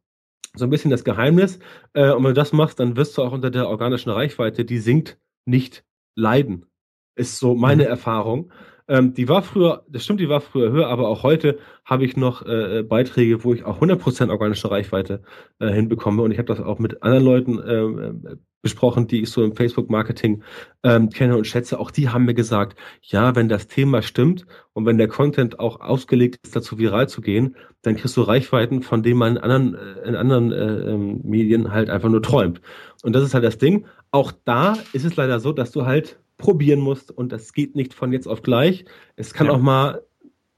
so 0.57 0.64
ein 0.64 0.71
bisschen 0.71 0.90
das 0.90 1.05
Geheimnis. 1.05 1.59
Äh, 1.92 2.11
und 2.11 2.25
wenn 2.25 2.31
du 2.31 2.35
das 2.35 2.53
machst, 2.53 2.81
dann 2.81 2.97
wirst 2.97 3.16
du 3.16 3.23
auch 3.23 3.33
unter 3.33 3.51
der 3.51 3.69
organischen 3.69 4.11
Reichweite, 4.11 4.64
die 4.64 4.79
sinkt, 4.79 5.19
nicht 5.45 5.85
leiden. 6.14 6.66
Ist 7.14 7.38
so 7.38 7.55
meine 7.55 7.85
mhm. 7.85 7.90
Erfahrung. 7.90 8.53
Ähm, 8.88 9.14
die 9.14 9.29
war 9.29 9.42
früher, 9.42 9.85
das 9.88 10.05
stimmt, 10.05 10.20
die 10.20 10.29
war 10.29 10.40
früher 10.40 10.70
höher, 10.70 10.88
aber 10.88 11.09
auch 11.09 11.22
heute 11.22 11.59
habe 11.85 12.05
ich 12.05 12.16
noch 12.16 12.46
äh, 12.46 12.83
Beiträge, 12.83 13.42
wo 13.42 13.53
ich 13.53 13.64
auch 13.64 13.81
100% 13.81 14.31
organische 14.31 14.70
Reichweite 14.70 15.22
äh, 15.59 15.68
hinbekomme. 15.68 16.22
Und 16.22 16.31
ich 16.31 16.38
habe 16.38 16.49
das 16.49 16.61
auch 16.61 16.79
mit 16.79 17.03
anderen 17.03 17.25
Leuten 17.25 17.59
äh, 17.59 18.37
besprochen, 18.62 19.07
die 19.07 19.22
ich 19.22 19.31
so 19.31 19.44
im 19.44 19.55
Facebook-Marketing 19.55 20.42
ähm, 20.83 21.11
kenne 21.11 21.37
und 21.37 21.46
schätze. 21.46 21.79
Auch 21.79 21.92
die 21.92 22.09
haben 22.09 22.25
mir 22.25 22.35
gesagt, 22.35 22.77
ja, 23.01 23.37
wenn 23.37 23.49
das 23.49 23.68
Thema 23.68 24.03
stimmt 24.03 24.44
und 24.72 24.87
wenn 24.87 24.99
der 24.99 25.09
Content 25.09 25.61
auch 25.61 25.81
ausgelegt 25.81 26.40
ist, 26.42 26.57
dazu 26.57 26.79
viral 26.79 27.09
zu 27.09 27.20
gehen, 27.20 27.55
dann 27.83 27.96
kriegst 27.96 28.16
du 28.16 28.22
Reichweiten, 28.22 28.83
von 28.83 29.03
denen 29.05 29.18
man 29.18 29.37
in 29.37 29.38
anderen, 29.38 29.75
äh, 29.75 30.09
in 30.09 30.16
anderen 30.16 30.53
äh, 30.53 30.90
ähm, 30.90 31.20
Medien 31.22 31.72
halt 31.72 31.90
einfach 31.90 32.09
nur 32.09 32.22
träumt. 32.22 32.61
Und 33.05 33.14
das 33.14 33.22
ist 33.22 33.35
halt 33.35 33.44
das 33.44 33.59
Ding. 33.59 33.87
Auch 34.11 34.33
da 34.44 34.77
ist 34.92 35.05
es 35.05 35.16
leider 35.16 35.38
so, 35.38 35.53
dass 35.53 35.70
du 35.70 35.87
halt 35.87 36.18
probieren 36.38 36.81
musst 36.81 37.11
und 37.11 37.33
das 37.33 37.53
geht 37.53 37.77
nicht 37.77 37.94
von 37.94 38.12
jetzt 38.12 38.27
auf 38.27 38.42
gleich. 38.42 38.85
Es 39.16 39.35
kann 39.35 39.46
ja. 39.46 39.53
auch 39.53 39.61
mal 39.61 40.03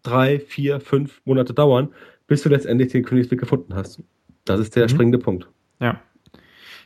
drei, 0.03 0.41
vier, 0.41 0.81
fünf 0.81 1.20
Monate 1.24 1.55
dauern, 1.55 1.93
bis 2.26 2.43
du 2.43 2.49
letztendlich 2.49 2.93
den 2.93 3.05
Königsweg 3.05 3.39
gefunden 3.39 3.74
hast. 3.74 4.03
Das 4.45 4.61
ist 4.61 4.76
der 4.76 4.85
mhm. 4.85 4.89
springende 4.89 5.18
Punkt. 5.18 5.49
Ja. 5.81 6.01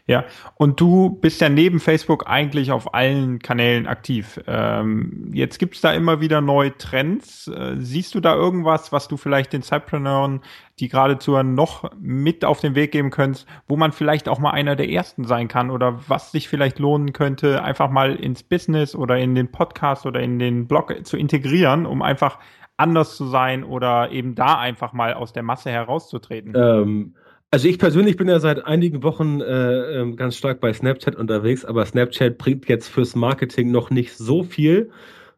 Ja, 0.07 0.25
und 0.57 0.81
du 0.81 1.11
bist 1.11 1.41
ja 1.41 1.49
neben 1.49 1.79
Facebook 1.79 2.29
eigentlich 2.29 2.73
auf 2.73 2.93
allen 2.93 3.39
Kanälen 3.39 3.87
aktiv. 3.87 4.41
Ähm, 4.49 5.31
jetzt 5.33 5.61
gibt's 5.61 5.81
da 5.81 5.93
immer 5.93 6.21
wieder 6.21 6.41
neue 6.41 6.77
Trends. 6.77 7.47
Äh, 7.47 7.77
siehst 7.79 8.15
du 8.17 8.21
da 8.21 8.35
irgendwas, 8.35 8.91
was 8.91 9.07
du 9.07 9.17
vielleicht 9.17 9.53
den 9.53 9.63
Zeitpreneuren, 9.63 10.41
die 10.81 10.89
geradezu 10.89 11.41
noch 11.45 11.89
mit 12.01 12.45
auf 12.45 12.61
den 12.61 12.75
Weg 12.75 12.91
geben 12.91 13.11
könntest, 13.11 13.47
wo 13.69 13.77
man 13.77 13.93
vielleicht 13.93 14.29
auch 14.29 14.41
mal 14.41 14.51
einer 14.51 14.75
der 14.75 14.91
Ersten 14.91 15.25
sein 15.25 15.47
kann 15.47 15.71
oder 15.71 16.01
was 16.09 16.33
sich 16.33 16.49
vielleicht 16.49 16.81
lohnen 16.81 17.13
könnte, 17.13 17.63
einfach 17.63 17.89
mal 17.89 18.17
ins 18.17 18.43
Business 18.43 18.97
oder 18.97 19.19
in 19.19 19.37
den 19.37 19.53
Podcast 19.53 20.05
oder 20.05 20.21
in 20.21 20.41
den 20.41 20.67
Blog 20.67 21.07
zu 21.07 21.17
integrieren, 21.17 21.87
um 21.87 22.03
einfach 22.03 22.41
anders 22.77 23.17
zu 23.17 23.27
sein 23.27 23.63
oder 23.63 24.11
eben 24.11 24.35
da 24.35 24.59
einfach 24.59 24.93
mal 24.93 25.15
aus 25.15 25.33
der 25.33 25.45
Masse 25.45 25.71
herauszutreten? 25.71 26.55
Ähm, 26.57 27.15
also 27.53 27.69
ich 27.69 27.79
persönlich 27.79 28.17
bin 28.17 28.29
ja 28.29 28.41
seit 28.41 28.65
einigen 28.65 29.03
Wochen 29.03 29.43
äh, 29.43 30.01
ähm, 30.01 30.17
ganz 30.17 30.37
stark 30.37 30.61
bei 30.61 30.73
Snapchat 30.73 31.17
unterwegs, 31.17 31.67
aber 31.67 31.85
Snapchat 31.85 32.39
bringt 32.39 32.67
jetzt 32.67 32.89
fürs 32.89 33.15
Marketing 33.15 33.71
noch 33.71 33.91
nicht 33.91 34.17
so 34.17 34.43
viel. 34.43 34.91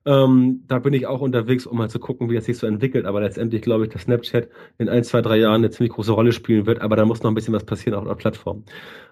Ähm, 0.06 0.62
da 0.68 0.78
bin 0.78 0.92
ich 0.94 1.08
auch 1.08 1.20
unterwegs, 1.20 1.66
um 1.66 1.76
mal 1.78 1.90
zu 1.90 1.98
gucken, 1.98 2.30
wie 2.30 2.36
das 2.36 2.44
sich 2.44 2.56
so 2.58 2.68
entwickelt. 2.68 3.04
Aber 3.04 3.20
letztendlich 3.20 3.62
glaube 3.62 3.84
ich, 3.84 3.90
dass 3.90 4.02
Snapchat 4.02 4.48
in 4.78 4.88
ein, 4.88 5.02
zwei, 5.02 5.22
drei 5.22 5.38
Jahren 5.38 5.56
eine 5.56 5.70
ziemlich 5.70 5.92
große 5.92 6.12
Rolle 6.12 6.30
spielen 6.32 6.66
wird. 6.66 6.80
Aber 6.80 6.94
da 6.94 7.04
muss 7.04 7.22
noch 7.22 7.32
ein 7.32 7.34
bisschen 7.34 7.54
was 7.54 7.64
passieren, 7.64 7.98
auch 7.98 8.02
auf 8.02 8.08
der 8.08 8.14
Plattform. 8.14 8.64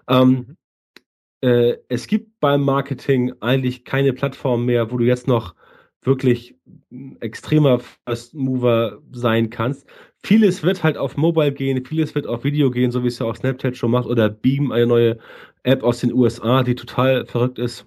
Ähm, 0.07 0.29
mhm. 0.29 0.57
äh, 1.41 1.77
es 1.89 2.07
gibt 2.07 2.39
beim 2.39 2.61
Marketing 2.61 3.33
eigentlich 3.41 3.83
keine 3.83 4.13
Plattform 4.13 4.65
mehr, 4.65 4.91
wo 4.91 4.97
du 4.97 5.03
jetzt 5.03 5.27
noch 5.27 5.55
wirklich 6.03 6.55
extremer 7.19 7.79
First 7.79 8.33
Mover 8.33 9.01
sein 9.11 9.49
kannst. 9.49 9.87
Vieles 10.25 10.63
wird 10.63 10.83
halt 10.83 10.97
auf 10.97 11.17
Mobile 11.17 11.51
gehen, 11.51 11.85
vieles 11.85 12.15
wird 12.15 12.27
auf 12.27 12.43
Video 12.43 12.71
gehen, 12.71 12.91
so 12.91 13.03
wie 13.03 13.07
es 13.07 13.19
ja 13.19 13.25
auch 13.25 13.35
Snapchat 13.35 13.75
schon 13.75 13.91
macht, 13.91 14.07
oder 14.07 14.29
Beam, 14.29 14.71
eine 14.71 14.87
neue 14.87 15.17
App 15.63 15.83
aus 15.83 15.99
den 15.99 16.13
USA, 16.13 16.63
die 16.63 16.75
total 16.75 17.25
verrückt 17.25 17.59
ist. 17.59 17.85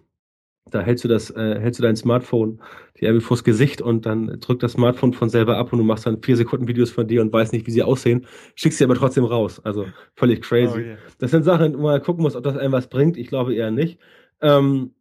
Da 0.71 0.81
hältst 0.81 1.05
du 1.05 1.09
das, 1.09 1.31
äh, 1.31 1.61
hältst 1.61 1.79
du 1.79 1.83
dein 1.83 1.97
Smartphone 1.97 2.61
die 2.99 3.05
irgendwie 3.05 3.25
vors 3.25 3.45
Gesicht 3.45 3.83
und 3.83 4.07
dann 4.07 4.39
drückt 4.41 4.63
das 4.63 4.73
Smartphone 4.73 5.13
von 5.13 5.29
selber 5.29 5.57
ab 5.59 5.73
und 5.73 5.79
du 5.79 5.85
machst 5.85 6.07
dann 6.07 6.23
vier 6.23 6.37
Sekunden 6.37 6.67
Videos 6.67 6.91
von 6.91 7.07
dir 7.07 7.21
und 7.21 7.33
weißt 7.33 7.53
nicht, 7.53 7.67
wie 7.67 7.71
sie 7.71 7.83
aussehen, 7.83 8.27
schickst 8.55 8.79
sie 8.79 8.85
aber 8.85 8.95
trotzdem 8.95 9.25
raus. 9.25 9.61
Also 9.65 9.87
völlig 10.15 10.43
crazy. 10.43 10.75
Oh, 10.75 10.81
yeah. 10.81 10.97
Das 11.19 11.31
sind 11.31 11.45
Sachen, 11.45 11.77
wo 11.79 11.83
man 11.83 12.03
gucken 12.03 12.23
muss, 12.23 12.37
ob 12.37 12.45
das 12.45 12.57
einem 12.57 12.73
was 12.73 12.89
bringt. 12.89 13.17
Ich 13.17 13.29
glaube 13.29 13.55
eher 13.55 13.71
nicht. 13.71 13.99
Ähm, 14.41 14.93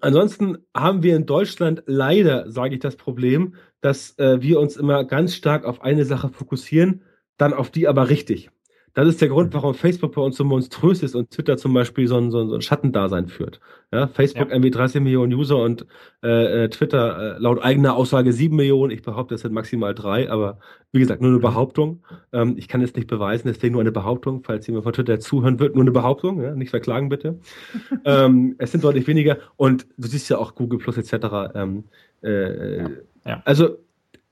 ansonsten 0.00 0.58
haben 0.74 1.02
wir 1.02 1.16
in 1.16 1.26
Deutschland 1.26 1.82
leider, 1.86 2.50
sage 2.50 2.74
ich, 2.74 2.80
das 2.80 2.96
Problem, 2.96 3.54
dass 3.80 4.18
äh, 4.18 4.40
wir 4.42 4.60
uns 4.60 4.76
immer 4.76 5.04
ganz 5.04 5.34
stark 5.34 5.64
auf 5.64 5.82
eine 5.82 6.04
Sache 6.04 6.28
fokussieren, 6.28 7.02
dann 7.36 7.52
auf 7.52 7.70
die 7.70 7.88
aber 7.88 8.08
richtig. 8.08 8.50
Das 8.94 9.06
ist 9.08 9.20
der 9.20 9.28
Grund, 9.28 9.54
warum 9.54 9.74
Facebook 9.74 10.14
bei 10.14 10.22
uns 10.22 10.36
so 10.36 10.44
monströs 10.44 11.02
ist 11.02 11.14
und 11.14 11.30
Twitter 11.30 11.56
zum 11.56 11.72
Beispiel 11.74 12.06
so 12.08 12.16
ein, 12.16 12.30
so 12.30 12.40
ein, 12.40 12.48
so 12.48 12.54
ein 12.54 12.62
Schattendasein 12.62 13.28
führt. 13.28 13.60
Ja, 13.92 14.06
Facebook 14.08 14.48
ja. 14.48 14.54
irgendwie 14.54 14.70
30 14.70 15.00
Millionen 15.02 15.32
User 15.32 15.56
und 15.56 15.86
äh, 16.22 16.64
äh, 16.64 16.68
Twitter 16.68 17.36
äh, 17.36 17.38
laut 17.38 17.62
eigener 17.62 17.94
Aussage 17.96 18.32
7 18.32 18.54
Millionen. 18.54 18.90
Ich 18.90 19.02
behaupte, 19.02 19.34
es 19.34 19.42
sind 19.42 19.52
maximal 19.52 19.94
drei, 19.94 20.30
aber 20.30 20.58
wie 20.92 21.00
gesagt, 21.00 21.20
nur 21.20 21.30
eine 21.30 21.38
mhm. 21.38 21.42
Behauptung. 21.42 22.02
Ähm, 22.32 22.54
ich 22.56 22.68
kann 22.68 22.82
es 22.82 22.94
nicht 22.94 23.08
beweisen, 23.08 23.48
deswegen 23.48 23.72
nur 23.72 23.82
eine 23.82 23.92
Behauptung. 23.92 24.42
Falls 24.42 24.66
jemand 24.66 24.84
von 24.84 24.92
Twitter 24.92 25.20
zuhören 25.20 25.58
wird, 25.58 25.74
nur 25.74 25.84
eine 25.84 25.92
Behauptung. 25.92 26.42
Ja? 26.42 26.54
Nicht 26.54 26.70
verklagen 26.70 27.08
bitte. 27.08 27.38
ähm, 28.04 28.56
es 28.58 28.72
sind 28.72 28.84
deutlich 28.84 29.06
weniger 29.06 29.38
und 29.56 29.86
du 29.96 30.08
siehst 30.08 30.28
ja 30.28 30.38
auch 30.38 30.54
Google 30.54 30.78
Plus 30.78 30.96
etc. 30.96 31.54
Ähm, 31.54 31.84
äh. 32.22 32.82
Ja. 33.24 33.42
Also 33.44 33.76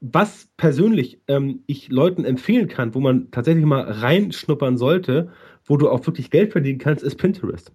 was 0.00 0.48
persönlich 0.56 1.20
ähm, 1.28 1.62
ich 1.66 1.88
Leuten 1.88 2.24
empfehlen 2.24 2.68
kann, 2.68 2.94
wo 2.94 3.00
man 3.00 3.30
tatsächlich 3.30 3.64
mal 3.64 3.82
reinschnuppern 3.82 4.76
sollte, 4.76 5.30
wo 5.64 5.76
du 5.76 5.88
auch 5.88 6.06
wirklich 6.06 6.30
Geld 6.30 6.52
verdienen 6.52 6.78
kannst, 6.78 7.02
ist 7.02 7.16
Pinterest. 7.16 7.72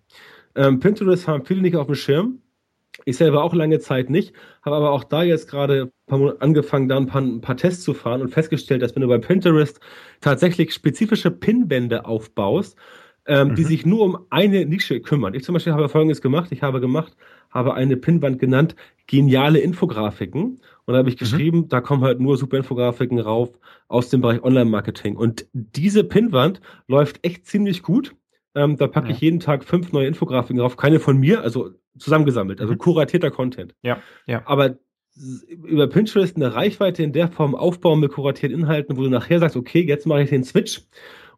Ähm, 0.56 0.80
Pinterest 0.80 1.28
haben 1.28 1.46
viele 1.46 1.62
nicht 1.62 1.76
auf 1.76 1.88
dem 1.88 1.96
Schirm. 1.96 2.40
Ich 3.06 3.18
selber 3.18 3.44
auch 3.44 3.54
lange 3.54 3.80
Zeit 3.80 4.10
nicht, 4.10 4.34
habe 4.64 4.76
aber 4.76 4.92
auch 4.92 5.04
da 5.04 5.24
jetzt 5.24 5.50
gerade 5.50 5.92
angefangen, 6.08 6.90
da 6.90 6.98
ein 6.98 7.08
paar, 7.08 7.22
ein 7.22 7.42
paar, 7.42 7.58
Tests 7.58 7.84
zu 7.84 7.94
fahren 7.94 8.22
und 8.22 8.30
festgestellt, 8.30 8.82
dass 8.82 8.94
wenn 8.96 9.02
du 9.02 9.08
bei 9.08 9.18
Pinterest 9.18 9.80
tatsächlich 10.20 10.74
spezifische 10.74 11.32
Pinwände 11.32 12.06
aufbaust, 12.06 12.78
ähm, 13.26 13.50
mhm. 13.50 13.56
die 13.56 13.64
sich 13.64 13.86
nur 13.86 14.02
um 14.02 14.18
eine 14.30 14.66
Nische 14.66 15.00
kümmern. 15.00 15.34
Ich 15.34 15.44
zum 15.44 15.54
Beispiel 15.54 15.74
habe 15.74 15.90
Folgendes 15.90 16.22
gemacht. 16.22 16.52
Ich 16.52 16.62
habe 16.64 16.82
gemacht, 16.82 17.16
habe 17.50 17.74
eine 17.76 17.96
Pinwand 17.98 18.40
genannt, 18.40 18.76
geniale 19.08 19.60
Infografiken. 19.60 20.60
Und 20.92 20.96
da 20.96 21.00
habe 21.00 21.10
ich 21.10 21.16
mhm. 21.16 21.20
geschrieben, 21.20 21.58
mhm. 21.60 21.68
da 21.70 21.80
kommen 21.80 22.04
halt 22.04 22.20
nur 22.20 22.38
super 22.38 22.58
Infografiken 22.58 23.18
rauf 23.20 23.50
aus 23.88 24.10
dem 24.10 24.20
Bereich 24.20 24.44
Online-Marketing. 24.44 25.16
Und 25.16 25.48
diese 25.54 26.04
Pinwand 26.04 26.60
läuft 26.88 27.26
echt 27.26 27.46
ziemlich 27.46 27.82
gut. 27.82 28.14
Ähm, 28.56 28.76
da 28.76 28.88
packe 28.88 29.08
ja. 29.08 29.14
ich 29.14 29.22
jeden 29.22 29.40
Tag 29.40 29.64
fünf 29.64 29.94
neue 29.94 30.08
Infografiken 30.08 30.58
drauf. 30.58 30.76
Keine 30.76 31.00
von 31.00 31.18
mir, 31.18 31.44
also 31.44 31.70
zusammengesammelt, 31.98 32.60
also 32.60 32.74
mhm. 32.74 32.78
kuratierter 32.80 33.32
Content. 33.32 33.74
Ja, 33.84 34.02
ja. 34.28 34.42
Aber 34.46 34.80
über 35.64 35.88
Pinterest 35.88 36.36
eine 36.36 36.54
Reichweite 36.54 37.04
in 37.04 37.14
der 37.14 37.30
Form 37.30 37.56
aufbauen 37.56 38.02
mit 38.02 38.12
kuratierten 38.12 38.60
Inhalten, 38.60 38.98
wo 38.98 39.04
du 39.04 39.10
nachher 39.10 39.40
sagst, 39.40 39.56
okay, 39.56 39.82
jetzt 39.82 40.06
mache 40.06 40.24
ich 40.24 40.30
den 40.30 40.44
Switch 40.44 40.82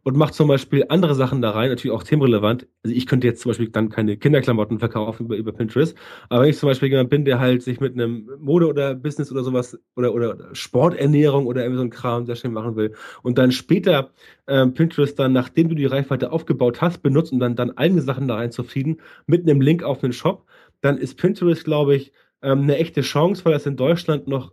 und 0.04 0.16
macht 0.16 0.34
zum 0.34 0.48
Beispiel 0.48 0.84
andere 0.88 1.14
Sachen 1.14 1.42
da 1.42 1.50
rein, 1.50 1.70
natürlich 1.70 1.96
auch 1.96 2.02
themenrelevant. 2.02 2.68
Also 2.84 2.94
ich 2.94 3.06
könnte 3.06 3.26
jetzt 3.26 3.40
zum 3.40 3.50
Beispiel 3.50 3.70
dann 3.70 3.88
keine 3.88 4.16
Kinderklamotten 4.16 4.78
verkaufen 4.78 5.24
über, 5.24 5.36
über 5.36 5.52
Pinterest, 5.52 5.96
aber 6.28 6.42
wenn 6.42 6.50
ich 6.50 6.58
zum 6.58 6.68
Beispiel 6.68 6.90
jemand 6.90 7.10
bin, 7.10 7.24
der 7.24 7.40
halt 7.40 7.62
sich 7.62 7.80
mit 7.80 7.94
einem 7.94 8.30
Mode 8.38 8.68
oder 8.68 8.94
Business 8.94 9.32
oder 9.32 9.42
sowas 9.42 9.78
oder, 9.96 10.14
oder 10.14 10.36
Sporternährung 10.52 11.46
oder 11.46 11.62
irgendwie 11.62 11.78
so 11.78 11.84
ein 11.84 11.90
Kram 11.90 12.26
sehr 12.26 12.36
schön 12.36 12.52
machen 12.52 12.76
will 12.76 12.94
und 13.22 13.38
dann 13.38 13.50
später 13.50 14.10
ähm, 14.46 14.74
Pinterest 14.74 15.18
dann, 15.18 15.32
nachdem 15.32 15.68
du 15.70 15.74
die 15.74 15.86
Reichweite 15.86 16.30
aufgebaut 16.30 16.80
hast, 16.82 17.02
benutzt 17.02 17.32
und 17.32 17.40
dann, 17.40 17.56
dann 17.56 17.76
eigene 17.76 18.02
Sachen 18.02 18.28
da 18.28 18.36
reinzufeeden 18.36 19.00
mit 19.26 19.42
einem 19.42 19.60
Link 19.60 19.82
auf 19.82 20.04
einen 20.04 20.12
Shop, 20.12 20.46
dann 20.82 20.98
ist 20.98 21.16
Pinterest, 21.16 21.64
glaube 21.64 21.96
ich, 21.96 22.12
ähm, 22.42 22.62
eine 22.62 22.76
echte 22.76 23.00
Chance, 23.00 23.44
weil 23.44 23.54
das 23.54 23.64
in 23.66 23.76
Deutschland 23.76 24.28
noch 24.28 24.52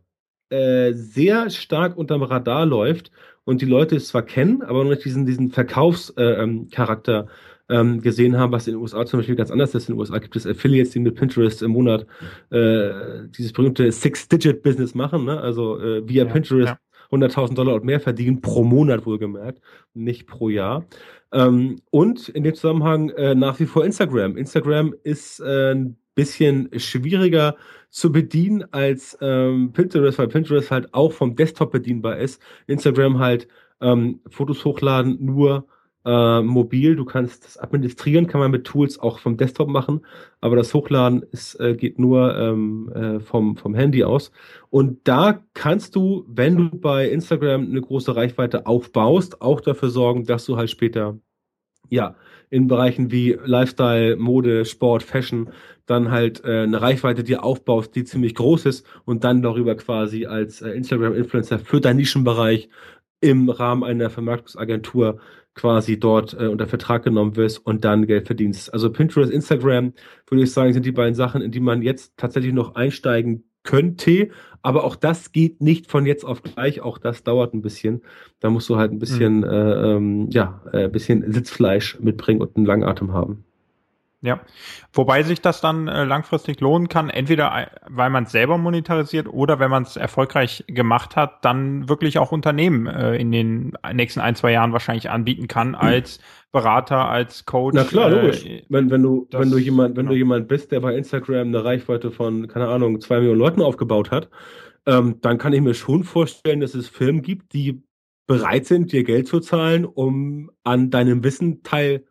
äh, 0.49 0.93
sehr 0.93 1.49
stark 1.49 1.97
unterm 1.97 2.23
Radar 2.23 2.65
läuft 2.65 3.11
und 3.45 3.61
die 3.61 3.65
Leute 3.65 3.95
es 3.95 4.07
zwar 4.07 4.23
kennen, 4.23 4.61
aber 4.61 4.83
noch 4.83 4.91
nicht 4.91 5.05
diesen, 5.05 5.25
diesen 5.25 5.51
Verkaufscharakter 5.51 7.19
äh, 7.19 7.21
ähm, 7.21 7.29
ähm, 7.69 8.01
gesehen 8.01 8.37
haben, 8.37 8.51
was 8.51 8.67
in 8.67 8.73
den 8.73 8.81
USA 8.81 9.05
zum 9.05 9.19
Beispiel 9.19 9.35
ganz 9.35 9.49
anders 9.49 9.73
ist. 9.73 9.87
In 9.87 9.95
den 9.95 9.99
USA 9.99 10.19
gibt 10.19 10.35
es 10.35 10.45
Affiliates, 10.45 10.91
die 10.91 10.99
mit 10.99 11.15
Pinterest 11.15 11.61
im 11.61 11.71
Monat 11.71 12.05
äh, 12.49 12.89
dieses 13.37 13.53
berühmte 13.53 13.91
Six-Digit-Business 13.91 14.93
machen, 14.93 15.25
ne? 15.25 15.39
also 15.39 15.79
äh, 15.79 16.07
via 16.07 16.25
ja, 16.25 16.31
Pinterest 16.31 16.67
ja. 16.67 16.77
100.000 17.17 17.55
Dollar 17.55 17.75
und 17.75 17.83
mehr 17.83 17.99
verdienen, 17.99 18.41
pro 18.41 18.63
Monat 18.63 19.05
wohlgemerkt, 19.05 19.61
nicht 19.93 20.27
pro 20.27 20.49
Jahr. 20.49 20.85
Ähm, 21.33 21.77
und 21.91 22.29
in 22.29 22.43
dem 22.43 22.55
Zusammenhang 22.55 23.09
äh, 23.09 23.35
nach 23.35 23.59
wie 23.59 23.65
vor 23.65 23.85
Instagram. 23.85 24.37
Instagram 24.37 24.93
ist 25.03 25.39
äh, 25.39 25.73
ein 25.73 25.97
bisschen 26.15 26.69
schwieriger 26.77 27.55
zu 27.89 28.11
bedienen 28.11 28.63
als 28.71 29.17
ähm, 29.21 29.73
Pinterest, 29.73 30.17
weil 30.17 30.27
Pinterest 30.27 30.71
halt 30.71 30.93
auch 30.93 31.11
vom 31.11 31.35
Desktop 31.35 31.71
bedienbar 31.71 32.17
ist. 32.17 32.41
Instagram 32.67 33.19
halt 33.19 33.47
ähm, 33.81 34.21
Fotos 34.29 34.63
hochladen 34.63 35.17
nur 35.23 35.67
äh, 36.05 36.41
mobil. 36.41 36.95
Du 36.95 37.05
kannst 37.05 37.45
das 37.45 37.57
administrieren, 37.57 38.27
kann 38.27 38.39
man 38.41 38.51
mit 38.51 38.65
Tools 38.65 38.99
auch 38.99 39.19
vom 39.19 39.37
Desktop 39.37 39.69
machen, 39.69 40.01
aber 40.39 40.55
das 40.55 40.73
Hochladen 40.73 41.23
ist, 41.31 41.59
äh, 41.59 41.75
geht 41.75 41.99
nur 41.99 42.37
ähm, 42.37 42.91
äh, 42.93 43.19
vom, 43.19 43.57
vom 43.57 43.75
Handy 43.75 44.03
aus. 44.03 44.31
Und 44.69 45.07
da 45.07 45.43
kannst 45.53 45.95
du, 45.95 46.25
wenn 46.27 46.55
du 46.57 46.69
bei 46.77 47.09
Instagram 47.09 47.65
eine 47.65 47.81
große 47.81 48.15
Reichweite 48.15 48.65
aufbaust, 48.65 49.41
auch 49.41 49.61
dafür 49.61 49.89
sorgen, 49.89 50.25
dass 50.25 50.45
du 50.45 50.57
halt 50.57 50.69
später 50.69 51.17
ja, 51.89 52.15
in 52.51 52.67
Bereichen 52.67 53.11
wie 53.11 53.39
Lifestyle, 53.43 54.17
Mode, 54.17 54.65
Sport, 54.65 55.01
Fashion 55.01 55.49
dann 55.87 56.11
halt 56.11 56.43
äh, 56.43 56.63
eine 56.63 56.81
Reichweite 56.81 57.23
dir 57.23 57.43
aufbaust, 57.43 57.95
die 57.95 58.03
ziemlich 58.03 58.35
groß 58.35 58.65
ist 58.67 58.85
und 59.05 59.23
dann 59.23 59.41
darüber 59.41 59.75
quasi 59.75 60.25
als 60.25 60.61
äh, 60.61 60.69
Instagram-Influencer 60.71 61.59
für 61.59 61.81
deinen 61.81 61.97
Nischenbereich 61.97 62.69
im 63.21 63.49
Rahmen 63.49 63.83
einer 63.83 64.09
Vermarktungsagentur 64.09 65.19
quasi 65.53 65.99
dort 65.99 66.33
äh, 66.33 66.47
unter 66.47 66.67
Vertrag 66.67 67.03
genommen 67.03 67.35
wirst 67.35 67.65
und 67.65 67.83
dann 67.85 68.05
Geld 68.05 68.27
verdienst. 68.27 68.73
Also 68.73 68.91
Pinterest, 68.91 69.31
Instagram, 69.31 69.93
würde 70.27 70.43
ich 70.43 70.51
sagen, 70.51 70.73
sind 70.73 70.85
die 70.85 70.91
beiden 70.91 71.15
Sachen, 71.15 71.41
in 71.41 71.51
die 71.51 71.59
man 71.59 71.81
jetzt 71.81 72.17
tatsächlich 72.17 72.53
noch 72.53 72.75
einsteigen 72.75 73.43
könnte, 73.63 74.29
aber 74.61 74.83
auch 74.83 74.95
das 74.95 75.31
geht 75.31 75.61
nicht 75.61 75.89
von 75.89 76.05
jetzt 76.05 76.23
auf 76.23 76.43
gleich, 76.43 76.81
auch 76.81 76.97
das 76.97 77.23
dauert 77.23 77.53
ein 77.53 77.61
bisschen. 77.61 78.01
Da 78.39 78.49
musst 78.49 78.69
du 78.69 78.77
halt 78.77 78.91
ein 78.91 78.99
bisschen, 78.99 79.37
mhm. 79.37 79.43
äh, 79.43 79.93
ähm, 79.95 80.29
ja, 80.31 80.61
äh, 80.71 80.85
ein 80.85 80.91
bisschen 80.91 81.31
Sitzfleisch 81.31 81.99
mitbringen 81.99 82.41
und 82.41 82.55
einen 82.55 82.65
langen 82.65 82.83
Atem 82.83 83.13
haben. 83.13 83.43
Ja, 84.23 84.39
wobei 84.93 85.23
sich 85.23 85.41
das 85.41 85.61
dann 85.61 85.87
äh, 85.87 86.03
langfristig 86.03 86.61
lohnen 86.61 86.89
kann, 86.89 87.09
entweder 87.09 87.57
äh, 87.57 87.67
weil 87.89 88.11
man 88.11 88.25
es 88.25 88.31
selber 88.31 88.59
monetarisiert 88.59 89.27
oder 89.27 89.59
wenn 89.59 89.71
man 89.71 89.81
es 89.81 89.95
erfolgreich 89.95 90.63
gemacht 90.67 91.15
hat, 91.15 91.43
dann 91.43 91.89
wirklich 91.89 92.19
auch 92.19 92.31
Unternehmen 92.31 92.85
äh, 92.85 93.15
in 93.15 93.31
den 93.31 93.73
nächsten 93.91 94.19
ein, 94.19 94.35
zwei 94.35 94.51
Jahren 94.51 94.73
wahrscheinlich 94.73 95.09
anbieten 95.09 95.47
kann 95.47 95.69
mhm. 95.69 95.75
als 95.75 96.19
Berater, 96.51 97.09
als 97.09 97.45
Coach. 97.45 97.73
Na 97.73 97.83
klar, 97.83 98.11
logisch. 98.11 98.45
Äh, 98.45 98.63
wenn, 98.69 98.91
wenn 98.91 99.01
du, 99.01 99.27
das, 99.31 99.41
wenn 99.41 99.49
du 99.49 99.57
jemand, 99.57 99.97
wenn 99.97 100.03
genau. 100.03 100.11
du 100.11 100.17
jemand 100.17 100.47
bist, 100.47 100.71
der 100.71 100.81
bei 100.81 100.95
Instagram 100.95 101.47
eine 101.47 101.65
Reichweite 101.65 102.11
von, 102.11 102.47
keine 102.47 102.67
Ahnung, 102.67 103.01
zwei 103.01 103.17
Millionen 103.17 103.39
Leuten 103.39 103.63
aufgebaut 103.63 104.11
hat, 104.11 104.29
ähm, 104.85 105.17
dann 105.21 105.39
kann 105.39 105.53
ich 105.53 105.61
mir 105.61 105.73
schon 105.73 106.03
vorstellen, 106.03 106.59
dass 106.59 106.75
es 106.75 106.87
Firmen 106.87 107.23
gibt, 107.23 107.53
die 107.53 107.81
bereit 108.27 108.67
sind, 108.67 108.91
dir 108.91 109.03
Geld 109.03 109.27
zu 109.27 109.39
zahlen, 109.39 109.83
um 109.83 110.51
an 110.63 110.91
deinem 110.91 111.23
Wissen 111.23 111.63
teil 111.63 112.05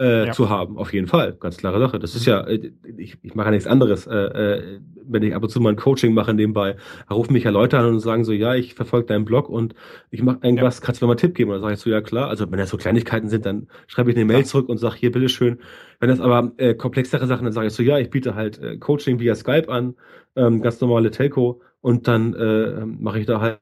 äh, 0.00 0.26
ja. 0.26 0.32
zu 0.32 0.48
haben. 0.48 0.78
Auf 0.78 0.92
jeden 0.92 1.06
Fall, 1.06 1.36
ganz 1.38 1.58
klare 1.58 1.78
Sache. 1.78 1.98
Das 1.98 2.14
ist 2.16 2.26
ja, 2.26 2.40
äh, 2.40 2.72
ich, 2.96 3.18
ich 3.22 3.34
mache 3.34 3.48
ja 3.48 3.50
nichts 3.52 3.66
anderes. 3.66 4.06
Äh, 4.06 4.16
äh, 4.16 4.80
wenn 5.06 5.22
ich 5.22 5.34
ab 5.34 5.42
und 5.42 5.50
zu 5.50 5.60
mal 5.60 5.70
ein 5.70 5.76
Coaching 5.76 6.14
mache 6.14 6.32
nebenbei, 6.32 6.76
rufen 7.10 7.32
mich 7.32 7.44
ja 7.44 7.50
Leute 7.50 7.78
an 7.78 7.86
und 7.86 8.00
sagen 8.00 8.24
so, 8.24 8.32
ja, 8.32 8.54
ich 8.54 8.74
verfolge 8.74 9.06
deinen 9.06 9.24
Blog 9.24 9.48
und 9.48 9.74
ich 10.10 10.22
mache 10.22 10.38
irgendwas, 10.42 10.78
ja. 10.78 10.86
kannst 10.86 11.00
du 11.00 11.04
mir 11.04 11.08
mal 11.08 11.12
einen 11.12 11.18
Tipp 11.18 11.34
geben? 11.34 11.50
Und 11.50 11.56
dann 11.56 11.62
sage 11.62 11.74
ich 11.74 11.80
so, 11.80 11.90
ja 11.90 12.00
klar. 12.00 12.28
Also 12.28 12.50
wenn 12.50 12.58
das 12.58 12.70
so 12.70 12.76
Kleinigkeiten 12.76 13.28
sind, 13.28 13.44
dann 13.44 13.68
schreibe 13.86 14.10
ich 14.10 14.16
eine 14.16 14.24
Mail 14.24 14.44
zurück 14.44 14.68
und 14.68 14.78
sage, 14.78 14.96
hier, 14.96 15.12
bitteschön. 15.12 15.58
Wenn 15.98 16.08
das 16.08 16.20
aber 16.20 16.52
äh, 16.56 16.74
komplexere 16.74 17.26
Sachen, 17.26 17.44
dann 17.44 17.52
sage 17.52 17.66
ich 17.66 17.74
so, 17.74 17.82
ja, 17.82 17.98
ich 17.98 18.10
biete 18.10 18.34
halt 18.34 18.58
äh, 18.58 18.78
Coaching 18.78 19.20
via 19.20 19.34
Skype 19.34 19.68
an, 19.68 19.94
ähm, 20.36 20.62
ganz 20.62 20.80
normale 20.80 21.10
Telco 21.10 21.60
und 21.80 22.08
dann 22.08 22.34
äh, 22.34 22.86
mache 22.86 23.20
ich 23.20 23.26
da 23.26 23.40
halt 23.40 23.58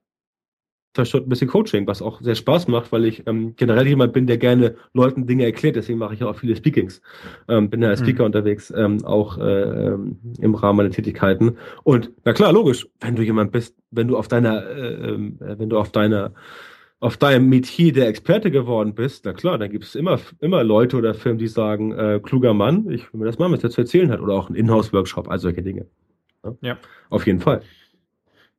verstört 0.99 1.27
ein 1.27 1.29
bisschen 1.29 1.49
Coaching, 1.49 1.87
was 1.87 2.03
auch 2.03 2.21
sehr 2.21 2.35
Spaß 2.35 2.67
macht, 2.67 2.91
weil 2.91 3.05
ich 3.05 3.23
ähm, 3.29 3.55
generell 3.55 3.87
jemand 3.87 4.13
bin, 4.13 4.27
der 4.27 4.37
gerne 4.37 4.75
Leuten 4.95 5.29
Dinge 5.29 5.45
erklärt. 5.45 5.77
Deswegen 5.77 5.99
mache 5.99 6.15
ich 6.15 6.25
auch 6.25 6.37
viele 6.37 6.57
Speakings. 6.57 7.01
Ähm, 7.47 7.71
bin 7.71 7.83
ja 7.83 7.89
als 7.89 8.01
mhm. 8.01 8.05
Speaker 8.07 8.23
mhm. 8.25 8.27
unterwegs, 8.27 8.73
ähm, 8.77 9.05
auch 9.05 9.39
äh, 9.39 9.43
ähm, 9.43 10.19
im 10.41 10.57
Rahmen 10.57 10.79
meiner 10.79 10.91
Tätigkeiten. 10.91 11.57
Und 11.85 12.11
na 12.25 12.33
klar, 12.33 12.53
logisch, 12.53 12.89
wenn 13.01 13.15
du 13.15 13.23
jemand 13.23 13.53
bist, 13.53 13.77
wenn 13.93 14.09
du 14.09 14.17
auf 14.17 14.27
deiner, 14.27 14.67
äh, 14.67 15.13
äh, 15.13 15.59
wenn 15.59 15.71
du 15.71 15.79
auf 15.79 15.93
deiner 15.93 16.33
auf 17.01 17.17
deinem 17.17 17.49
Metier 17.49 17.93
der 17.93 18.09
Experte 18.09 18.51
geworden 18.51 18.93
bist, 18.93 19.25
na 19.25 19.33
klar, 19.33 19.57
dann 19.57 19.71
gibt 19.71 19.85
es 19.85 19.95
immer, 19.95 20.19
immer 20.41 20.65
Leute 20.65 20.97
oder 20.97 21.15
Firmen, 21.15 21.39
die 21.39 21.47
sagen, 21.47 21.93
äh, 21.93 22.19
kluger 22.21 22.55
Mann, 22.55 22.91
ich 22.91 23.13
will 23.13 23.21
mir 23.21 23.27
das 23.27 23.39
mal, 23.39 23.53
was 23.53 23.61
der 23.61 23.71
zu 23.71 23.83
erzählen 23.83 24.11
hat, 24.11 24.19
oder 24.19 24.35
auch 24.35 24.51
ein 24.51 24.57
Inhouse-Workshop, 24.57 25.31
all 25.31 25.39
solche 25.39 25.63
Dinge. 25.63 25.87
Ja? 26.43 26.57
ja. 26.61 26.79
Auf 27.09 27.25
jeden 27.25 27.39
Fall. 27.39 27.63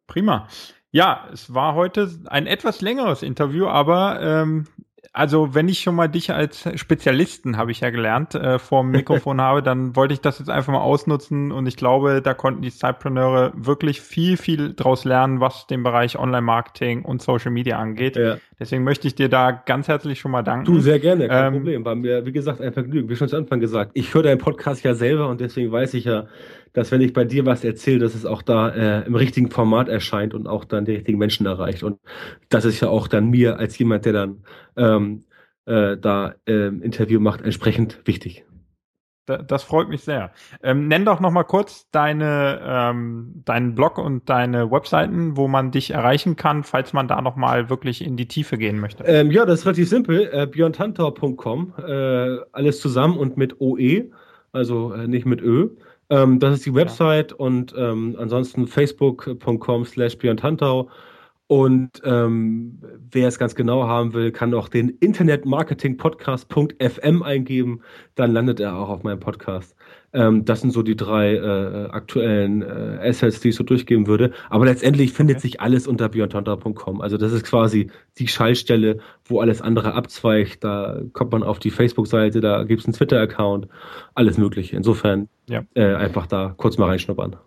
Prima. 0.07 0.47
Ja, 0.91 1.27
es 1.31 1.53
war 1.53 1.75
heute 1.75 2.09
ein 2.27 2.47
etwas 2.47 2.81
längeres 2.81 3.21
Interview, 3.21 3.67
aber 3.67 4.19
ähm, 4.21 4.65
also 5.13 5.53
wenn 5.55 5.67
ich 5.67 5.79
schon 5.79 5.95
mal 5.95 6.07
dich 6.07 6.31
als 6.31 6.67
Spezialisten, 6.79 7.57
habe 7.57 7.71
ich 7.71 7.79
ja 7.79 7.89
gelernt, 7.89 8.35
äh, 8.35 8.59
vor 8.59 8.81
dem 8.81 8.91
Mikrofon 8.91 9.41
habe, 9.41 9.61
dann 9.61 9.95
wollte 9.95 10.13
ich 10.13 10.21
das 10.21 10.39
jetzt 10.39 10.49
einfach 10.49 10.73
mal 10.73 10.81
ausnutzen 10.81 11.51
und 11.51 11.67
ich 11.67 11.77
glaube, 11.77 12.21
da 12.21 12.33
konnten 12.33 12.61
die 12.61 12.69
Sidepreneure 12.69 13.51
wirklich 13.55 14.01
viel, 14.01 14.37
viel 14.37 14.73
draus 14.73 15.05
lernen, 15.05 15.39
was 15.39 15.67
den 15.67 15.83
Bereich 15.83 16.17
Online-Marketing 16.17 17.03
und 17.03 17.21
Social 17.21 17.51
Media 17.51 17.77
angeht. 17.77 18.15
Ja. 18.15 18.37
Deswegen 18.59 18.83
möchte 18.83 19.07
ich 19.07 19.15
dir 19.15 19.29
da 19.29 19.51
ganz 19.51 19.87
herzlich 19.87 20.19
schon 20.19 20.31
mal 20.31 20.43
danken. 20.43 20.65
Du, 20.65 20.79
sehr 20.79 20.99
gerne, 20.99 21.27
kein 21.27 21.47
ähm, 21.47 21.53
Problem. 21.53 21.85
War 21.85 21.95
mir, 21.95 22.25
wie 22.25 22.31
gesagt, 22.31 22.61
ein 22.61 22.73
Vergnügen. 22.73 23.09
Wie 23.09 23.15
schon 23.15 23.29
zu 23.29 23.37
Anfang 23.37 23.59
gesagt, 23.59 23.91
ich 23.93 24.13
höre 24.13 24.23
deinen 24.23 24.39
Podcast 24.39 24.83
ja 24.83 24.93
selber 24.93 25.27
und 25.27 25.39
deswegen 25.39 25.71
weiß 25.71 25.93
ich 25.93 26.05
ja, 26.05 26.25
dass 26.73 26.91
wenn 26.91 27.01
ich 27.01 27.13
bei 27.13 27.25
dir 27.25 27.45
was 27.45 27.63
erzähle, 27.63 27.99
dass 27.99 28.15
es 28.15 28.25
auch 28.25 28.41
da 28.41 28.69
äh, 28.69 29.05
im 29.05 29.15
richtigen 29.15 29.49
Format 29.49 29.89
erscheint 29.89 30.33
und 30.33 30.47
auch 30.47 30.65
dann 30.65 30.85
die 30.85 30.93
richtigen 30.93 31.17
Menschen 31.17 31.45
erreicht. 31.45 31.83
Und 31.83 31.99
das 32.49 32.65
ist 32.65 32.79
ja 32.81 32.89
auch 32.89 33.07
dann 33.07 33.29
mir 33.29 33.57
als 33.57 33.77
jemand, 33.77 34.05
der 34.05 34.13
dann 34.13 34.43
ähm, 34.77 35.23
äh, 35.65 35.97
da 35.97 36.35
äh, 36.47 36.67
Interview 36.67 37.19
macht, 37.19 37.41
entsprechend 37.41 37.99
wichtig. 38.05 38.45
Das 39.37 39.63
freut 39.63 39.89
mich 39.89 40.01
sehr. 40.01 40.31
Ähm, 40.63 40.87
nenn 40.87 41.05
doch 41.05 41.19
noch 41.19 41.29
mal 41.29 41.43
kurz 41.43 41.87
deine, 41.91 42.59
ähm, 42.63 43.43
deinen 43.45 43.75
Blog 43.75 43.99
und 43.99 44.27
deine 44.27 44.71
Webseiten, 44.71 45.37
wo 45.37 45.47
man 45.47 45.69
dich 45.69 45.91
erreichen 45.91 46.35
kann, 46.35 46.63
falls 46.63 46.93
man 46.93 47.07
da 47.07 47.21
noch 47.21 47.35
mal 47.35 47.69
wirklich 47.69 48.03
in 48.03 48.17
die 48.17 48.27
Tiefe 48.27 48.57
gehen 48.57 48.79
möchte. 48.79 49.03
Ähm, 49.03 49.29
ja, 49.29 49.45
das 49.45 49.59
ist 49.59 49.65
relativ 49.65 49.87
simpel. 49.89 50.29
Äh, 50.33 50.47
björntantor.com, 50.47 51.73
äh, 51.77 52.37
alles 52.51 52.79
zusammen 52.79 53.17
und 53.17 53.37
mit 53.37 53.61
OE, 53.61 54.09
also 54.51 54.93
äh, 54.93 55.07
nicht 55.07 55.27
mit 55.27 55.41
Ö. 55.41 55.69
Ähm, 56.09 56.39
das 56.39 56.55
ist 56.55 56.65
die 56.65 56.73
Website 56.73 57.31
ja. 57.31 57.37
und 57.37 57.73
ähm, 57.77 58.15
ansonsten 58.19 58.67
facebook.com 58.67 59.85
slash 59.85 60.17
Björn 60.17 60.37
Tantau. 60.37 60.89
Und 61.51 62.03
ähm, 62.03 62.77
wer 63.09 63.27
es 63.27 63.39
ganz 63.39 63.55
genau 63.55 63.87
haben 63.87 64.13
will, 64.13 64.31
kann 64.31 64.53
auch 64.53 64.69
den 64.69 64.89
Internetmarketingpodcast.fm 64.89 67.23
eingeben. 67.23 67.81
Dann 68.13 68.31
landet 68.31 68.59
er 68.59 68.77
auch 68.77 68.89
auf 68.89 69.01
meinem 69.01 69.19
Podcast. 69.19 69.75
Ähm, 70.13 70.45
das 70.45 70.61
sind 70.61 70.69
so 70.69 70.83
die 70.83 70.95
drei 70.95 71.33
äh, 71.33 71.89
aktuellen 71.89 72.61
äh, 72.61 72.99
Assets, 73.01 73.39
die 73.39 73.49
ich 73.49 73.55
so 73.55 73.63
durchgeben 73.63 74.05
würde. 74.05 74.31
Aber 74.51 74.65
letztendlich 74.65 75.11
findet 75.11 75.37
okay. 75.37 75.47
sich 75.47 75.59
alles 75.59 75.87
unter 75.87 76.09
beyondtantra.com. 76.09 77.01
Also 77.01 77.17
das 77.17 77.33
ist 77.33 77.47
quasi 77.47 77.89
die 78.19 78.27
Schallstelle, 78.27 78.99
wo 79.25 79.41
alles 79.41 79.63
andere 79.63 79.95
abzweigt. 79.95 80.63
Da 80.63 81.01
kommt 81.13 81.31
man 81.31 81.41
auf 81.41 81.57
die 81.57 81.71
Facebook-Seite, 81.71 82.41
da 82.41 82.63
gibt 82.63 82.81
es 82.81 82.85
einen 82.85 82.93
Twitter-Account, 82.93 83.67
alles 84.13 84.37
Mögliche. 84.37 84.75
Insofern 84.75 85.29
ja. 85.47 85.63
äh, 85.73 85.95
einfach 85.95 86.27
da 86.27 86.53
kurz 86.55 86.77
mal 86.77 86.89
reinschnuppern. 86.89 87.37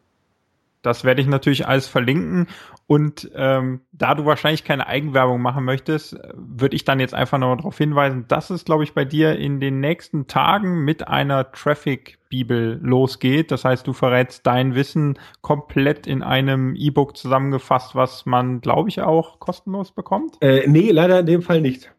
Das 0.82 1.05
werde 1.05 1.22
ich 1.22 1.28
natürlich 1.28 1.66
alles 1.66 1.86
verlinken. 1.86 2.48
Und 2.86 3.30
ähm, 3.34 3.80
da 3.92 4.14
du 4.14 4.26
wahrscheinlich 4.26 4.64
keine 4.64 4.86
Eigenwerbung 4.86 5.40
machen 5.40 5.64
möchtest, 5.64 6.16
würde 6.34 6.76
ich 6.76 6.84
dann 6.84 7.00
jetzt 7.00 7.14
einfach 7.14 7.38
noch 7.38 7.56
darauf 7.56 7.78
hinweisen, 7.78 8.26
dass 8.28 8.50
es, 8.50 8.64
glaube 8.64 8.84
ich, 8.84 8.92
bei 8.92 9.04
dir 9.04 9.36
in 9.36 9.60
den 9.60 9.80
nächsten 9.80 10.26
Tagen 10.26 10.84
mit 10.84 11.08
einer 11.08 11.50
Traffic-Bibel 11.52 12.80
losgeht. 12.82 13.50
Das 13.50 13.64
heißt, 13.64 13.86
du 13.86 13.92
verrätst 13.92 14.46
dein 14.46 14.74
Wissen 14.74 15.18
komplett 15.40 16.06
in 16.06 16.22
einem 16.22 16.74
E-Book 16.74 17.16
zusammengefasst, 17.16 17.94
was 17.94 18.26
man, 18.26 18.60
glaube 18.60 18.88
ich, 18.88 19.00
auch 19.00 19.38
kostenlos 19.38 19.92
bekommt. 19.92 20.36
Äh, 20.40 20.66
nee, 20.66 20.90
leider 20.90 21.20
in 21.20 21.26
dem 21.26 21.42
Fall 21.42 21.60
nicht. 21.60 21.92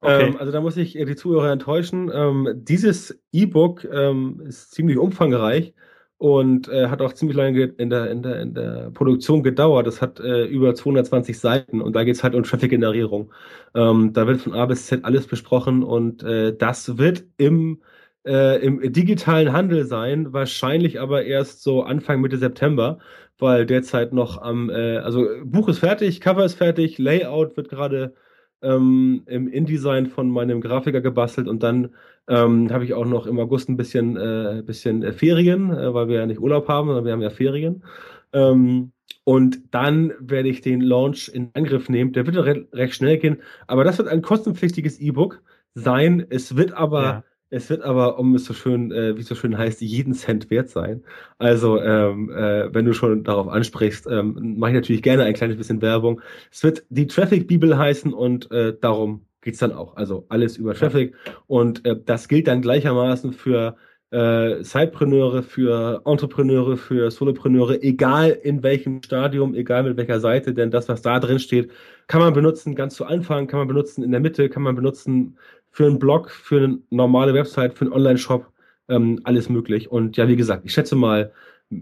Okay. 0.00 0.28
Ähm, 0.28 0.36
also 0.38 0.52
da 0.52 0.60
muss 0.60 0.76
ich 0.76 0.92
die 0.92 1.16
Zuhörer 1.16 1.52
enttäuschen. 1.52 2.10
Ähm, 2.12 2.48
dieses 2.56 3.22
E-Book 3.32 3.84
ähm, 3.84 4.42
ist 4.46 4.72
ziemlich 4.72 4.98
umfangreich 4.98 5.74
und 6.18 6.68
äh, 6.68 6.88
hat 6.88 7.02
auch 7.02 7.12
ziemlich 7.12 7.36
lange 7.36 7.64
in 7.64 7.90
der, 7.90 8.10
in 8.10 8.22
der, 8.22 8.40
in 8.40 8.54
der 8.54 8.90
Produktion 8.92 9.42
gedauert. 9.42 9.86
Das 9.86 10.00
hat 10.00 10.20
äh, 10.20 10.44
über 10.46 10.74
220 10.74 11.38
Seiten. 11.38 11.80
Und 11.82 11.94
da 11.96 12.04
geht 12.04 12.14
es 12.14 12.22
halt 12.22 12.34
um 12.34 12.44
Traffic-Generierung. 12.44 13.32
Ähm, 13.74 14.12
da 14.12 14.26
wird 14.26 14.40
von 14.40 14.54
A 14.54 14.66
bis 14.66 14.86
Z 14.86 15.04
alles 15.04 15.26
besprochen. 15.26 15.82
Und 15.82 16.22
äh, 16.22 16.56
das 16.56 16.98
wird 16.98 17.24
im, 17.36 17.82
äh, 18.24 18.64
im 18.64 18.92
digitalen 18.92 19.52
Handel 19.52 19.84
sein, 19.86 20.32
wahrscheinlich 20.32 21.00
aber 21.00 21.24
erst 21.24 21.62
so 21.62 21.82
Anfang 21.82 22.20
Mitte 22.20 22.38
September, 22.38 22.98
weil 23.38 23.66
derzeit 23.66 24.12
noch 24.12 24.40
am, 24.40 24.70
äh, 24.70 24.98
also 24.98 25.26
Buch 25.44 25.68
ist 25.68 25.80
fertig, 25.80 26.20
Cover 26.20 26.44
ist 26.44 26.54
fertig, 26.54 26.98
Layout 26.98 27.56
wird 27.56 27.68
gerade 27.68 28.14
ähm, 28.62 29.22
im 29.26 29.48
InDesign 29.48 30.06
von 30.06 30.30
meinem 30.30 30.60
Grafiker 30.60 31.00
gebastelt. 31.00 31.48
Und 31.48 31.62
dann 31.62 31.94
ähm, 32.28 32.72
habe 32.72 32.84
ich 32.84 32.94
auch 32.94 33.04
noch 33.04 33.26
im 33.26 33.38
August 33.38 33.68
ein 33.68 33.76
bisschen, 33.76 34.16
äh, 34.16 34.62
bisschen 34.64 35.02
äh, 35.02 35.12
Ferien, 35.12 35.70
äh, 35.70 35.92
weil 35.92 36.08
wir 36.08 36.20
ja 36.20 36.26
nicht 36.26 36.40
Urlaub 36.40 36.68
haben, 36.68 36.88
sondern 36.88 37.04
wir 37.04 37.12
haben 37.12 37.22
ja 37.22 37.30
Ferien. 37.30 37.84
Ähm, 38.32 38.92
und 39.24 39.74
dann 39.74 40.12
werde 40.18 40.48
ich 40.48 40.60
den 40.60 40.80
Launch 40.80 41.28
in 41.28 41.50
Angriff 41.54 41.88
nehmen. 41.88 42.12
Der 42.12 42.26
wird 42.26 42.36
re 42.36 42.66
recht 42.72 42.94
schnell 42.94 43.18
gehen, 43.18 43.42
aber 43.66 43.84
das 43.84 43.98
wird 43.98 44.08
ein 44.08 44.22
kostenpflichtiges 44.22 45.00
E-Book 45.00 45.42
sein. 45.74 46.26
Es 46.30 46.56
wird 46.56 46.72
aber 46.72 47.02
ja. 47.02 47.24
Es 47.54 47.70
wird 47.70 47.82
aber, 47.82 48.18
um 48.18 48.34
es 48.34 48.46
so 48.46 48.52
schön, 48.52 48.90
äh, 48.90 49.16
wie 49.16 49.20
es 49.20 49.28
so 49.28 49.36
schön 49.36 49.56
heißt, 49.56 49.80
jeden 49.80 50.12
Cent 50.12 50.50
wert 50.50 50.70
sein. 50.70 51.04
Also, 51.38 51.80
ähm, 51.80 52.28
äh, 52.30 52.74
wenn 52.74 52.84
du 52.84 52.92
schon 52.92 53.22
darauf 53.22 53.46
ansprichst, 53.46 54.08
ähm, 54.10 54.56
mache 54.58 54.72
ich 54.72 54.74
natürlich 54.74 55.02
gerne 55.02 55.22
ein 55.22 55.34
kleines 55.34 55.56
bisschen 55.56 55.80
Werbung. 55.80 56.20
Es 56.50 56.64
wird 56.64 56.84
die 56.88 57.06
Traffic 57.06 57.46
Bibel 57.46 57.78
heißen 57.78 58.12
und 58.12 58.50
äh, 58.50 58.76
darum 58.80 59.26
geht's 59.44 59.58
dann 59.58 59.72
auch. 59.72 59.96
Also 59.96 60.26
alles 60.28 60.56
über 60.56 60.74
Traffic. 60.74 61.14
Und 61.46 61.84
äh, 61.86 61.96
das 62.04 62.28
gilt 62.28 62.48
dann 62.48 62.62
gleichermaßen 62.62 63.32
für 63.32 63.76
äh, 64.10 64.62
Sidepreneure, 64.62 65.42
für 65.42 66.02
Entrepreneure, 66.04 66.76
für 66.76 67.10
Solopreneure, 67.10 67.82
egal 67.82 68.30
in 68.30 68.62
welchem 68.62 69.02
Stadium, 69.02 69.54
egal 69.54 69.84
mit 69.84 69.96
welcher 69.96 70.20
Seite, 70.20 70.54
denn 70.54 70.70
das, 70.70 70.88
was 70.88 71.02
da 71.02 71.20
drin 71.20 71.38
steht, 71.38 71.70
kann 72.06 72.20
man 72.20 72.32
benutzen 72.32 72.74
ganz 72.74 72.94
zu 72.94 73.04
Anfang, 73.06 73.46
kann 73.46 73.58
man 73.58 73.68
benutzen 73.68 74.02
in 74.02 74.10
der 74.10 74.20
Mitte, 74.20 74.48
kann 74.48 74.62
man 74.62 74.74
benutzen 74.74 75.36
für 75.70 75.86
einen 75.86 75.98
Blog, 75.98 76.30
für 76.30 76.58
eine 76.58 76.78
normale 76.90 77.34
Website, 77.34 77.74
für 77.74 77.84
einen 77.84 77.92
Online-Shop, 77.92 78.46
ähm, 78.88 79.20
alles 79.24 79.48
möglich. 79.48 79.90
Und 79.90 80.16
ja, 80.16 80.28
wie 80.28 80.36
gesagt, 80.36 80.64
ich 80.64 80.72
schätze 80.72 80.96
mal, 80.96 81.32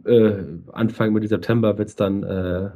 äh, 0.04 0.32
Anfang 0.72 1.12
Mitte 1.12 1.28
September 1.28 1.76
wird 1.76 1.88
es 1.88 1.96
dann 1.96 2.22
äh, 2.22 2.70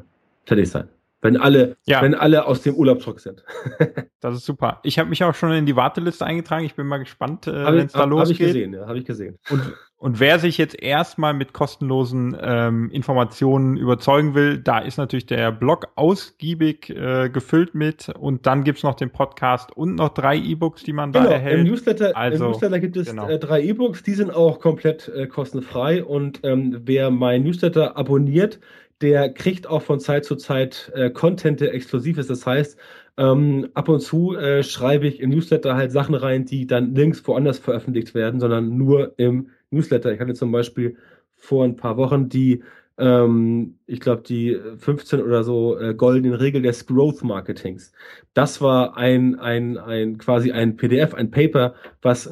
fertig 0.45 0.68
sein. 0.68 0.89
Wenn 1.22 1.36
alle, 1.36 1.76
ja. 1.86 2.02
wenn 2.02 2.14
alle 2.14 2.46
aus 2.46 2.62
dem 2.62 2.74
Urlaub 2.74 3.00
zurück 3.00 3.20
sind. 3.20 3.42
das 4.20 4.36
ist 4.36 4.44
super. 4.44 4.80
Ich 4.82 4.98
habe 4.98 5.08
mich 5.08 5.24
auch 5.24 5.34
schon 5.34 5.52
in 5.52 5.66
die 5.66 5.74
Warteliste 5.74 6.26
eingetragen. 6.26 6.64
Ich 6.64 6.74
bin 6.74 6.86
mal 6.86 6.98
gespannt, 6.98 7.46
äh, 7.46 7.52
wenn 7.52 7.86
es 7.86 7.92
da 7.92 8.00
hab, 8.00 8.10
losgeht. 8.10 8.38
Habe 8.38 8.48
ich 8.48 8.54
gesehen, 8.54 8.72
ja, 8.74 8.86
habe 8.86 8.98
ich 8.98 9.04
gesehen. 9.04 9.38
Und 9.50 9.74
und 9.98 10.20
wer 10.20 10.38
sich 10.38 10.58
jetzt 10.58 10.80
erstmal 10.80 11.32
mit 11.32 11.54
kostenlosen 11.54 12.36
ähm, 12.38 12.90
Informationen 12.90 13.78
überzeugen 13.78 14.34
will, 14.34 14.58
da 14.58 14.78
ist 14.80 14.98
natürlich 14.98 15.24
der 15.24 15.50
Blog 15.52 15.88
ausgiebig 15.94 16.90
äh, 16.90 17.30
gefüllt 17.30 17.74
mit 17.74 18.10
und 18.10 18.46
dann 18.46 18.62
gibt's 18.62 18.82
noch 18.82 18.94
den 18.94 19.08
Podcast 19.08 19.74
und 19.74 19.94
noch 19.94 20.10
drei 20.10 20.36
E-Books, 20.36 20.82
die 20.82 20.92
man 20.92 21.12
genau, 21.12 21.24
da 21.24 21.32
erhält. 21.32 21.60
Im 21.60 21.72
Newsletter, 21.72 22.14
also, 22.14 22.44
Im 22.44 22.50
Newsletter 22.50 22.78
gibt 22.78 22.98
es 22.98 23.08
genau. 23.08 23.26
äh, 23.26 23.38
drei 23.38 23.62
E-Books, 23.62 24.02
die 24.02 24.12
sind 24.12 24.30
auch 24.30 24.60
komplett 24.60 25.08
äh, 25.08 25.26
kostenfrei 25.26 26.04
und 26.04 26.40
ähm, 26.42 26.82
wer 26.84 27.10
mein 27.10 27.44
Newsletter 27.44 27.96
abonniert, 27.96 28.60
der 29.01 29.30
kriegt 29.32 29.66
auch 29.66 29.82
von 29.82 30.01
Zeit 30.01 30.24
zu 30.24 30.36
Zeit 30.36 30.90
äh, 30.94 31.11
Content, 31.11 31.61
der 31.61 31.74
exklusiv 31.74 32.18
ist. 32.18 32.30
Das 32.30 32.47
heißt, 32.47 32.78
ähm, 33.18 33.68
ab 33.74 33.88
und 33.88 34.01
zu 34.01 34.34
äh, 34.36 34.62
schreibe 34.62 35.07
ich 35.07 35.20
im 35.20 35.30
Newsletter 35.30 35.74
halt 35.74 35.92
Sachen 35.92 36.14
rein, 36.14 36.44
die 36.44 36.66
dann 36.66 36.92
nirgends 36.92 37.26
woanders 37.26 37.59
veröffentlicht 37.59 38.14
werden, 38.14 38.40
sondern 38.40 38.76
nur 38.76 39.18
im 39.18 39.51
Newsletter. 39.70 40.12
Ich 40.12 40.20
hatte 40.20 40.34
zum 40.34 40.53
Beispiel 40.53 40.97
vor 41.34 41.64
ein 41.64 41.76
paar 41.76 41.97
Wochen 41.97 42.28
die, 42.28 42.62
ähm, 42.99 43.78
ich 43.86 44.01
glaube, 44.01 44.22
die 44.22 44.59
15 44.78 45.22
oder 45.22 45.44
so 45.44 45.78
äh, 45.78 45.94
goldenen 45.94 46.34
Regeln 46.34 46.62
des 46.62 46.86
Growth 46.86 47.22
Marketings. 47.22 47.92
Das 48.34 48.61
war 48.61 48.97
ein, 48.97 49.38
ein, 49.38 49.78
ein 49.78 50.18
quasi 50.18 50.53
ein 50.53 50.76
PDF, 50.76 51.14
ein 51.14 51.30
Paper, 51.30 51.74
was 52.03 52.30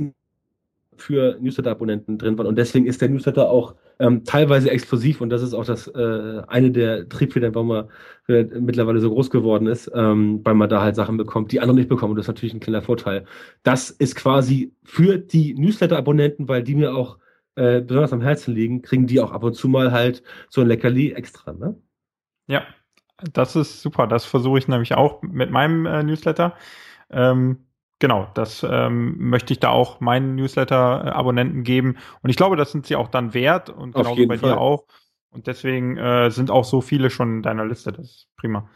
für 0.97 1.39
Newsletter-Abonnenten 1.41 2.19
drin 2.19 2.39
war. 2.39 2.47
Und 2.47 2.57
deswegen 2.57 2.87
ist 2.87 3.01
der 3.01 3.09
Newsletter 3.09 3.49
auch 3.49 3.75
ähm, 4.05 4.25
teilweise 4.25 4.71
exklusiv 4.71 5.21
und 5.21 5.31
das 5.31 5.43
ist 5.43 5.55
auch 5.55 5.65
das 5.65 5.89
äh, 5.89 6.43
eine 6.49 6.71
der 6.71 7.09
Triebfedern, 7.09 7.55
warum 7.55 7.71
er 7.71 7.89
äh, 8.29 8.45
mittlerweile 8.61 9.01
so 9.01 9.11
groß 9.11 9.31
geworden 9.31 9.67
ist, 9.67 9.91
ähm, 9.95 10.41
weil 10.45 10.55
man 10.55 10.69
da 10.69 10.83
halt 10.83 10.97
Sachen 10.97 11.17
bekommt, 11.17 11.53
die 11.53 11.61
andere 11.61 11.77
nicht 11.77 11.89
bekommen. 11.89 12.13
Und 12.13 12.17
das 12.17 12.25
ist 12.25 12.29
natürlich 12.29 12.55
ein 12.55 12.61
kleiner 12.61 12.83
Vorteil. 12.83 13.25
Das 13.63 13.91
ist 13.91 14.15
quasi 14.17 14.75
für 14.85 15.19
die 15.19 15.55
Newsletter-Abonnenten, 15.55 16.49
weil 16.49 16.63
die 16.63 16.75
mir 16.75 16.95
auch 16.95 17.19
äh, 17.57 17.81
besonders 17.81 18.13
am 18.13 18.21
Herzen 18.21 18.55
liegen, 18.55 18.83
kriegen 18.83 19.07
die 19.07 19.21
auch 19.21 19.33
ab 19.33 19.43
und 19.45 19.55
zu 19.55 19.69
mal 19.69 19.93
halt 19.93 20.23
so 20.51 20.61
ein 20.61 20.69
Leckerli 20.69 21.13
extra, 21.13 21.53
ne? 21.53 21.81
Ja, 22.47 22.65
Das 23.33 23.57
ist 23.57 23.83
super. 23.83 24.07
Das 24.07 24.25
versuche 24.25 24.59
ich 24.59 24.69
nämlich 24.69 24.95
auch 24.95 25.23
mit 25.23 25.51
meinem 25.51 25.87
äh, 25.87 26.03
Newsletter. 26.03 26.57
Ähm, 27.11 27.67
genau, 28.05 28.29
das 28.35 28.63
ähm, 28.69 29.17
möchte 29.17 29.55
ich 29.55 29.61
da 29.61 29.71
auch 29.71 29.99
meinen 30.01 30.35
Newsletter-Abonnenten 30.35 31.63
geben. 31.63 31.97
Und 32.21 32.29
ich 32.29 32.37
glaube, 32.37 32.55
das 32.55 32.71
sind 32.71 32.85
sie 32.85 32.97
auch 32.97 33.09
dann 33.09 33.33
wert 33.33 33.71
und 33.71 33.95
genauso 33.95 34.27
bei 34.27 34.37
Fall. 34.37 34.51
dir 34.51 34.59
auch. 34.59 34.85
Und 35.31 35.47
deswegen 35.47 35.97
äh, 35.97 36.31
sind 36.31 36.51
auch 36.51 36.65
so 36.65 36.83
viele 36.83 37.09
schon 37.09 37.37
in 37.37 37.43
deiner 37.43 37.65
Liste. 37.65 37.93
Das 37.93 38.05
ist 38.05 38.29
prima. 38.37 38.69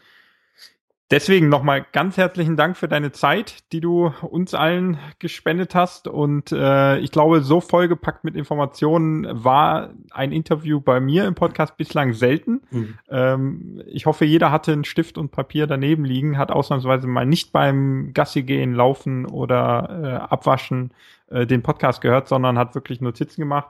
Deswegen 1.11 1.49
nochmal 1.49 1.87
ganz 1.91 2.17
herzlichen 2.17 2.55
Dank 2.55 2.77
für 2.77 2.87
deine 2.87 3.11
Zeit, 3.11 3.71
die 3.71 3.81
du 3.81 4.13
uns 4.21 4.53
allen 4.53 4.99
gespendet 5.17 5.73
hast. 5.73 6.07
Und 6.07 6.51
äh, 6.51 6.99
ich 6.99 7.11
glaube, 7.11 7.41
so 7.41 7.61
vollgepackt 7.61 8.23
mit 8.23 8.35
Informationen 8.35 9.27
war 9.43 9.89
ein 10.11 10.31
Interview 10.31 10.79
bei 10.79 10.99
mir 10.99 11.25
im 11.25 11.33
Podcast 11.33 11.77
bislang 11.77 12.13
selten. 12.13 12.61
Mhm. 12.69 12.97
Ähm, 13.09 13.83
ich 13.87 14.05
hoffe, 14.05 14.23
jeder 14.25 14.51
hatte 14.51 14.71
einen 14.71 14.83
Stift 14.83 15.17
und 15.17 15.31
Papier 15.31 15.65
daneben 15.65 16.05
liegen, 16.05 16.37
hat 16.37 16.51
ausnahmsweise 16.51 17.07
mal 17.07 17.25
nicht 17.25 17.51
beim 17.51 18.11
Gassi 18.13 18.43
gehen, 18.43 18.75
Laufen 18.75 19.25
oder 19.25 20.01
äh, 20.03 20.31
Abwaschen 20.31 20.91
äh, 21.31 21.47
den 21.47 21.63
Podcast 21.63 22.01
gehört, 22.01 22.27
sondern 22.27 22.59
hat 22.59 22.75
wirklich 22.75 23.01
Notizen 23.01 23.41
gemacht. 23.41 23.69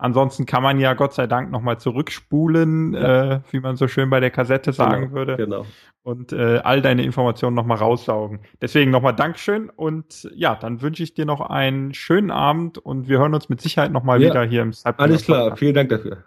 Ansonsten 0.00 0.46
kann 0.46 0.62
man 0.62 0.78
ja 0.78 0.94
Gott 0.94 1.12
sei 1.12 1.26
Dank 1.26 1.50
nochmal 1.50 1.80
zurückspulen, 1.80 2.94
ja. 2.94 3.32
äh, 3.32 3.40
wie 3.50 3.58
man 3.58 3.74
so 3.74 3.88
schön 3.88 4.08
bei 4.10 4.20
der 4.20 4.30
Kassette 4.30 4.72
sagen 4.72 5.02
genau, 5.02 5.14
würde. 5.14 5.36
Genau. 5.36 5.66
Und 6.04 6.32
äh, 6.32 6.60
all 6.62 6.80
deine 6.80 7.02
Informationen 7.02 7.56
nochmal 7.56 7.78
raussaugen. 7.78 8.38
Deswegen 8.62 8.92
nochmal 8.92 9.14
Dankeschön 9.14 9.70
und 9.70 10.30
ja, 10.34 10.54
dann 10.54 10.82
wünsche 10.82 11.02
ich 11.02 11.14
dir 11.14 11.26
noch 11.26 11.40
einen 11.40 11.94
schönen 11.94 12.30
Abend 12.30 12.78
und 12.78 13.08
wir 13.08 13.18
hören 13.18 13.34
uns 13.34 13.48
mit 13.48 13.60
Sicherheit 13.60 13.90
nochmal 13.90 14.22
ja. 14.22 14.30
wieder 14.30 14.44
hier 14.44 14.62
im 14.62 14.72
Cyber 14.72 15.00
Alles 15.00 15.24
klar, 15.24 15.56
vielen 15.56 15.74
Dank 15.74 15.88
dafür. 15.88 16.18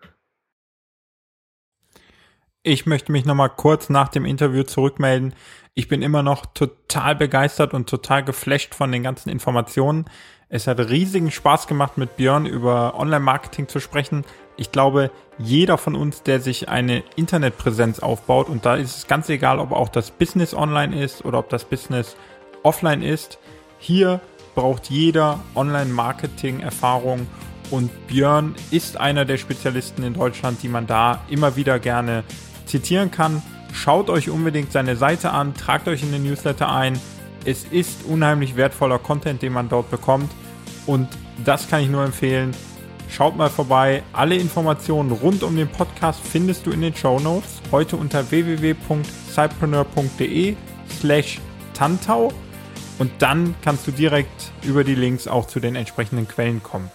Ich 2.63 2.85
möchte 2.85 3.11
mich 3.11 3.25
nochmal 3.25 3.49
kurz 3.49 3.89
nach 3.89 4.09
dem 4.09 4.25
Interview 4.25 4.63
zurückmelden. 4.63 5.33
Ich 5.73 5.87
bin 5.87 6.01
immer 6.01 6.21
noch 6.21 6.45
total 6.45 7.15
begeistert 7.15 7.73
und 7.73 7.89
total 7.89 8.23
geflasht 8.23 8.75
von 8.75 8.91
den 8.91 9.01
ganzen 9.01 9.29
Informationen. 9.29 10.05
Es 10.53 10.67
hat 10.67 10.79
riesigen 10.79 11.31
Spaß 11.31 11.67
gemacht, 11.67 11.97
mit 11.97 12.17
Björn 12.17 12.45
über 12.45 12.99
Online-Marketing 12.99 13.69
zu 13.69 13.79
sprechen. 13.79 14.25
Ich 14.57 14.73
glaube, 14.73 15.09
jeder 15.37 15.77
von 15.77 15.95
uns, 15.95 16.23
der 16.23 16.41
sich 16.41 16.67
eine 16.67 17.03
Internetpräsenz 17.15 17.99
aufbaut, 17.99 18.49
und 18.49 18.65
da 18.65 18.75
ist 18.75 18.97
es 18.97 19.07
ganz 19.07 19.29
egal, 19.29 19.59
ob 19.59 19.71
auch 19.71 19.87
das 19.87 20.11
Business 20.11 20.53
online 20.53 21.01
ist 21.01 21.23
oder 21.23 21.39
ob 21.39 21.47
das 21.47 21.63
Business 21.63 22.17
offline 22.63 23.01
ist, 23.01 23.39
hier 23.79 24.19
braucht 24.53 24.89
jeder 24.89 25.39
Online-Marketing-Erfahrung 25.55 27.27
und 27.69 28.07
Björn 28.07 28.55
ist 28.71 28.97
einer 28.97 29.23
der 29.23 29.37
Spezialisten 29.37 30.03
in 30.03 30.15
Deutschland, 30.15 30.61
die 30.63 30.67
man 30.67 30.85
da 30.85 31.21
immer 31.29 31.55
wieder 31.55 31.79
gerne 31.79 32.25
zitieren 32.65 33.09
kann. 33.09 33.41
Schaut 33.71 34.09
euch 34.09 34.29
unbedingt 34.29 34.73
seine 34.73 34.97
Seite 34.97 35.31
an, 35.31 35.53
tragt 35.53 35.87
euch 35.87 36.03
in 36.03 36.11
den 36.11 36.23
Newsletter 36.23 36.69
ein. 36.69 36.99
Es 37.45 37.65
ist 37.65 38.05
unheimlich 38.05 38.55
wertvoller 38.55 38.97
Content, 38.99 39.41
den 39.41 39.53
man 39.53 39.67
dort 39.69 39.89
bekommt. 39.89 40.31
Und 40.85 41.07
das 41.43 41.67
kann 41.69 41.81
ich 41.81 41.89
nur 41.89 42.03
empfehlen. 42.03 42.51
Schaut 43.09 43.35
mal 43.35 43.49
vorbei. 43.49 44.03
Alle 44.13 44.35
Informationen 44.35 45.11
rund 45.11 45.41
um 45.43 45.55
den 45.55 45.67
Podcast 45.67 46.21
findest 46.23 46.65
du 46.65 46.71
in 46.71 46.81
den 46.81 46.95
Show 46.95 47.19
Notes. 47.19 47.61
Heute 47.71 47.97
unter 47.97 48.31
www.cypreneur.de 48.31 50.55
slash 50.99 51.39
Tantau. 51.73 52.31
Und 52.99 53.11
dann 53.19 53.55
kannst 53.63 53.87
du 53.87 53.91
direkt 53.91 54.51
über 54.63 54.83
die 54.83 54.95
Links 54.95 55.27
auch 55.27 55.47
zu 55.47 55.59
den 55.59 55.75
entsprechenden 55.75 56.27
Quellen 56.27 56.61
kommen. 56.61 56.91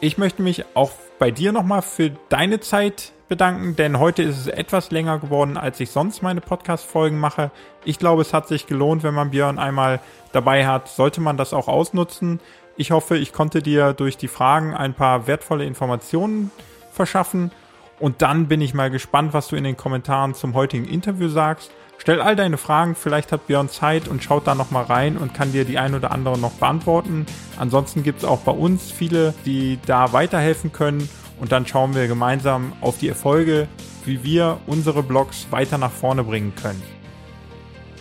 Ich 0.00 0.16
möchte 0.16 0.42
mich 0.42 0.64
auch 0.74 0.92
bei 1.22 1.30
dir 1.30 1.52
nochmal 1.52 1.82
für 1.82 2.10
deine 2.30 2.58
Zeit 2.58 3.12
bedanken, 3.28 3.76
denn 3.76 4.00
heute 4.00 4.24
ist 4.24 4.38
es 4.38 4.46
etwas 4.48 4.90
länger 4.90 5.20
geworden, 5.20 5.56
als 5.56 5.78
ich 5.78 5.92
sonst 5.92 6.20
meine 6.20 6.40
Podcast-Folgen 6.40 7.16
mache. 7.16 7.52
Ich 7.84 8.00
glaube, 8.00 8.22
es 8.22 8.34
hat 8.34 8.48
sich 8.48 8.66
gelohnt, 8.66 9.04
wenn 9.04 9.14
man 9.14 9.30
Björn 9.30 9.60
einmal 9.60 10.00
dabei 10.32 10.66
hat. 10.66 10.88
Sollte 10.88 11.20
man 11.20 11.36
das 11.36 11.52
auch 11.52 11.68
ausnutzen. 11.68 12.40
Ich 12.76 12.90
hoffe, 12.90 13.16
ich 13.16 13.32
konnte 13.32 13.62
dir 13.62 13.92
durch 13.92 14.16
die 14.16 14.26
Fragen 14.26 14.74
ein 14.74 14.94
paar 14.94 15.28
wertvolle 15.28 15.64
Informationen 15.64 16.50
verschaffen. 16.90 17.52
Und 18.00 18.20
dann 18.20 18.48
bin 18.48 18.60
ich 18.60 18.74
mal 18.74 18.90
gespannt, 18.90 19.32
was 19.32 19.46
du 19.46 19.54
in 19.54 19.62
den 19.62 19.76
Kommentaren 19.76 20.34
zum 20.34 20.54
heutigen 20.54 20.86
Interview 20.86 21.28
sagst. 21.28 21.70
Stell 22.02 22.20
all 22.20 22.34
deine 22.34 22.56
Fragen, 22.56 22.96
vielleicht 22.96 23.30
hat 23.30 23.46
Björn 23.46 23.68
Zeit 23.68 24.08
und 24.08 24.24
schaut 24.24 24.48
da 24.48 24.56
nochmal 24.56 24.82
rein 24.82 25.16
und 25.16 25.34
kann 25.34 25.52
dir 25.52 25.64
die 25.64 25.78
ein 25.78 25.94
oder 25.94 26.10
andere 26.10 26.36
noch 26.36 26.50
beantworten. 26.54 27.26
Ansonsten 27.56 28.02
gibt 28.02 28.18
es 28.18 28.24
auch 28.24 28.40
bei 28.40 28.50
uns 28.50 28.90
viele, 28.90 29.34
die 29.46 29.78
da 29.86 30.12
weiterhelfen 30.12 30.72
können 30.72 31.08
und 31.38 31.52
dann 31.52 31.64
schauen 31.64 31.94
wir 31.94 32.08
gemeinsam 32.08 32.72
auf 32.80 32.98
die 32.98 33.08
Erfolge, 33.08 33.68
wie 34.04 34.24
wir 34.24 34.58
unsere 34.66 35.04
Blogs 35.04 35.46
weiter 35.50 35.78
nach 35.78 35.92
vorne 35.92 36.24
bringen 36.24 36.52
können. 36.60 36.82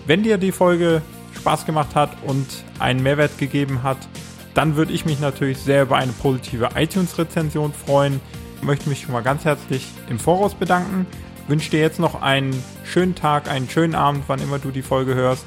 Wenn 0.07 0.23
dir 0.23 0.39
die 0.39 0.51
Folge 0.51 1.03
Spaß 1.35 1.67
gemacht 1.67 1.93
hat 1.93 2.09
und 2.25 2.47
einen 2.79 3.03
Mehrwert 3.03 3.37
gegeben 3.37 3.83
hat, 3.83 3.99
dann 4.55 4.77
würde 4.77 4.93
ich 4.93 5.05
mich 5.05 5.19
natürlich 5.19 5.59
sehr 5.59 5.83
über 5.83 5.97
eine 5.97 6.11
positive 6.11 6.69
iTunes-Rezension 6.73 7.71
freuen. 7.71 8.19
Ich 8.55 8.63
möchte 8.63 8.89
mich 8.89 9.01
schon 9.01 9.13
mal 9.13 9.21
ganz 9.21 9.45
herzlich 9.45 9.85
im 10.09 10.17
Voraus 10.17 10.55
bedanken. 10.55 11.05
Wünsche 11.51 11.69
dir 11.69 11.81
jetzt 11.81 11.99
noch 11.99 12.21
einen 12.21 12.63
schönen 12.85 13.13
Tag, 13.13 13.51
einen 13.51 13.69
schönen 13.69 13.93
Abend, 13.93 14.23
wann 14.27 14.41
immer 14.41 14.57
du 14.57 14.71
die 14.71 14.81
Folge 14.81 15.15
hörst. 15.15 15.45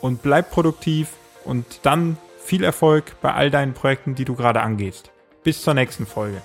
Und 0.00 0.20
bleib 0.20 0.50
produktiv 0.50 1.10
und 1.44 1.64
dann 1.84 2.18
viel 2.36 2.64
Erfolg 2.64 3.14
bei 3.22 3.32
all 3.32 3.52
deinen 3.52 3.72
Projekten, 3.72 4.16
die 4.16 4.24
du 4.24 4.34
gerade 4.34 4.60
angehst. 4.60 5.12
Bis 5.44 5.62
zur 5.62 5.74
nächsten 5.74 6.04
Folge. 6.04 6.42